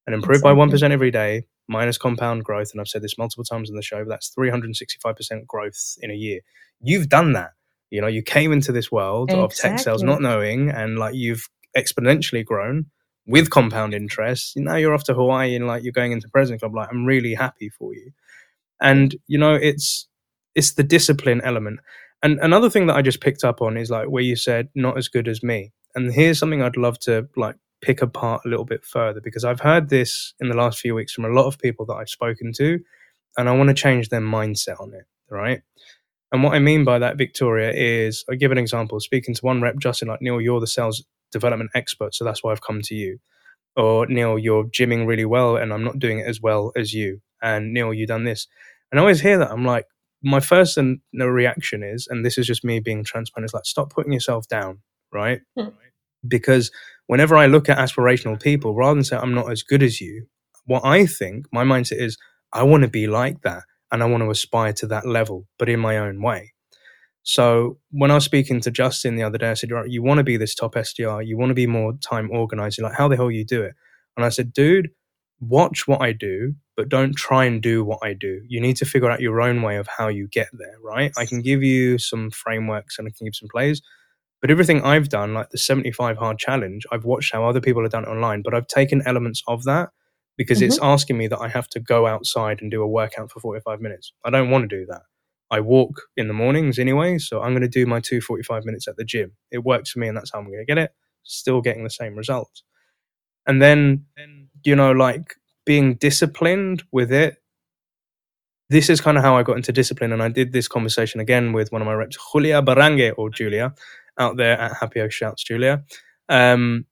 And 0.06 0.14
improve 0.14 0.42
exactly. 0.42 0.66
by 0.66 0.76
1% 0.76 0.90
every 0.90 1.10
day 1.10 1.44
minus 1.68 1.98
compound 1.98 2.44
growth. 2.44 2.70
And 2.72 2.80
I've 2.80 2.88
said 2.88 3.02
this 3.02 3.18
multiple 3.18 3.44
times 3.44 3.70
in 3.70 3.76
the 3.76 3.82
show, 3.82 4.04
but 4.04 4.08
that's 4.08 4.30
365% 4.30 5.46
growth 5.46 5.96
in 6.00 6.10
a 6.10 6.14
year. 6.14 6.40
You've 6.80 7.08
done 7.08 7.32
that. 7.34 7.50
You 7.90 8.00
know, 8.00 8.06
you 8.06 8.22
came 8.22 8.52
into 8.52 8.72
this 8.72 8.92
world 8.92 9.30
exactly. 9.30 9.44
of 9.44 9.54
tech 9.54 9.78
sales 9.78 10.02
not 10.02 10.20
knowing, 10.20 10.70
and 10.70 10.98
like 10.98 11.14
you've 11.14 11.48
exponentially 11.76 12.44
grown 12.44 12.86
with 13.26 13.50
compound 13.50 13.94
interest. 13.94 14.54
Now 14.56 14.76
you're 14.76 14.94
off 14.94 15.04
to 15.04 15.14
Hawaii 15.14 15.54
and 15.54 15.66
like 15.66 15.82
you're 15.82 15.92
going 15.92 16.12
into 16.12 16.28
President 16.28 16.60
Club. 16.60 16.74
Like, 16.74 16.88
I'm 16.90 17.04
really 17.04 17.34
happy 17.34 17.68
for 17.70 17.94
you. 17.94 18.12
And, 18.80 19.14
you 19.26 19.38
know, 19.38 19.54
it's, 19.54 20.06
it's 20.54 20.72
the 20.72 20.82
discipline 20.82 21.40
element 21.42 21.80
and 22.22 22.38
another 22.40 22.68
thing 22.68 22.86
that 22.86 22.96
I 22.96 23.02
just 23.02 23.20
picked 23.20 23.44
up 23.44 23.62
on 23.62 23.76
is 23.76 23.90
like 23.90 24.08
where 24.08 24.22
you 24.22 24.36
said 24.36 24.68
not 24.74 24.98
as 24.98 25.08
good 25.08 25.28
as 25.28 25.42
me. 25.42 25.72
And 25.94 26.12
here's 26.12 26.38
something 26.38 26.62
I'd 26.62 26.76
love 26.76 26.98
to 27.00 27.28
like 27.36 27.56
pick 27.80 28.02
apart 28.02 28.42
a 28.44 28.48
little 28.48 28.64
bit 28.64 28.84
further 28.84 29.20
because 29.20 29.44
I've 29.44 29.60
heard 29.60 29.88
this 29.88 30.34
in 30.40 30.48
the 30.48 30.56
last 30.56 30.80
few 30.80 30.94
weeks 30.94 31.12
from 31.12 31.24
a 31.24 31.28
lot 31.28 31.46
of 31.46 31.58
people 31.58 31.86
that 31.86 31.94
I've 31.94 32.08
spoken 32.08 32.52
to, 32.54 32.80
and 33.36 33.48
I 33.48 33.56
want 33.56 33.68
to 33.68 33.74
change 33.74 34.08
their 34.08 34.20
mindset 34.20 34.80
on 34.80 34.92
it, 34.94 35.04
right? 35.30 35.62
And 36.32 36.42
what 36.42 36.54
I 36.54 36.58
mean 36.58 36.84
by 36.84 36.98
that, 36.98 37.16
Victoria, 37.16 37.72
is 37.74 38.24
I 38.30 38.34
give 38.34 38.52
an 38.52 38.58
example. 38.58 39.00
Speaking 39.00 39.34
to 39.34 39.40
one 39.44 39.62
rep, 39.62 39.78
Justin, 39.78 40.08
like 40.08 40.20
Neil, 40.20 40.40
you're 40.40 40.60
the 40.60 40.66
sales 40.66 41.04
development 41.32 41.70
expert, 41.74 42.14
so 42.14 42.24
that's 42.24 42.42
why 42.42 42.52
I've 42.52 42.60
come 42.60 42.82
to 42.82 42.94
you. 42.94 43.18
Or 43.76 44.06
Neil, 44.06 44.38
you're 44.38 44.64
gymming 44.64 45.06
really 45.06 45.24
well, 45.24 45.56
and 45.56 45.72
I'm 45.72 45.84
not 45.84 45.98
doing 45.98 46.18
it 46.18 46.26
as 46.26 46.40
well 46.40 46.72
as 46.76 46.92
you. 46.92 47.20
And 47.40 47.72
Neil, 47.72 47.94
you 47.94 48.06
done 48.06 48.24
this, 48.24 48.48
and 48.90 48.98
I 48.98 49.02
always 49.02 49.20
hear 49.20 49.38
that. 49.38 49.50
I'm 49.50 49.64
like, 49.64 49.86
my 50.22 50.40
first 50.40 50.76
and 50.76 51.00
reaction 51.14 51.82
is, 51.82 52.08
and 52.10 52.24
this 52.24 52.38
is 52.38 52.46
just 52.46 52.64
me 52.64 52.80
being 52.80 53.04
transparent, 53.04 53.48
is 53.48 53.54
like 53.54 53.66
stop 53.66 53.90
putting 53.90 54.12
yourself 54.12 54.48
down, 54.48 54.80
right? 55.12 55.40
Hmm. 55.56 55.68
Because 56.28 56.70
whenever 57.06 57.36
I 57.36 57.46
look 57.46 57.68
at 57.68 57.78
aspirational 57.78 58.40
people, 58.40 58.74
rather 58.74 58.94
than 58.94 59.04
say 59.04 59.16
I'm 59.16 59.34
not 59.34 59.50
as 59.50 59.62
good 59.62 59.82
as 59.82 60.00
you, 60.00 60.26
what 60.66 60.84
I 60.84 61.06
think 61.06 61.46
my 61.52 61.64
mindset 61.64 62.00
is 62.00 62.16
I 62.52 62.62
want 62.62 62.82
to 62.82 62.88
be 62.88 63.06
like 63.06 63.42
that 63.42 63.62
and 63.90 64.02
I 64.02 64.06
want 64.06 64.22
to 64.22 64.30
aspire 64.30 64.72
to 64.74 64.86
that 64.88 65.06
level, 65.06 65.46
but 65.58 65.68
in 65.68 65.80
my 65.80 65.96
own 65.98 66.22
way. 66.22 66.52
So 67.22 67.78
when 67.90 68.10
I 68.10 68.14
was 68.14 68.24
speaking 68.24 68.60
to 68.62 68.70
Justin 68.70 69.16
the 69.16 69.22
other 69.22 69.38
day, 69.38 69.50
I 69.50 69.54
said, 69.54 69.70
right, 69.70 69.88
you 69.88 70.02
want 70.02 70.18
to 70.18 70.24
be 70.24 70.36
this 70.36 70.54
top 70.54 70.74
SDR, 70.74 71.26
you 71.26 71.36
want 71.36 71.50
to 71.50 71.54
be 71.54 71.66
more 71.66 71.92
time 71.94 72.30
organized. 72.30 72.80
Like, 72.80 72.94
how 72.94 73.08
the 73.08 73.16
hell 73.16 73.30
you 73.30 73.44
do 73.44 73.62
it? 73.62 73.74
And 74.16 74.24
I 74.24 74.30
said, 74.30 74.52
dude, 74.52 74.88
watch 75.40 75.86
what 75.86 76.00
I 76.00 76.12
do, 76.12 76.54
but 76.76 76.88
don't 76.88 77.14
try 77.14 77.44
and 77.44 77.60
do 77.60 77.84
what 77.84 77.98
I 78.02 78.14
do. 78.14 78.40
You 78.48 78.60
need 78.60 78.76
to 78.78 78.84
figure 78.84 79.10
out 79.10 79.20
your 79.20 79.40
own 79.40 79.62
way 79.62 79.76
of 79.76 79.86
how 79.86 80.08
you 80.08 80.26
get 80.28 80.48
there, 80.52 80.76
right? 80.82 81.12
I 81.18 81.26
can 81.26 81.42
give 81.42 81.62
you 81.62 81.98
some 81.98 82.30
frameworks 82.30 82.98
and 82.98 83.06
I 83.06 83.12
can 83.16 83.26
give 83.26 83.34
some 83.34 83.48
plays, 83.50 83.82
but 84.40 84.50
everything 84.50 84.82
I've 84.82 85.08
done, 85.08 85.34
like 85.34 85.50
the 85.50 85.58
75 85.58 86.16
hard 86.16 86.38
challenge, 86.38 86.86
I've 86.92 87.04
watched 87.04 87.32
how 87.32 87.44
other 87.44 87.60
people 87.60 87.82
have 87.82 87.92
done 87.92 88.04
it 88.04 88.08
online, 88.08 88.42
but 88.42 88.54
I've 88.54 88.66
taken 88.68 89.02
elements 89.06 89.42
of 89.46 89.64
that 89.64 89.90
because 90.36 90.58
mm-hmm. 90.58 90.68
it's 90.68 90.78
asking 90.80 91.18
me 91.18 91.26
that 91.26 91.40
I 91.40 91.48
have 91.48 91.68
to 91.70 91.80
go 91.80 92.06
outside 92.06 92.62
and 92.62 92.70
do 92.70 92.82
a 92.82 92.88
workout 92.88 93.30
for 93.30 93.40
45 93.40 93.80
minutes. 93.80 94.12
I 94.24 94.30
don't 94.30 94.50
want 94.50 94.68
to 94.68 94.76
do 94.78 94.86
that. 94.86 95.02
I 95.50 95.60
walk 95.60 96.02
in 96.16 96.28
the 96.28 96.34
mornings 96.34 96.78
anyway, 96.78 97.18
so 97.18 97.42
I'm 97.42 97.52
going 97.52 97.62
to 97.62 97.68
do 97.68 97.86
my 97.86 98.00
two 98.00 98.20
45 98.20 98.64
minutes 98.64 98.86
at 98.86 98.96
the 98.96 99.04
gym. 99.04 99.32
It 99.50 99.64
works 99.64 99.90
for 99.90 99.98
me, 99.98 100.08
and 100.08 100.16
that's 100.16 100.30
how 100.32 100.38
I'm 100.38 100.46
going 100.46 100.58
to 100.58 100.64
get 100.64 100.78
it. 100.78 100.92
Still 101.24 101.60
getting 101.60 101.84
the 101.84 101.90
same 101.90 102.14
results. 102.14 102.62
And 103.46 103.62
then, 103.62 104.04
you 104.62 104.76
know, 104.76 104.92
like 104.92 105.34
being 105.64 105.94
disciplined 105.94 106.82
with 106.92 107.12
it. 107.12 107.36
This 108.70 108.90
is 108.90 109.00
kind 109.00 109.16
of 109.16 109.24
how 109.24 109.36
I 109.36 109.42
got 109.42 109.56
into 109.56 109.72
discipline. 109.72 110.12
And 110.12 110.22
I 110.22 110.28
did 110.28 110.52
this 110.52 110.68
conversation 110.68 111.20
again 111.20 111.54
with 111.54 111.72
one 111.72 111.80
of 111.80 111.86
my 111.86 111.94
reps, 111.94 112.18
Julia 112.32 112.62
Barange 112.62 113.14
or 113.16 113.30
Julia, 113.30 113.74
out 114.18 114.36
there 114.36 114.58
at 114.58 114.76
Happy 114.76 115.00
O 115.00 115.08
Shouts, 115.08 115.44
Julia. 115.44 115.84
Um, 116.28 116.86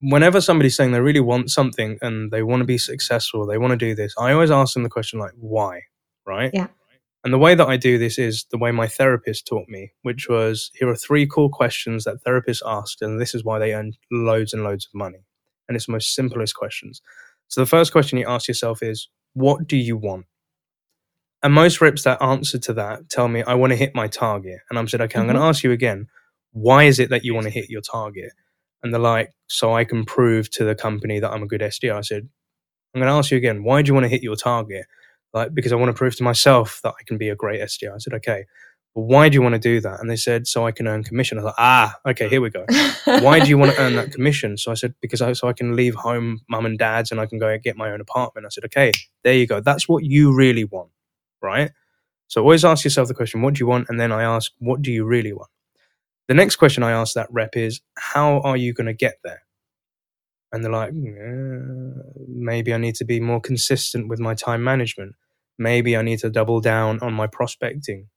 whenever 0.00 0.40
somebody's 0.40 0.76
saying 0.76 0.92
they 0.92 1.00
really 1.00 1.20
want 1.20 1.50
something 1.50 1.98
and 2.02 2.30
they 2.30 2.42
want 2.42 2.60
to 2.60 2.66
be 2.66 2.78
successful, 2.78 3.46
they 3.46 3.58
want 3.58 3.72
to 3.72 3.76
do 3.76 3.94
this, 3.94 4.14
I 4.18 4.32
always 4.32 4.50
ask 4.50 4.74
them 4.74 4.82
the 4.82 4.88
question 4.88 5.18
like, 5.18 5.32
why? 5.36 5.82
Right? 6.26 6.50
Yeah. 6.52 6.68
And 7.24 7.32
the 7.32 7.38
way 7.38 7.56
that 7.56 7.66
I 7.66 7.76
do 7.76 7.98
this 7.98 8.18
is 8.18 8.46
the 8.52 8.58
way 8.58 8.70
my 8.70 8.86
therapist 8.86 9.48
taught 9.48 9.68
me, 9.68 9.92
which 10.02 10.28
was 10.28 10.70
here 10.74 10.88
are 10.88 10.94
three 10.94 11.26
core 11.26 11.50
questions 11.50 12.04
that 12.04 12.22
therapists 12.24 12.62
ask, 12.64 13.02
and 13.02 13.20
this 13.20 13.34
is 13.34 13.42
why 13.42 13.58
they 13.58 13.74
earn 13.74 13.94
loads 14.12 14.52
and 14.52 14.62
loads 14.62 14.86
of 14.86 14.94
money. 14.94 15.24
And 15.68 15.74
it's 15.74 15.86
the 15.86 15.92
most 15.92 16.14
simplest 16.14 16.54
questions. 16.54 17.02
So 17.48 17.60
the 17.60 17.66
first 17.66 17.90
question 17.90 18.18
you 18.18 18.28
ask 18.28 18.46
yourself 18.46 18.80
is, 18.80 19.08
what 19.34 19.66
do 19.66 19.76
you 19.76 19.96
want? 19.96 20.26
And 21.42 21.52
most 21.52 21.80
reps 21.80 22.02
that 22.04 22.22
answer 22.22 22.58
to 22.58 22.72
that 22.74 23.08
tell 23.08 23.28
me, 23.28 23.42
I 23.42 23.54
want 23.54 23.70
to 23.72 23.76
hit 23.76 23.94
my 23.94 24.08
target. 24.08 24.58
And 24.70 24.78
I'm 24.78 24.88
said, 24.88 25.00
okay, 25.02 25.12
mm-hmm. 25.12 25.20
I'm 25.20 25.26
going 25.26 25.36
to 25.36 25.48
ask 25.48 25.62
you 25.62 25.72
again, 25.72 26.08
why 26.52 26.84
is 26.84 26.98
it 26.98 27.10
that 27.10 27.24
you 27.24 27.34
want 27.34 27.44
to 27.44 27.50
hit 27.50 27.68
your 27.68 27.82
target? 27.82 28.32
And 28.82 28.92
they're 28.92 29.00
like, 29.00 29.32
so 29.46 29.74
I 29.74 29.84
can 29.84 30.04
prove 30.04 30.50
to 30.52 30.64
the 30.64 30.74
company 30.74 31.20
that 31.20 31.30
I'm 31.30 31.42
a 31.42 31.46
good 31.46 31.60
SDR. 31.60 31.96
I 31.96 32.00
said, 32.00 32.28
I'm 32.94 33.00
going 33.00 33.10
to 33.10 33.18
ask 33.18 33.30
you 33.30 33.36
again, 33.36 33.62
why 33.62 33.82
do 33.82 33.88
you 33.88 33.94
want 33.94 34.04
to 34.04 34.08
hit 34.08 34.22
your 34.22 34.36
target? 34.36 34.86
Like, 35.34 35.54
because 35.54 35.72
I 35.72 35.76
want 35.76 35.90
to 35.90 35.98
prove 35.98 36.16
to 36.16 36.22
myself 36.22 36.80
that 36.82 36.94
I 36.98 37.02
can 37.06 37.18
be 37.18 37.28
a 37.28 37.36
great 37.36 37.60
SDR. 37.60 37.94
I 37.94 37.98
said, 37.98 38.14
okay, 38.14 38.46
well, 38.94 39.04
why 39.04 39.28
do 39.28 39.34
you 39.34 39.42
want 39.42 39.52
to 39.52 39.58
do 39.58 39.80
that? 39.82 40.00
And 40.00 40.08
they 40.08 40.16
said, 40.16 40.46
so 40.46 40.66
I 40.66 40.72
can 40.72 40.88
earn 40.88 41.04
commission. 41.04 41.38
I 41.38 41.42
thought, 41.42 41.54
ah, 41.58 41.94
okay, 42.08 42.30
here 42.30 42.40
we 42.40 42.48
go. 42.48 42.64
why 43.04 43.40
do 43.40 43.50
you 43.50 43.58
want 43.58 43.72
to 43.72 43.80
earn 43.80 43.96
that 43.96 44.12
commission? 44.14 44.56
So 44.56 44.70
I 44.70 44.74
said, 44.74 44.94
because 45.02 45.20
I, 45.20 45.34
so 45.34 45.48
I 45.48 45.52
can 45.52 45.76
leave 45.76 45.94
home, 45.94 46.40
mum 46.48 46.64
and 46.64 46.78
dad's, 46.78 47.10
and 47.10 47.20
I 47.20 47.26
can 47.26 47.38
go 47.38 47.48
and 47.48 47.62
get 47.62 47.76
my 47.76 47.90
own 47.90 48.00
apartment. 48.00 48.46
I 48.46 48.48
said, 48.48 48.64
okay, 48.64 48.92
there 49.22 49.34
you 49.34 49.46
go. 49.46 49.60
That's 49.60 49.86
what 49.86 50.04
you 50.04 50.34
really 50.34 50.64
want, 50.64 50.88
right? 51.46 51.70
So 52.28 52.42
always 52.42 52.64
ask 52.64 52.84
yourself 52.84 53.08
the 53.08 53.14
question, 53.14 53.40
what 53.40 53.54
do 53.54 53.60
you 53.60 53.68
want? 53.68 53.88
And 53.88 54.00
then 54.00 54.12
I 54.12 54.24
ask, 54.24 54.52
what 54.58 54.82
do 54.82 54.90
you 54.92 55.04
really 55.04 55.32
want? 55.32 55.50
The 56.28 56.34
next 56.34 56.56
question 56.56 56.82
I 56.82 56.90
ask 56.90 57.14
that 57.14 57.28
rep 57.30 57.56
is, 57.56 57.80
how 57.96 58.40
are 58.40 58.56
you 58.56 58.74
going 58.74 58.88
to 58.88 58.92
get 58.92 59.14
there? 59.22 59.42
And 60.52 60.64
they're 60.64 60.72
like, 60.72 60.92
yeah, 60.94 62.02
maybe 62.28 62.74
I 62.74 62.78
need 62.78 62.96
to 62.96 63.04
be 63.04 63.20
more 63.20 63.40
consistent 63.40 64.08
with 64.08 64.18
my 64.18 64.34
time 64.34 64.64
management. 64.64 65.14
Maybe 65.58 65.96
I 65.96 66.02
need 66.02 66.18
to 66.20 66.30
double 66.30 66.60
down 66.60 66.98
on 67.00 67.14
my 67.14 67.26
prospecting. 67.28 68.08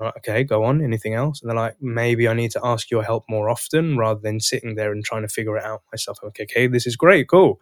Right, 0.00 0.14
okay, 0.18 0.44
go 0.44 0.64
on. 0.64 0.80
Anything 0.80 1.14
else? 1.14 1.42
And 1.42 1.50
they're 1.50 1.56
like, 1.56 1.76
maybe 1.80 2.28
I 2.28 2.34
need 2.34 2.52
to 2.52 2.60
ask 2.64 2.90
your 2.90 3.02
help 3.02 3.24
more 3.28 3.50
often 3.50 3.98
rather 3.98 4.20
than 4.20 4.40
sitting 4.40 4.76
there 4.76 4.92
and 4.92 5.04
trying 5.04 5.22
to 5.22 5.28
figure 5.28 5.56
it 5.56 5.64
out 5.64 5.82
myself. 5.92 6.18
Okay, 6.22 6.44
okay, 6.44 6.66
this 6.68 6.86
is 6.86 6.96
great, 6.96 7.28
cool. 7.28 7.60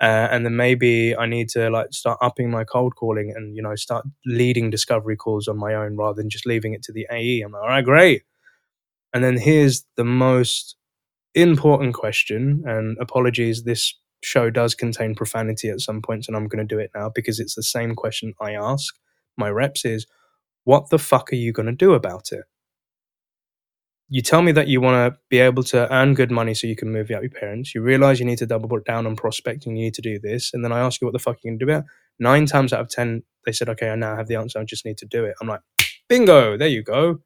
Uh, 0.00 0.28
and 0.30 0.44
then 0.44 0.56
maybe 0.56 1.16
I 1.16 1.26
need 1.26 1.48
to 1.50 1.70
like 1.70 1.92
start 1.92 2.18
upping 2.20 2.50
my 2.50 2.64
cold 2.64 2.96
calling 2.96 3.32
and 3.34 3.56
you 3.56 3.62
know 3.62 3.74
start 3.76 4.04
leading 4.26 4.68
discovery 4.70 5.16
calls 5.16 5.48
on 5.48 5.58
my 5.58 5.74
own 5.74 5.96
rather 5.96 6.20
than 6.20 6.28
just 6.30 6.46
leaving 6.46 6.74
it 6.74 6.82
to 6.84 6.92
the 6.92 7.06
AE. 7.10 7.40
I'm 7.42 7.52
like, 7.52 7.62
all 7.62 7.68
right, 7.68 7.84
great. 7.84 8.22
And 9.14 9.24
then 9.24 9.38
here's 9.38 9.84
the 9.96 10.04
most 10.04 10.76
important 11.34 11.94
question, 11.94 12.62
and 12.66 12.98
apologies, 13.00 13.64
this 13.64 13.94
show 14.22 14.50
does 14.50 14.74
contain 14.74 15.14
profanity 15.14 15.68
at 15.70 15.80
some 15.80 16.02
points, 16.02 16.28
and 16.28 16.36
I'm 16.36 16.48
going 16.48 16.66
to 16.66 16.74
do 16.76 16.80
it 16.80 16.90
now 16.94 17.10
because 17.14 17.40
it's 17.40 17.54
the 17.56 17.62
same 17.62 17.94
question 17.94 18.34
I 18.40 18.52
ask 18.54 18.94
my 19.38 19.50
reps 19.50 19.84
is, 19.84 20.06
what 20.64 20.90
the 20.90 20.98
fuck 20.98 21.32
are 21.32 21.36
you 21.36 21.52
going 21.52 21.66
to 21.66 21.72
do 21.72 21.94
about 21.94 22.32
it? 22.32 22.44
You 24.08 24.22
tell 24.22 24.40
me 24.40 24.52
that 24.52 24.68
you 24.68 24.80
want 24.80 25.14
to 25.14 25.18
be 25.28 25.38
able 25.38 25.64
to 25.64 25.92
earn 25.92 26.14
good 26.14 26.30
money 26.30 26.54
so 26.54 26.66
you 26.66 26.76
can 26.76 26.92
move 26.92 27.10
out 27.10 27.22
your 27.22 27.30
parents. 27.30 27.74
You 27.74 27.82
realize 27.82 28.20
you 28.20 28.26
need 28.26 28.38
to 28.38 28.46
double 28.46 28.68
down 28.80 29.06
on 29.06 29.16
prospecting. 29.16 29.76
You 29.76 29.84
need 29.84 29.94
to 29.94 30.02
do 30.02 30.20
this. 30.20 30.52
And 30.54 30.64
then 30.64 30.70
I 30.70 30.78
ask 30.78 31.00
you 31.00 31.06
what 31.06 31.12
the 31.12 31.18
fuck 31.18 31.38
you 31.42 31.50
can 31.50 31.58
do 31.58 31.64
about. 31.64 31.84
Nine 32.20 32.46
times 32.46 32.72
out 32.72 32.80
of 32.80 32.88
10, 32.88 33.24
they 33.44 33.52
said, 33.52 33.68
okay, 33.70 33.90
I 33.90 33.96
now 33.96 34.16
have 34.16 34.28
the 34.28 34.36
answer. 34.36 34.60
I 34.60 34.64
just 34.64 34.84
need 34.84 34.98
to 34.98 35.06
do 35.06 35.24
it. 35.24 35.34
I'm 35.40 35.48
like, 35.48 35.60
bingo, 36.08 36.56
there 36.56 36.68
you 36.68 36.82
go. 36.82 37.20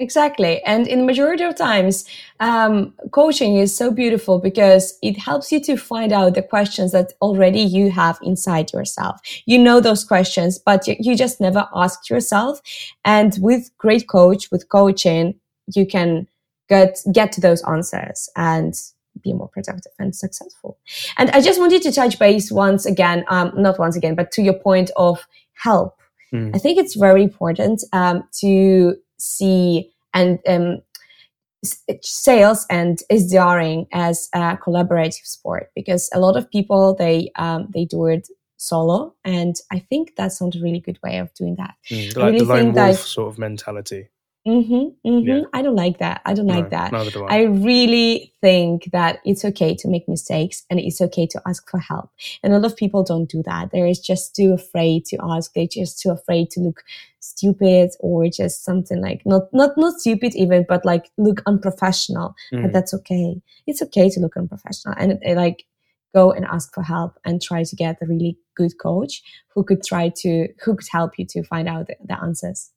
Exactly. 0.00 0.62
And 0.62 0.86
in 0.86 1.00
the 1.00 1.04
majority 1.04 1.44
of 1.44 1.56
times, 1.56 2.06
um, 2.40 2.94
coaching 3.10 3.56
is 3.56 3.76
so 3.76 3.90
beautiful 3.90 4.38
because 4.38 4.96
it 5.02 5.18
helps 5.18 5.52
you 5.52 5.60
to 5.64 5.76
find 5.76 6.10
out 6.10 6.34
the 6.34 6.42
questions 6.42 6.92
that 6.92 7.12
already 7.20 7.60
you 7.60 7.90
have 7.90 8.18
inside 8.22 8.72
yourself. 8.72 9.20
You 9.44 9.58
know 9.58 9.78
those 9.78 10.02
questions, 10.02 10.58
but 10.58 10.86
you, 10.86 10.96
you 10.98 11.16
just 11.16 11.38
never 11.38 11.68
asked 11.74 12.08
yourself. 12.08 12.60
And 13.04 13.36
with 13.40 13.70
great 13.76 14.08
coach, 14.08 14.50
with 14.50 14.70
coaching, 14.70 15.34
you 15.74 15.86
can 15.86 16.28
get, 16.68 16.98
get 17.12 17.32
to 17.32 17.40
those 17.40 17.62
answers 17.64 18.28
and 18.36 18.74
be 19.22 19.32
more 19.32 19.48
productive 19.48 19.92
and 19.98 20.14
successful. 20.14 20.78
And 21.18 21.30
I 21.30 21.40
just 21.40 21.60
wanted 21.60 21.82
to 21.82 21.92
touch 21.92 22.18
base 22.18 22.50
once 22.50 22.86
again, 22.86 23.24
um, 23.28 23.52
not 23.56 23.78
once 23.78 23.96
again, 23.96 24.14
but 24.14 24.30
to 24.32 24.42
your 24.42 24.54
point 24.54 24.90
of 24.96 25.26
help. 25.54 25.96
Mm. 26.32 26.54
I 26.54 26.58
think 26.58 26.78
it's 26.78 26.94
very 26.94 27.22
important 27.22 27.82
um, 27.92 28.24
to 28.40 28.96
see 29.18 29.92
and 30.14 30.38
um, 30.48 30.82
sales 32.02 32.66
and 32.70 32.98
SDRing 33.10 33.86
as 33.92 34.28
a 34.34 34.56
collaborative 34.56 35.26
sport 35.26 35.70
because 35.74 36.08
a 36.14 36.20
lot 36.20 36.36
of 36.36 36.50
people 36.50 36.94
they 36.94 37.30
um, 37.36 37.68
they 37.74 37.84
do 37.84 38.06
it 38.06 38.28
solo 38.56 39.14
and 39.24 39.56
I 39.72 39.78
think 39.78 40.14
that's 40.16 40.40
not 40.40 40.54
a 40.54 40.60
really 40.60 40.80
good 40.80 40.98
way 41.02 41.18
of 41.18 41.32
doing 41.34 41.56
that. 41.56 41.74
Mm, 41.90 42.16
like 42.16 42.24
really 42.26 42.38
the 42.38 42.44
lone 42.44 42.72
wolf 42.72 42.98
sort 42.98 43.32
of 43.32 43.38
mentality. 43.38 44.08
Mm-hmm, 44.46 45.08
mm-hmm. 45.08 45.28
Yeah. 45.28 45.42
I 45.52 45.60
don't 45.60 45.76
like 45.76 45.98
that. 45.98 46.22
I 46.24 46.32
don't 46.32 46.46
no, 46.46 46.54
like 46.54 46.70
that. 46.70 46.92
Neither 46.92 47.10
do 47.10 47.24
I. 47.24 47.40
I 47.40 47.42
really 47.42 48.32
think 48.40 48.90
that 48.92 49.18
it's 49.24 49.44
okay 49.44 49.74
to 49.74 49.88
make 49.88 50.08
mistakes 50.08 50.64
and 50.70 50.80
it's 50.80 51.00
okay 51.00 51.26
to 51.26 51.42
ask 51.46 51.68
for 51.68 51.78
help. 51.78 52.10
And 52.42 52.54
a 52.54 52.58
lot 52.58 52.70
of 52.70 52.76
people 52.76 53.04
don't 53.04 53.28
do 53.28 53.42
that. 53.44 53.70
They're 53.70 53.92
just 53.92 54.34
too 54.34 54.54
afraid 54.54 55.04
to 55.06 55.18
ask. 55.22 55.52
They're 55.52 55.66
just 55.66 56.00
too 56.00 56.10
afraid 56.10 56.50
to 56.52 56.60
look 56.60 56.82
stupid 57.20 57.90
or 58.00 58.28
just 58.28 58.64
something 58.64 59.02
like 59.02 59.20
not 59.26 59.52
not 59.52 59.76
not 59.76 60.00
stupid 60.00 60.34
even, 60.34 60.64
but 60.66 60.86
like 60.86 61.10
look 61.18 61.42
unprofessional. 61.46 62.34
Mm. 62.52 62.62
But 62.62 62.72
that's 62.72 62.94
okay. 62.94 63.42
It's 63.66 63.82
okay 63.82 64.08
to 64.08 64.20
look 64.20 64.38
unprofessional 64.38 64.94
and 64.98 65.20
like 65.36 65.66
go 66.14 66.32
and 66.32 66.46
ask 66.46 66.72
for 66.72 66.82
help 66.82 67.18
and 67.26 67.42
try 67.42 67.62
to 67.62 67.76
get 67.76 67.98
a 68.00 68.06
really 68.06 68.38
good 68.56 68.72
coach 68.78 69.22
who 69.54 69.64
could 69.64 69.84
try 69.84 70.08
to 70.08 70.48
who 70.64 70.76
could 70.76 70.88
help 70.90 71.18
you 71.18 71.26
to 71.26 71.42
find 71.42 71.68
out 71.68 71.88
the, 71.88 71.96
the 72.02 72.18
answers. 72.20 72.70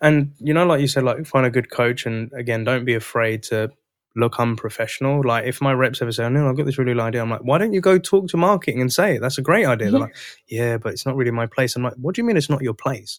And 0.00 0.32
you 0.38 0.54
know, 0.54 0.66
like 0.66 0.80
you 0.80 0.88
said, 0.88 1.04
like 1.04 1.26
find 1.26 1.46
a 1.46 1.50
good 1.50 1.70
coach, 1.70 2.06
and 2.06 2.32
again, 2.32 2.64
don't 2.64 2.84
be 2.84 2.94
afraid 2.94 3.42
to 3.44 3.70
look 4.16 4.38
unprofessional. 4.38 5.22
Like 5.24 5.46
if 5.46 5.60
my 5.60 5.72
reps 5.72 6.00
ever 6.00 6.12
say, 6.12 6.24
oh, 6.24 6.28
"No, 6.28 6.48
I've 6.48 6.56
got 6.56 6.66
this 6.66 6.78
really 6.78 6.92
good 6.92 7.00
idea," 7.02 7.22
I'm 7.22 7.30
like, 7.30 7.42
"Why 7.44 7.58
don't 7.58 7.72
you 7.72 7.80
go 7.80 7.98
talk 7.98 8.28
to 8.28 8.36
marketing 8.36 8.80
and 8.80 8.92
say 8.92 9.16
it? 9.16 9.20
That's 9.20 9.38
a 9.38 9.42
great 9.42 9.66
idea." 9.66 9.90
They're 9.90 10.00
like, 10.00 10.16
"Yeah, 10.48 10.78
but 10.78 10.92
it's 10.92 11.06
not 11.06 11.16
really 11.16 11.30
my 11.30 11.46
place." 11.46 11.76
I'm 11.76 11.82
like, 11.82 11.94
"What 11.94 12.14
do 12.14 12.22
you 12.22 12.26
mean 12.26 12.36
it's 12.36 12.50
not 12.50 12.62
your 12.62 12.74
place?" 12.74 13.18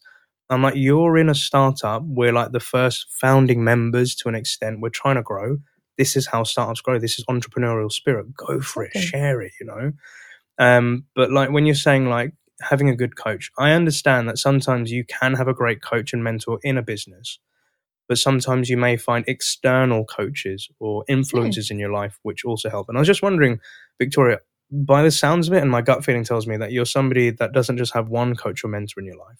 I'm 0.49 0.61
like, 0.61 0.75
"You're 0.75 1.17
in 1.17 1.29
a 1.29 1.35
startup. 1.35 2.03
We're 2.03 2.33
like 2.33 2.51
the 2.51 2.59
first 2.59 3.07
founding 3.09 3.63
members 3.63 4.15
to 4.15 4.29
an 4.29 4.35
extent. 4.35 4.79
We're 4.79 4.89
trying 4.89 5.15
to 5.15 5.23
grow. 5.23 5.57
This 5.97 6.15
is 6.15 6.27
how 6.27 6.43
startups 6.43 6.81
grow. 6.81 6.99
This 6.99 7.19
is 7.19 7.25
entrepreneurial 7.25 7.91
spirit. 7.91 8.33
Go 8.35 8.59
for 8.59 8.85
okay. 8.85 8.99
it. 8.99 9.01
Share 9.01 9.41
it. 9.41 9.53
You 9.59 9.65
know." 9.67 9.91
Um, 10.57 11.05
but 11.15 11.31
like 11.31 11.49
when 11.49 11.65
you're 11.65 11.75
saying 11.75 12.09
like 12.09 12.33
having 12.61 12.89
a 12.89 12.95
good 12.95 13.15
coach. 13.15 13.51
I 13.57 13.71
understand 13.71 14.29
that 14.29 14.37
sometimes 14.37 14.91
you 14.91 15.03
can 15.03 15.33
have 15.35 15.47
a 15.47 15.53
great 15.53 15.81
coach 15.81 16.13
and 16.13 16.23
mentor 16.23 16.59
in 16.63 16.77
a 16.77 16.81
business, 16.81 17.39
but 18.07 18.17
sometimes 18.17 18.69
you 18.69 18.77
may 18.77 18.97
find 18.97 19.25
external 19.27 20.05
coaches 20.05 20.69
or 20.79 21.03
influences 21.07 21.69
in 21.71 21.79
your 21.79 21.91
life 21.91 22.19
which 22.23 22.45
also 22.45 22.69
help. 22.69 22.87
And 22.89 22.97
I 22.97 23.01
was 23.01 23.07
just 23.07 23.23
wondering, 23.23 23.59
Victoria, 23.99 24.39
by 24.71 25.03
the 25.03 25.11
sounds 25.11 25.47
of 25.47 25.53
it, 25.53 25.61
and 25.61 25.71
my 25.71 25.81
gut 25.81 26.03
feeling 26.03 26.23
tells 26.23 26.47
me 26.47 26.57
that 26.57 26.71
you're 26.71 26.85
somebody 26.85 27.29
that 27.29 27.53
doesn't 27.53 27.77
just 27.77 27.93
have 27.93 28.09
one 28.09 28.35
coach 28.35 28.63
or 28.63 28.67
mentor 28.67 28.99
in 28.99 29.05
your 29.05 29.17
life. 29.17 29.39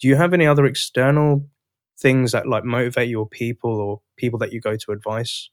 Do 0.00 0.08
you 0.08 0.16
have 0.16 0.34
any 0.34 0.46
other 0.46 0.66
external 0.66 1.46
things 1.98 2.32
that 2.32 2.48
like 2.48 2.64
motivate 2.64 3.08
your 3.08 3.28
people 3.28 3.70
or 3.70 4.00
people 4.16 4.38
that 4.40 4.52
you 4.52 4.60
go 4.60 4.76
to 4.76 4.92
advice 4.92 5.50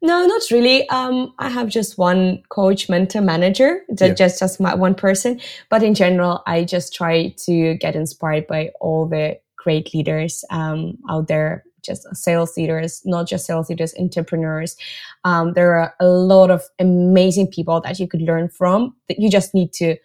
no, 0.00 0.26
not 0.26 0.42
really. 0.50 0.88
Um, 0.88 1.32
I 1.38 1.48
have 1.48 1.68
just 1.68 1.98
one 1.98 2.42
coach, 2.48 2.88
mentor, 2.88 3.20
manager. 3.20 3.82
That 3.88 4.08
yeah. 4.08 4.14
just 4.14 4.38
just 4.38 4.60
my 4.60 4.74
one 4.74 4.94
person. 4.94 5.40
But 5.70 5.82
in 5.82 5.94
general, 5.94 6.42
I 6.46 6.64
just 6.64 6.94
try 6.94 7.34
to 7.44 7.74
get 7.74 7.96
inspired 7.96 8.46
by 8.46 8.70
all 8.80 9.06
the 9.06 9.38
great 9.56 9.94
leaders 9.94 10.44
um, 10.50 10.98
out 11.08 11.28
there. 11.28 11.64
Just 11.82 12.06
sales 12.14 12.56
leaders, 12.56 13.02
not 13.04 13.26
just 13.26 13.44
sales 13.44 13.68
leaders, 13.68 13.92
entrepreneurs. 13.98 14.76
Um, 15.24 15.54
there 15.54 15.74
are 15.74 15.94
a 15.98 16.06
lot 16.06 16.50
of 16.50 16.62
amazing 16.78 17.48
people 17.48 17.80
that 17.80 17.98
you 17.98 18.06
could 18.06 18.22
learn 18.22 18.48
from. 18.48 18.94
That 19.08 19.18
you 19.18 19.28
just 19.28 19.52
need 19.52 19.72
to 19.74 19.96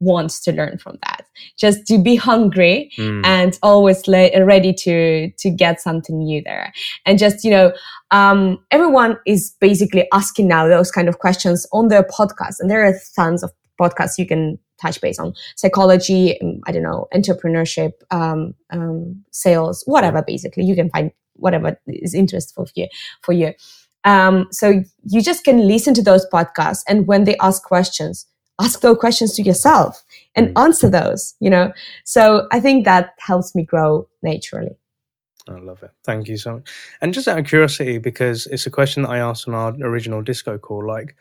want 0.00 0.30
to 0.30 0.52
learn 0.52 0.78
from 0.78 0.98
that 1.02 1.21
just 1.56 1.86
to 1.86 1.98
be 1.98 2.16
hungry 2.16 2.90
mm. 2.96 3.24
and 3.24 3.58
always 3.62 4.06
le- 4.06 4.44
ready 4.44 4.72
to 4.72 5.30
to 5.38 5.50
get 5.50 5.80
something 5.80 6.18
new 6.18 6.42
there. 6.42 6.72
And 7.06 7.18
just 7.18 7.44
you 7.44 7.50
know 7.50 7.72
um, 8.10 8.58
everyone 8.70 9.18
is 9.26 9.54
basically 9.60 10.06
asking 10.12 10.48
now 10.48 10.68
those 10.68 10.90
kind 10.90 11.08
of 11.08 11.18
questions 11.18 11.66
on 11.72 11.88
their 11.88 12.02
podcast. 12.02 12.56
And 12.60 12.70
there 12.70 12.84
are 12.84 12.94
tons 13.16 13.42
of 13.42 13.52
podcasts 13.80 14.18
you 14.18 14.26
can 14.26 14.58
touch 14.80 15.00
base 15.00 15.18
on. 15.18 15.32
Psychology 15.56 16.40
um, 16.40 16.60
i 16.66 16.72
don't 16.72 16.82
know 16.82 17.06
entrepreneurship 17.14 17.92
um, 18.10 18.54
um, 18.70 19.24
sales 19.30 19.82
whatever 19.86 20.22
basically. 20.22 20.64
You 20.64 20.74
can 20.74 20.90
find 20.90 21.10
whatever 21.34 21.78
is 21.86 22.14
interesting 22.14 22.54
for 22.54 22.72
you 22.74 22.88
for 23.22 23.32
you. 23.32 23.52
Um, 24.04 24.48
so 24.50 24.82
you 25.04 25.22
just 25.22 25.44
can 25.44 25.68
listen 25.68 25.94
to 25.94 26.02
those 26.02 26.26
podcasts 26.28 26.82
and 26.88 27.06
when 27.06 27.22
they 27.24 27.36
ask 27.36 27.62
questions 27.62 28.26
ask 28.60 28.80
those 28.80 28.98
questions 28.98 29.34
to 29.34 29.42
yourself 29.42 30.02
and 30.34 30.48
mm. 30.48 30.62
answer 30.62 30.88
those, 30.88 31.34
you 31.40 31.50
know? 31.50 31.72
So 32.04 32.48
I 32.52 32.60
think 32.60 32.84
that 32.84 33.14
helps 33.18 33.54
me 33.54 33.64
grow 33.64 34.08
naturally. 34.22 34.76
I 35.48 35.58
love 35.58 35.82
it. 35.82 35.90
Thank 36.04 36.28
you 36.28 36.36
so 36.36 36.54
much. 36.54 36.70
And 37.00 37.12
just 37.12 37.26
out 37.26 37.38
of 37.38 37.46
curiosity, 37.46 37.98
because 37.98 38.46
it's 38.46 38.66
a 38.66 38.70
question 38.70 39.02
that 39.02 39.10
I 39.10 39.18
asked 39.18 39.48
on 39.48 39.54
our 39.54 39.74
original 39.82 40.22
disco 40.22 40.56
call, 40.58 40.86
like 40.86 41.16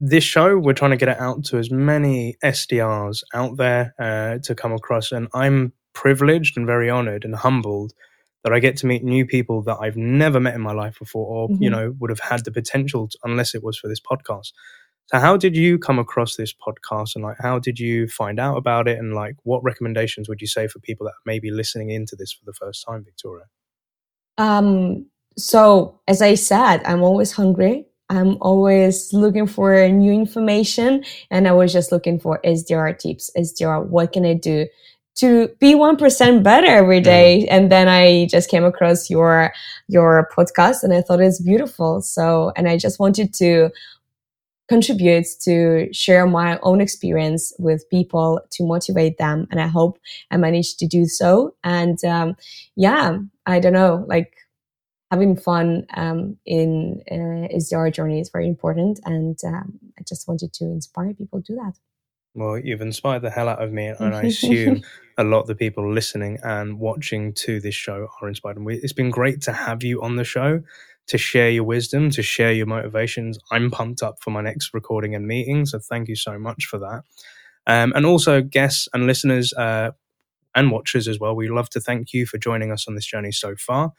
this 0.00 0.24
show, 0.24 0.56
we're 0.56 0.74
trying 0.74 0.92
to 0.92 0.96
get 0.96 1.08
it 1.08 1.18
out 1.18 1.44
to 1.46 1.58
as 1.58 1.70
many 1.70 2.36
SDRs 2.44 3.24
out 3.34 3.56
there 3.56 3.94
uh, 3.98 4.38
to 4.44 4.54
come 4.54 4.72
across. 4.72 5.10
And 5.10 5.28
I'm 5.34 5.72
privileged 5.94 6.56
and 6.56 6.66
very 6.66 6.88
honored 6.88 7.24
and 7.24 7.34
humbled 7.34 7.92
that 8.44 8.52
I 8.52 8.60
get 8.60 8.76
to 8.78 8.86
meet 8.86 9.02
new 9.02 9.26
people 9.26 9.62
that 9.62 9.78
I've 9.80 9.96
never 9.96 10.38
met 10.38 10.54
in 10.54 10.60
my 10.60 10.72
life 10.72 10.98
before, 11.00 11.26
or 11.26 11.48
mm-hmm. 11.48 11.62
you 11.62 11.70
know, 11.70 11.96
would 11.98 12.10
have 12.10 12.20
had 12.20 12.44
the 12.44 12.52
potential 12.52 13.08
to, 13.08 13.18
unless 13.24 13.54
it 13.54 13.64
was 13.64 13.76
for 13.76 13.88
this 13.88 14.00
podcast. 14.00 14.52
So, 15.08 15.18
how 15.18 15.38
did 15.38 15.56
you 15.56 15.78
come 15.78 15.98
across 15.98 16.36
this 16.36 16.52
podcast, 16.52 17.14
and 17.14 17.24
like, 17.24 17.38
how 17.40 17.58
did 17.58 17.78
you 17.78 18.08
find 18.08 18.38
out 18.38 18.56
about 18.56 18.86
it, 18.88 18.98
and 18.98 19.14
like, 19.14 19.36
what 19.44 19.64
recommendations 19.64 20.28
would 20.28 20.40
you 20.40 20.46
say 20.46 20.68
for 20.68 20.80
people 20.80 21.06
that 21.06 21.14
may 21.24 21.38
be 21.38 21.50
listening 21.50 21.90
into 21.90 22.14
this 22.14 22.30
for 22.30 22.44
the 22.44 22.52
first 22.52 22.84
time, 22.86 23.04
Victoria? 23.04 23.46
Um. 24.36 25.06
So, 25.38 26.00
as 26.08 26.20
I 26.20 26.34
said, 26.34 26.82
I'm 26.84 27.02
always 27.02 27.32
hungry. 27.32 27.86
I'm 28.10 28.36
always 28.40 29.12
looking 29.12 29.46
for 29.46 29.88
new 29.88 30.12
information, 30.12 31.04
and 31.30 31.48
I 31.48 31.52
was 31.52 31.72
just 31.72 31.90
looking 31.90 32.20
for 32.20 32.40
SDR 32.44 32.98
tips. 32.98 33.30
SDR, 33.36 33.86
what 33.86 34.12
can 34.12 34.26
I 34.26 34.34
do? 34.34 34.66
to 35.18 35.48
be 35.58 35.74
1% 35.74 36.44
better 36.44 36.66
every 36.68 37.00
day. 37.00 37.38
Yeah. 37.38 37.56
And 37.56 37.72
then 37.72 37.88
I 37.88 38.26
just 38.30 38.48
came 38.48 38.64
across 38.64 39.10
your, 39.10 39.52
your 39.88 40.30
podcast 40.32 40.84
and 40.84 40.94
I 40.94 41.02
thought 41.02 41.20
it's 41.20 41.42
beautiful. 41.42 42.00
So, 42.02 42.52
and 42.56 42.68
I 42.68 42.78
just 42.78 43.00
wanted 43.00 43.34
to 43.34 43.70
contribute 44.68 45.26
to 45.42 45.88
share 45.92 46.26
my 46.26 46.58
own 46.62 46.80
experience 46.80 47.52
with 47.58 47.88
people 47.90 48.40
to 48.52 48.66
motivate 48.66 49.18
them. 49.18 49.46
And 49.50 49.60
I 49.60 49.66
hope 49.66 49.98
I 50.30 50.36
managed 50.36 50.78
to 50.80 50.86
do 50.86 51.06
so. 51.06 51.54
And, 51.64 52.02
um, 52.04 52.36
yeah, 52.76 53.18
I 53.46 53.60
don't 53.60 53.72
know, 53.72 54.04
like, 54.08 54.34
having 55.10 55.36
fun 55.36 55.86
um, 55.94 56.36
in 56.44 57.02
uh, 57.10 57.48
SDR 57.56 57.92
journey 57.92 58.20
is 58.20 58.30
very 58.30 58.46
important, 58.46 59.00
and 59.04 59.38
um, 59.46 59.78
I 59.98 60.02
just 60.06 60.28
wanted 60.28 60.52
to 60.54 60.64
inspire 60.64 61.14
people 61.14 61.42
to 61.42 61.52
do 61.52 61.56
that. 61.56 61.78
Well, 62.34 62.58
you've 62.58 62.82
inspired 62.82 63.22
the 63.22 63.30
hell 63.30 63.48
out 63.48 63.62
of 63.62 63.72
me, 63.72 63.86
and 63.86 64.14
I 64.14 64.24
assume 64.24 64.82
a 65.18 65.24
lot 65.24 65.40
of 65.40 65.46
the 65.46 65.54
people 65.54 65.92
listening 65.92 66.38
and 66.42 66.78
watching 66.78 67.32
to 67.34 67.60
this 67.60 67.74
show 67.74 68.08
are 68.20 68.28
inspired. 68.28 68.56
And 68.56 68.66
we, 68.66 68.76
it's 68.76 68.92
been 68.92 69.10
great 69.10 69.40
to 69.42 69.52
have 69.52 69.82
you 69.82 70.02
on 70.02 70.16
the 70.16 70.24
show 70.24 70.62
to 71.08 71.18
share 71.18 71.50
your 71.50 71.64
wisdom, 71.64 72.10
to 72.10 72.22
share 72.22 72.52
your 72.52 72.66
motivations. 72.66 73.38
I'm 73.50 73.70
pumped 73.70 74.02
up 74.02 74.16
for 74.20 74.30
my 74.30 74.40
next 74.40 74.72
recording 74.72 75.14
and 75.14 75.26
meeting, 75.26 75.66
so 75.66 75.78
thank 75.78 76.08
you 76.08 76.16
so 76.16 76.38
much 76.38 76.66
for 76.66 76.78
that. 76.78 77.02
Um, 77.66 77.92
and 77.94 78.06
also, 78.06 78.40
guests 78.40 78.88
and 78.94 79.06
listeners 79.06 79.52
uh, 79.52 79.90
and 80.54 80.70
watchers 80.70 81.08
as 81.08 81.18
well, 81.18 81.36
we 81.36 81.48
love 81.48 81.70
to 81.70 81.80
thank 81.80 82.12
you 82.12 82.26
for 82.26 82.38
joining 82.38 82.72
us 82.72 82.86
on 82.88 82.94
this 82.94 83.06
journey 83.06 83.32
so 83.32 83.54
far. 83.56 83.92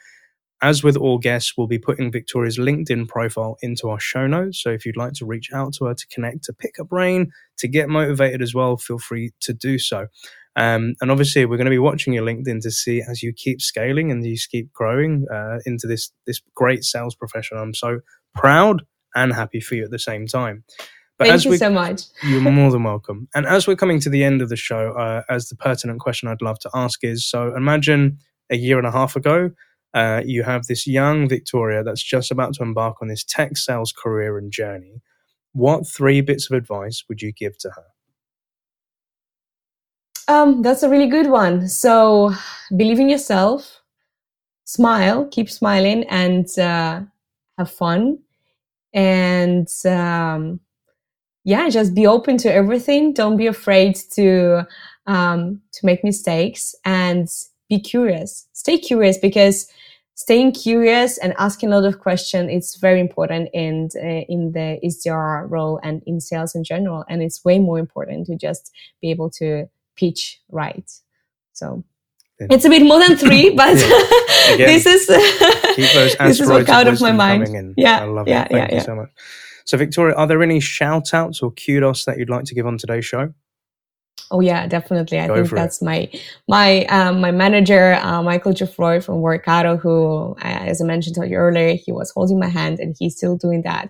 As 0.61 0.83
with 0.83 0.97
all 0.97 1.19
guests, 1.19 1.53
we'll 1.55 1.67
be 1.67 1.79
putting 1.79 2.11
Victoria's 2.11 2.57
LinkedIn 2.57 3.07
profile 3.07 3.57
into 3.61 3.89
our 3.89 3.99
show 3.99 4.27
notes. 4.27 4.61
So 4.61 4.69
if 4.71 4.85
you'd 4.85 4.97
like 4.97 5.13
to 5.13 5.25
reach 5.25 5.53
out 5.53 5.73
to 5.75 5.85
her 5.85 5.93
to 5.93 6.07
connect, 6.07 6.43
to 6.45 6.53
pick 6.53 6.75
a 6.79 6.83
brain, 6.83 7.31
to 7.59 7.67
get 7.69 7.87
motivated 7.87 8.41
as 8.41 8.53
well, 8.53 8.75
feel 8.75 8.99
free 8.99 9.31
to 9.41 9.53
do 9.53 9.79
so. 9.79 10.07
Um, 10.59 10.95
and 10.99 11.09
obviously, 11.09 11.45
we're 11.45 11.55
going 11.55 11.65
to 11.65 11.71
be 11.71 11.79
watching 11.79 12.11
your 12.11 12.25
LinkedIn 12.25 12.61
to 12.63 12.71
see 12.71 13.01
as 13.01 13.23
you 13.23 13.31
keep 13.31 13.61
scaling 13.61 14.11
and 14.11 14.25
you 14.25 14.35
keep 14.51 14.73
growing 14.73 15.25
uh, 15.33 15.59
into 15.65 15.87
this 15.87 16.11
this 16.27 16.41
great 16.53 16.83
sales 16.83 17.15
profession. 17.15 17.57
I'm 17.57 17.73
so 17.73 18.01
proud 18.35 18.83
and 19.15 19.33
happy 19.33 19.61
for 19.61 19.75
you 19.75 19.85
at 19.85 19.91
the 19.91 19.99
same 19.99 20.27
time. 20.27 20.65
But 21.17 21.29
Thank 21.29 21.45
you 21.45 21.57
so 21.57 21.69
much. 21.69 22.03
you're 22.23 22.41
more 22.41 22.71
than 22.71 22.83
welcome. 22.83 23.29
And 23.33 23.45
as 23.45 23.67
we're 23.67 23.77
coming 23.77 24.01
to 24.01 24.09
the 24.09 24.23
end 24.23 24.41
of 24.41 24.49
the 24.49 24.57
show, 24.57 24.91
uh, 24.99 25.23
as 25.29 25.47
the 25.47 25.55
pertinent 25.55 26.01
question 26.01 26.27
I'd 26.27 26.41
love 26.41 26.59
to 26.59 26.69
ask 26.73 27.05
is: 27.05 27.25
so 27.25 27.55
imagine 27.55 28.17
a 28.49 28.57
year 28.57 28.77
and 28.77 28.87
a 28.87 28.91
half 28.91 29.15
ago, 29.15 29.51
uh, 29.93 30.21
you 30.25 30.43
have 30.43 30.65
this 30.65 30.85
young 30.85 31.29
Victoria 31.29 31.83
that's 31.83 32.03
just 32.03 32.31
about 32.31 32.53
to 32.55 32.63
embark 32.63 32.97
on 33.01 33.07
this 33.07 33.23
tech 33.23 33.55
sales 33.55 33.93
career 33.93 34.37
and 34.37 34.51
journey. 34.51 35.01
What 35.53 35.87
three 35.87 36.19
bits 36.19 36.51
of 36.51 36.57
advice 36.57 37.05
would 37.07 37.21
you 37.21 37.31
give 37.31 37.57
to 37.59 37.69
her? 37.69 37.85
Um, 40.29 40.61
that's 40.61 40.83
a 40.83 40.89
really 40.89 41.07
good 41.07 41.27
one. 41.27 41.67
So, 41.67 42.31
believe 42.77 42.99
in 42.99 43.09
yourself, 43.09 43.81
smile, 44.63 45.25
keep 45.25 45.49
smiling, 45.49 46.03
and 46.03 46.47
uh, 46.59 47.01
have 47.57 47.71
fun. 47.71 48.19
And 48.93 49.67
um, 49.85 50.59
yeah, 51.45 51.67
just 51.69 51.95
be 51.95 52.05
open 52.05 52.37
to 52.39 52.53
everything. 52.53 53.11
Don't 53.13 53.37
be 53.37 53.47
afraid 53.47 53.95
to 54.13 54.67
um, 55.07 55.61
to 55.73 55.85
make 55.85 56.03
mistakes 56.03 56.75
and 56.85 57.27
be 57.67 57.79
curious. 57.79 58.47
Stay 58.53 58.77
curious 58.77 59.17
because 59.17 59.67
staying 60.13 60.51
curious 60.51 61.17
and 61.17 61.33
asking 61.39 61.73
a 61.73 61.75
lot 61.79 61.85
of 61.85 62.01
questions 62.01 62.51
is 62.51 62.75
very 62.75 62.99
important 62.99 63.49
in 63.51 63.89
uh, 63.95 64.25
in 64.29 64.51
the 64.51 64.79
SDR 64.85 65.49
role 65.49 65.79
and 65.81 66.03
in 66.05 66.21
sales 66.21 66.53
in 66.53 66.63
general. 66.63 67.03
And 67.09 67.23
it's 67.23 67.43
way 67.43 67.57
more 67.57 67.79
important 67.79 68.27
to 68.27 68.35
just 68.35 68.71
be 69.01 69.09
able 69.09 69.31
to 69.31 69.67
pitch 69.99 70.41
right. 70.49 70.89
So 71.53 71.83
it's 72.39 72.65
a 72.65 72.69
bit 72.69 72.83
more 72.83 72.99
than 72.99 73.17
three, 73.17 73.49
but 73.55 73.75
Again, 74.53 74.67
this 74.67 74.85
is 74.85 75.07
this 75.07 76.39
is 76.39 76.47
what 76.47 76.69
out 76.69 76.87
of 76.87 77.01
my 77.01 77.11
mind. 77.11 77.73
Yeah, 77.77 78.01
I 78.01 78.05
love 78.05 78.27
yeah, 78.27 78.43
it. 78.43 78.51
Thank 78.51 78.71
yeah, 78.71 78.75
you 78.77 78.81
so 78.81 78.95
much. 78.95 79.09
So, 79.65 79.77
Victoria, 79.77 80.15
are 80.15 80.25
there 80.25 80.41
any 80.41 80.59
shout 80.59 81.13
outs 81.13 81.41
or 81.41 81.51
kudos 81.51 82.05
that 82.05 82.17
you'd 82.17 82.29
like 82.29 82.45
to 82.45 82.55
give 82.55 82.65
on 82.65 82.77
today's 82.77 83.05
show? 83.05 83.33
Oh 84.31 84.41
yeah, 84.41 84.67
definitely. 84.67 85.19
I 85.19 85.27
Go 85.27 85.35
think 85.35 85.49
that's 85.49 85.81
it. 85.81 85.85
my 85.85 86.09
my 86.47 86.85
um, 86.85 87.19
my 87.19 87.31
manager, 87.31 87.93
uh, 87.95 88.21
Michael 88.21 88.53
Geoffroy 88.53 89.01
from 89.01 89.15
Workato, 89.15 89.79
who, 89.79 90.35
uh, 90.41 90.59
as 90.71 90.81
I 90.81 90.85
mentioned 90.85 91.15
to 91.15 91.27
you 91.27 91.35
earlier, 91.35 91.75
he 91.75 91.91
was 91.91 92.11
holding 92.11 92.39
my 92.39 92.47
hand, 92.47 92.79
and 92.79 92.95
he's 92.97 93.17
still 93.17 93.37
doing 93.37 93.63
that, 93.63 93.89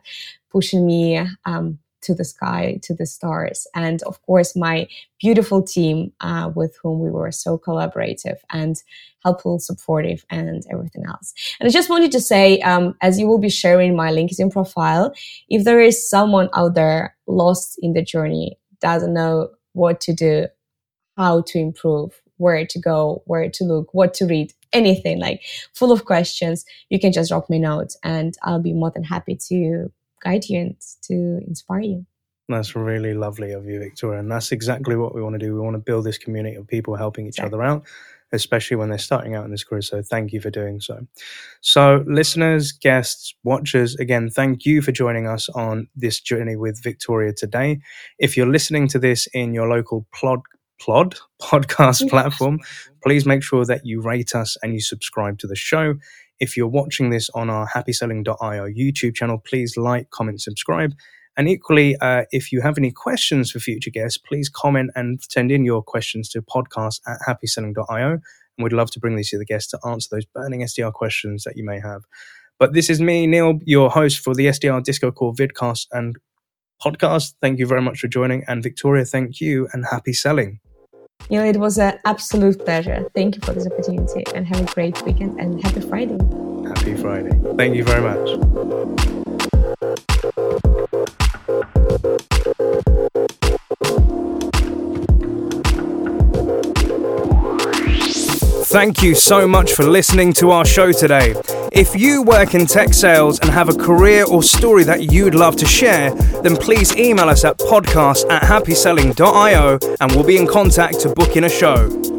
pushing 0.49 0.85
me 0.85 1.25
um, 1.45 1.79
to 2.01 2.13
the 2.13 2.25
sky, 2.25 2.79
to 2.83 2.93
the 2.93 3.05
stars, 3.05 3.67
and 3.75 4.01
of 4.03 4.21
course 4.23 4.55
my 4.55 4.87
beautiful 5.19 5.61
team 5.61 6.11
uh, 6.21 6.51
with 6.55 6.77
whom 6.81 6.99
we 6.99 7.09
were 7.09 7.31
so 7.31 7.57
collaborative 7.57 8.37
and 8.51 8.81
helpful, 9.23 9.59
supportive, 9.59 10.25
and 10.29 10.63
everything 10.71 11.03
else. 11.05 11.33
And 11.59 11.67
I 11.67 11.71
just 11.71 11.89
wanted 11.89 12.11
to 12.13 12.21
say, 12.21 12.59
um, 12.61 12.95
as 13.01 13.19
you 13.19 13.27
will 13.27 13.39
be 13.39 13.49
sharing 13.49 13.95
my 13.95 14.11
LinkedIn 14.11 14.51
profile, 14.51 15.13
if 15.49 15.65
there 15.65 15.81
is 15.81 16.09
someone 16.09 16.49
out 16.53 16.75
there 16.75 17.15
lost 17.27 17.77
in 17.81 17.93
the 17.93 18.01
journey, 18.01 18.57
doesn't 18.79 19.13
know 19.13 19.49
what 19.73 20.01
to 20.01 20.13
do, 20.13 20.47
how 21.17 21.41
to 21.41 21.59
improve, 21.59 22.21
where 22.37 22.65
to 22.65 22.79
go, 22.79 23.21
where 23.25 23.49
to 23.49 23.63
look, 23.65 23.93
what 23.93 24.13
to 24.15 24.25
read, 24.25 24.53
anything 24.71 25.19
like 25.19 25.41
full 25.73 25.91
of 25.91 26.05
questions, 26.05 26.65
you 26.89 26.99
can 26.99 27.11
just 27.11 27.29
drop 27.29 27.49
me 27.49 27.57
a 27.57 27.61
note 27.61 27.95
and 28.03 28.35
I'll 28.43 28.61
be 28.61 28.73
more 28.73 28.91
than 28.91 29.03
happy 29.03 29.35
to 29.47 29.91
guide 30.21 30.45
you 30.49 30.59
and 30.59 30.75
to 31.03 31.39
inspire 31.47 31.81
you. 31.81 32.05
That's 32.47 32.75
really 32.75 33.13
lovely 33.13 33.51
of 33.51 33.65
you, 33.65 33.79
Victoria. 33.79 34.19
And 34.19 34.31
that's 34.31 34.51
exactly 34.51 34.95
what 34.95 35.13
we 35.13 35.21
want 35.21 35.33
to 35.33 35.39
do. 35.39 35.53
We 35.53 35.61
want 35.61 35.75
to 35.75 35.81
build 35.81 36.05
this 36.05 36.17
community 36.17 36.55
of 36.55 36.67
people 36.67 36.95
helping 36.95 37.27
each 37.27 37.37
exactly. 37.37 37.55
other 37.55 37.63
out 37.63 37.85
especially 38.31 38.77
when 38.77 38.89
they're 38.89 38.97
starting 38.97 39.35
out 39.35 39.45
in 39.45 39.51
this 39.51 39.63
career. 39.63 39.81
So 39.81 40.01
thank 40.01 40.31
you 40.31 40.41
for 40.41 40.49
doing 40.49 40.79
so. 40.79 41.05
So, 41.61 42.03
listeners, 42.07 42.71
guests, 42.71 43.33
watchers, 43.43 43.95
again, 43.95 44.29
thank 44.29 44.65
you 44.65 44.81
for 44.81 44.91
joining 44.91 45.27
us 45.27 45.49
on 45.49 45.87
this 45.95 46.19
journey 46.19 46.55
with 46.55 46.81
Victoria 46.81 47.33
today. 47.33 47.79
If 48.19 48.37
you're 48.37 48.51
listening 48.51 48.87
to 48.89 48.99
this 48.99 49.27
in 49.33 49.53
your 49.53 49.67
local 49.67 50.05
plod 50.13 50.41
plod 50.79 51.15
podcast 51.41 52.09
platform, 52.09 52.59
please 53.03 53.25
make 53.25 53.43
sure 53.43 53.65
that 53.65 53.85
you 53.85 54.01
rate 54.01 54.35
us 54.35 54.57
and 54.61 54.73
you 54.73 54.81
subscribe 54.81 55.39
to 55.39 55.47
the 55.47 55.55
show. 55.55 55.95
If 56.39 56.55
you're 56.55 56.67
watching 56.67 57.09
this 57.09 57.29
on 57.31 57.49
our 57.49 57.67
happyselling.io 57.67 58.65
YouTube 58.67 59.15
channel, 59.15 59.37
please 59.37 59.75
like, 59.77 60.09
comment, 60.09 60.41
subscribe. 60.41 60.93
And 61.37 61.47
equally, 61.47 61.95
uh, 62.01 62.23
if 62.31 62.51
you 62.51 62.61
have 62.61 62.77
any 62.77 62.91
questions 62.91 63.51
for 63.51 63.59
future 63.59 63.89
guests, 63.89 64.17
please 64.17 64.49
comment 64.49 64.91
and 64.95 65.19
send 65.29 65.51
in 65.51 65.63
your 65.63 65.81
questions 65.81 66.29
to 66.29 66.41
podcast 66.41 66.99
at 67.07 67.17
happyselling.io. 67.27 68.11
And 68.11 68.21
we'd 68.57 68.73
love 68.73 68.91
to 68.91 68.99
bring 68.99 69.15
these 69.15 69.29
to 69.29 69.37
the 69.37 69.45
guests 69.45 69.71
to 69.71 69.79
answer 69.87 70.09
those 70.11 70.25
burning 70.25 70.61
SDR 70.61 70.91
questions 70.91 71.43
that 71.45 71.55
you 71.55 71.63
may 71.63 71.79
have. 71.79 72.01
But 72.59 72.73
this 72.73 72.89
is 72.89 72.99
me, 72.99 73.25
Neil, 73.25 73.59
your 73.63 73.89
host 73.89 74.19
for 74.19 74.35
the 74.35 74.47
SDR 74.47 74.83
Disco 74.83 75.11
Call 75.11 75.33
vidcast 75.33 75.87
and 75.93 76.17
podcast. 76.83 77.35
Thank 77.41 77.59
you 77.59 77.65
very 77.65 77.81
much 77.81 77.99
for 77.99 78.09
joining. 78.09 78.43
And 78.47 78.61
Victoria, 78.61 79.05
thank 79.05 79.39
you 79.39 79.69
and 79.71 79.85
happy 79.89 80.13
selling. 80.13 80.59
Neil, 81.29 81.43
it 81.43 81.57
was 81.57 81.77
an 81.77 81.99
absolute 82.05 82.65
pleasure. 82.65 83.07
Thank 83.13 83.35
you 83.35 83.41
for 83.41 83.53
this 83.53 83.67
opportunity 83.67 84.23
and 84.33 84.47
have 84.47 84.61
a 84.61 84.73
great 84.73 85.01
weekend 85.05 85.39
and 85.39 85.61
happy 85.63 85.81
Friday. 85.81 86.17
Happy 86.67 86.95
Friday. 86.95 87.39
Thank 87.55 87.75
you 87.75 87.83
very 87.83 88.01
much. 88.01 88.39
Thank 98.69 99.01
you 99.01 99.15
so 99.15 99.47
much 99.47 99.73
for 99.73 99.83
listening 99.83 100.31
to 100.33 100.51
our 100.51 100.63
show 100.63 100.91
today. 100.91 101.33
If 101.71 101.95
you 101.95 102.23
work 102.23 102.55
in 102.55 102.65
tech 102.65 102.93
sales 102.93 103.39
and 103.39 103.49
have 103.51 103.69
a 103.69 103.73
career 103.73 104.25
or 104.25 104.41
story 104.41 104.83
that 104.85 105.11
you'd 105.11 105.35
love 105.35 105.55
to 105.57 105.65
share, 105.65 106.13
then 106.41 106.55
please 106.55 106.95
email 106.95 107.29
us 107.29 107.43
at 107.45 107.59
podcast 107.59 108.29
at 108.29 108.41
happyselling.io 108.41 109.79
and 109.99 110.11
we'll 110.13 110.23
be 110.23 110.37
in 110.37 110.47
contact 110.47 110.99
to 111.01 111.09
book 111.09 111.35
in 111.35 111.43
a 111.43 111.49
show. 111.49 112.18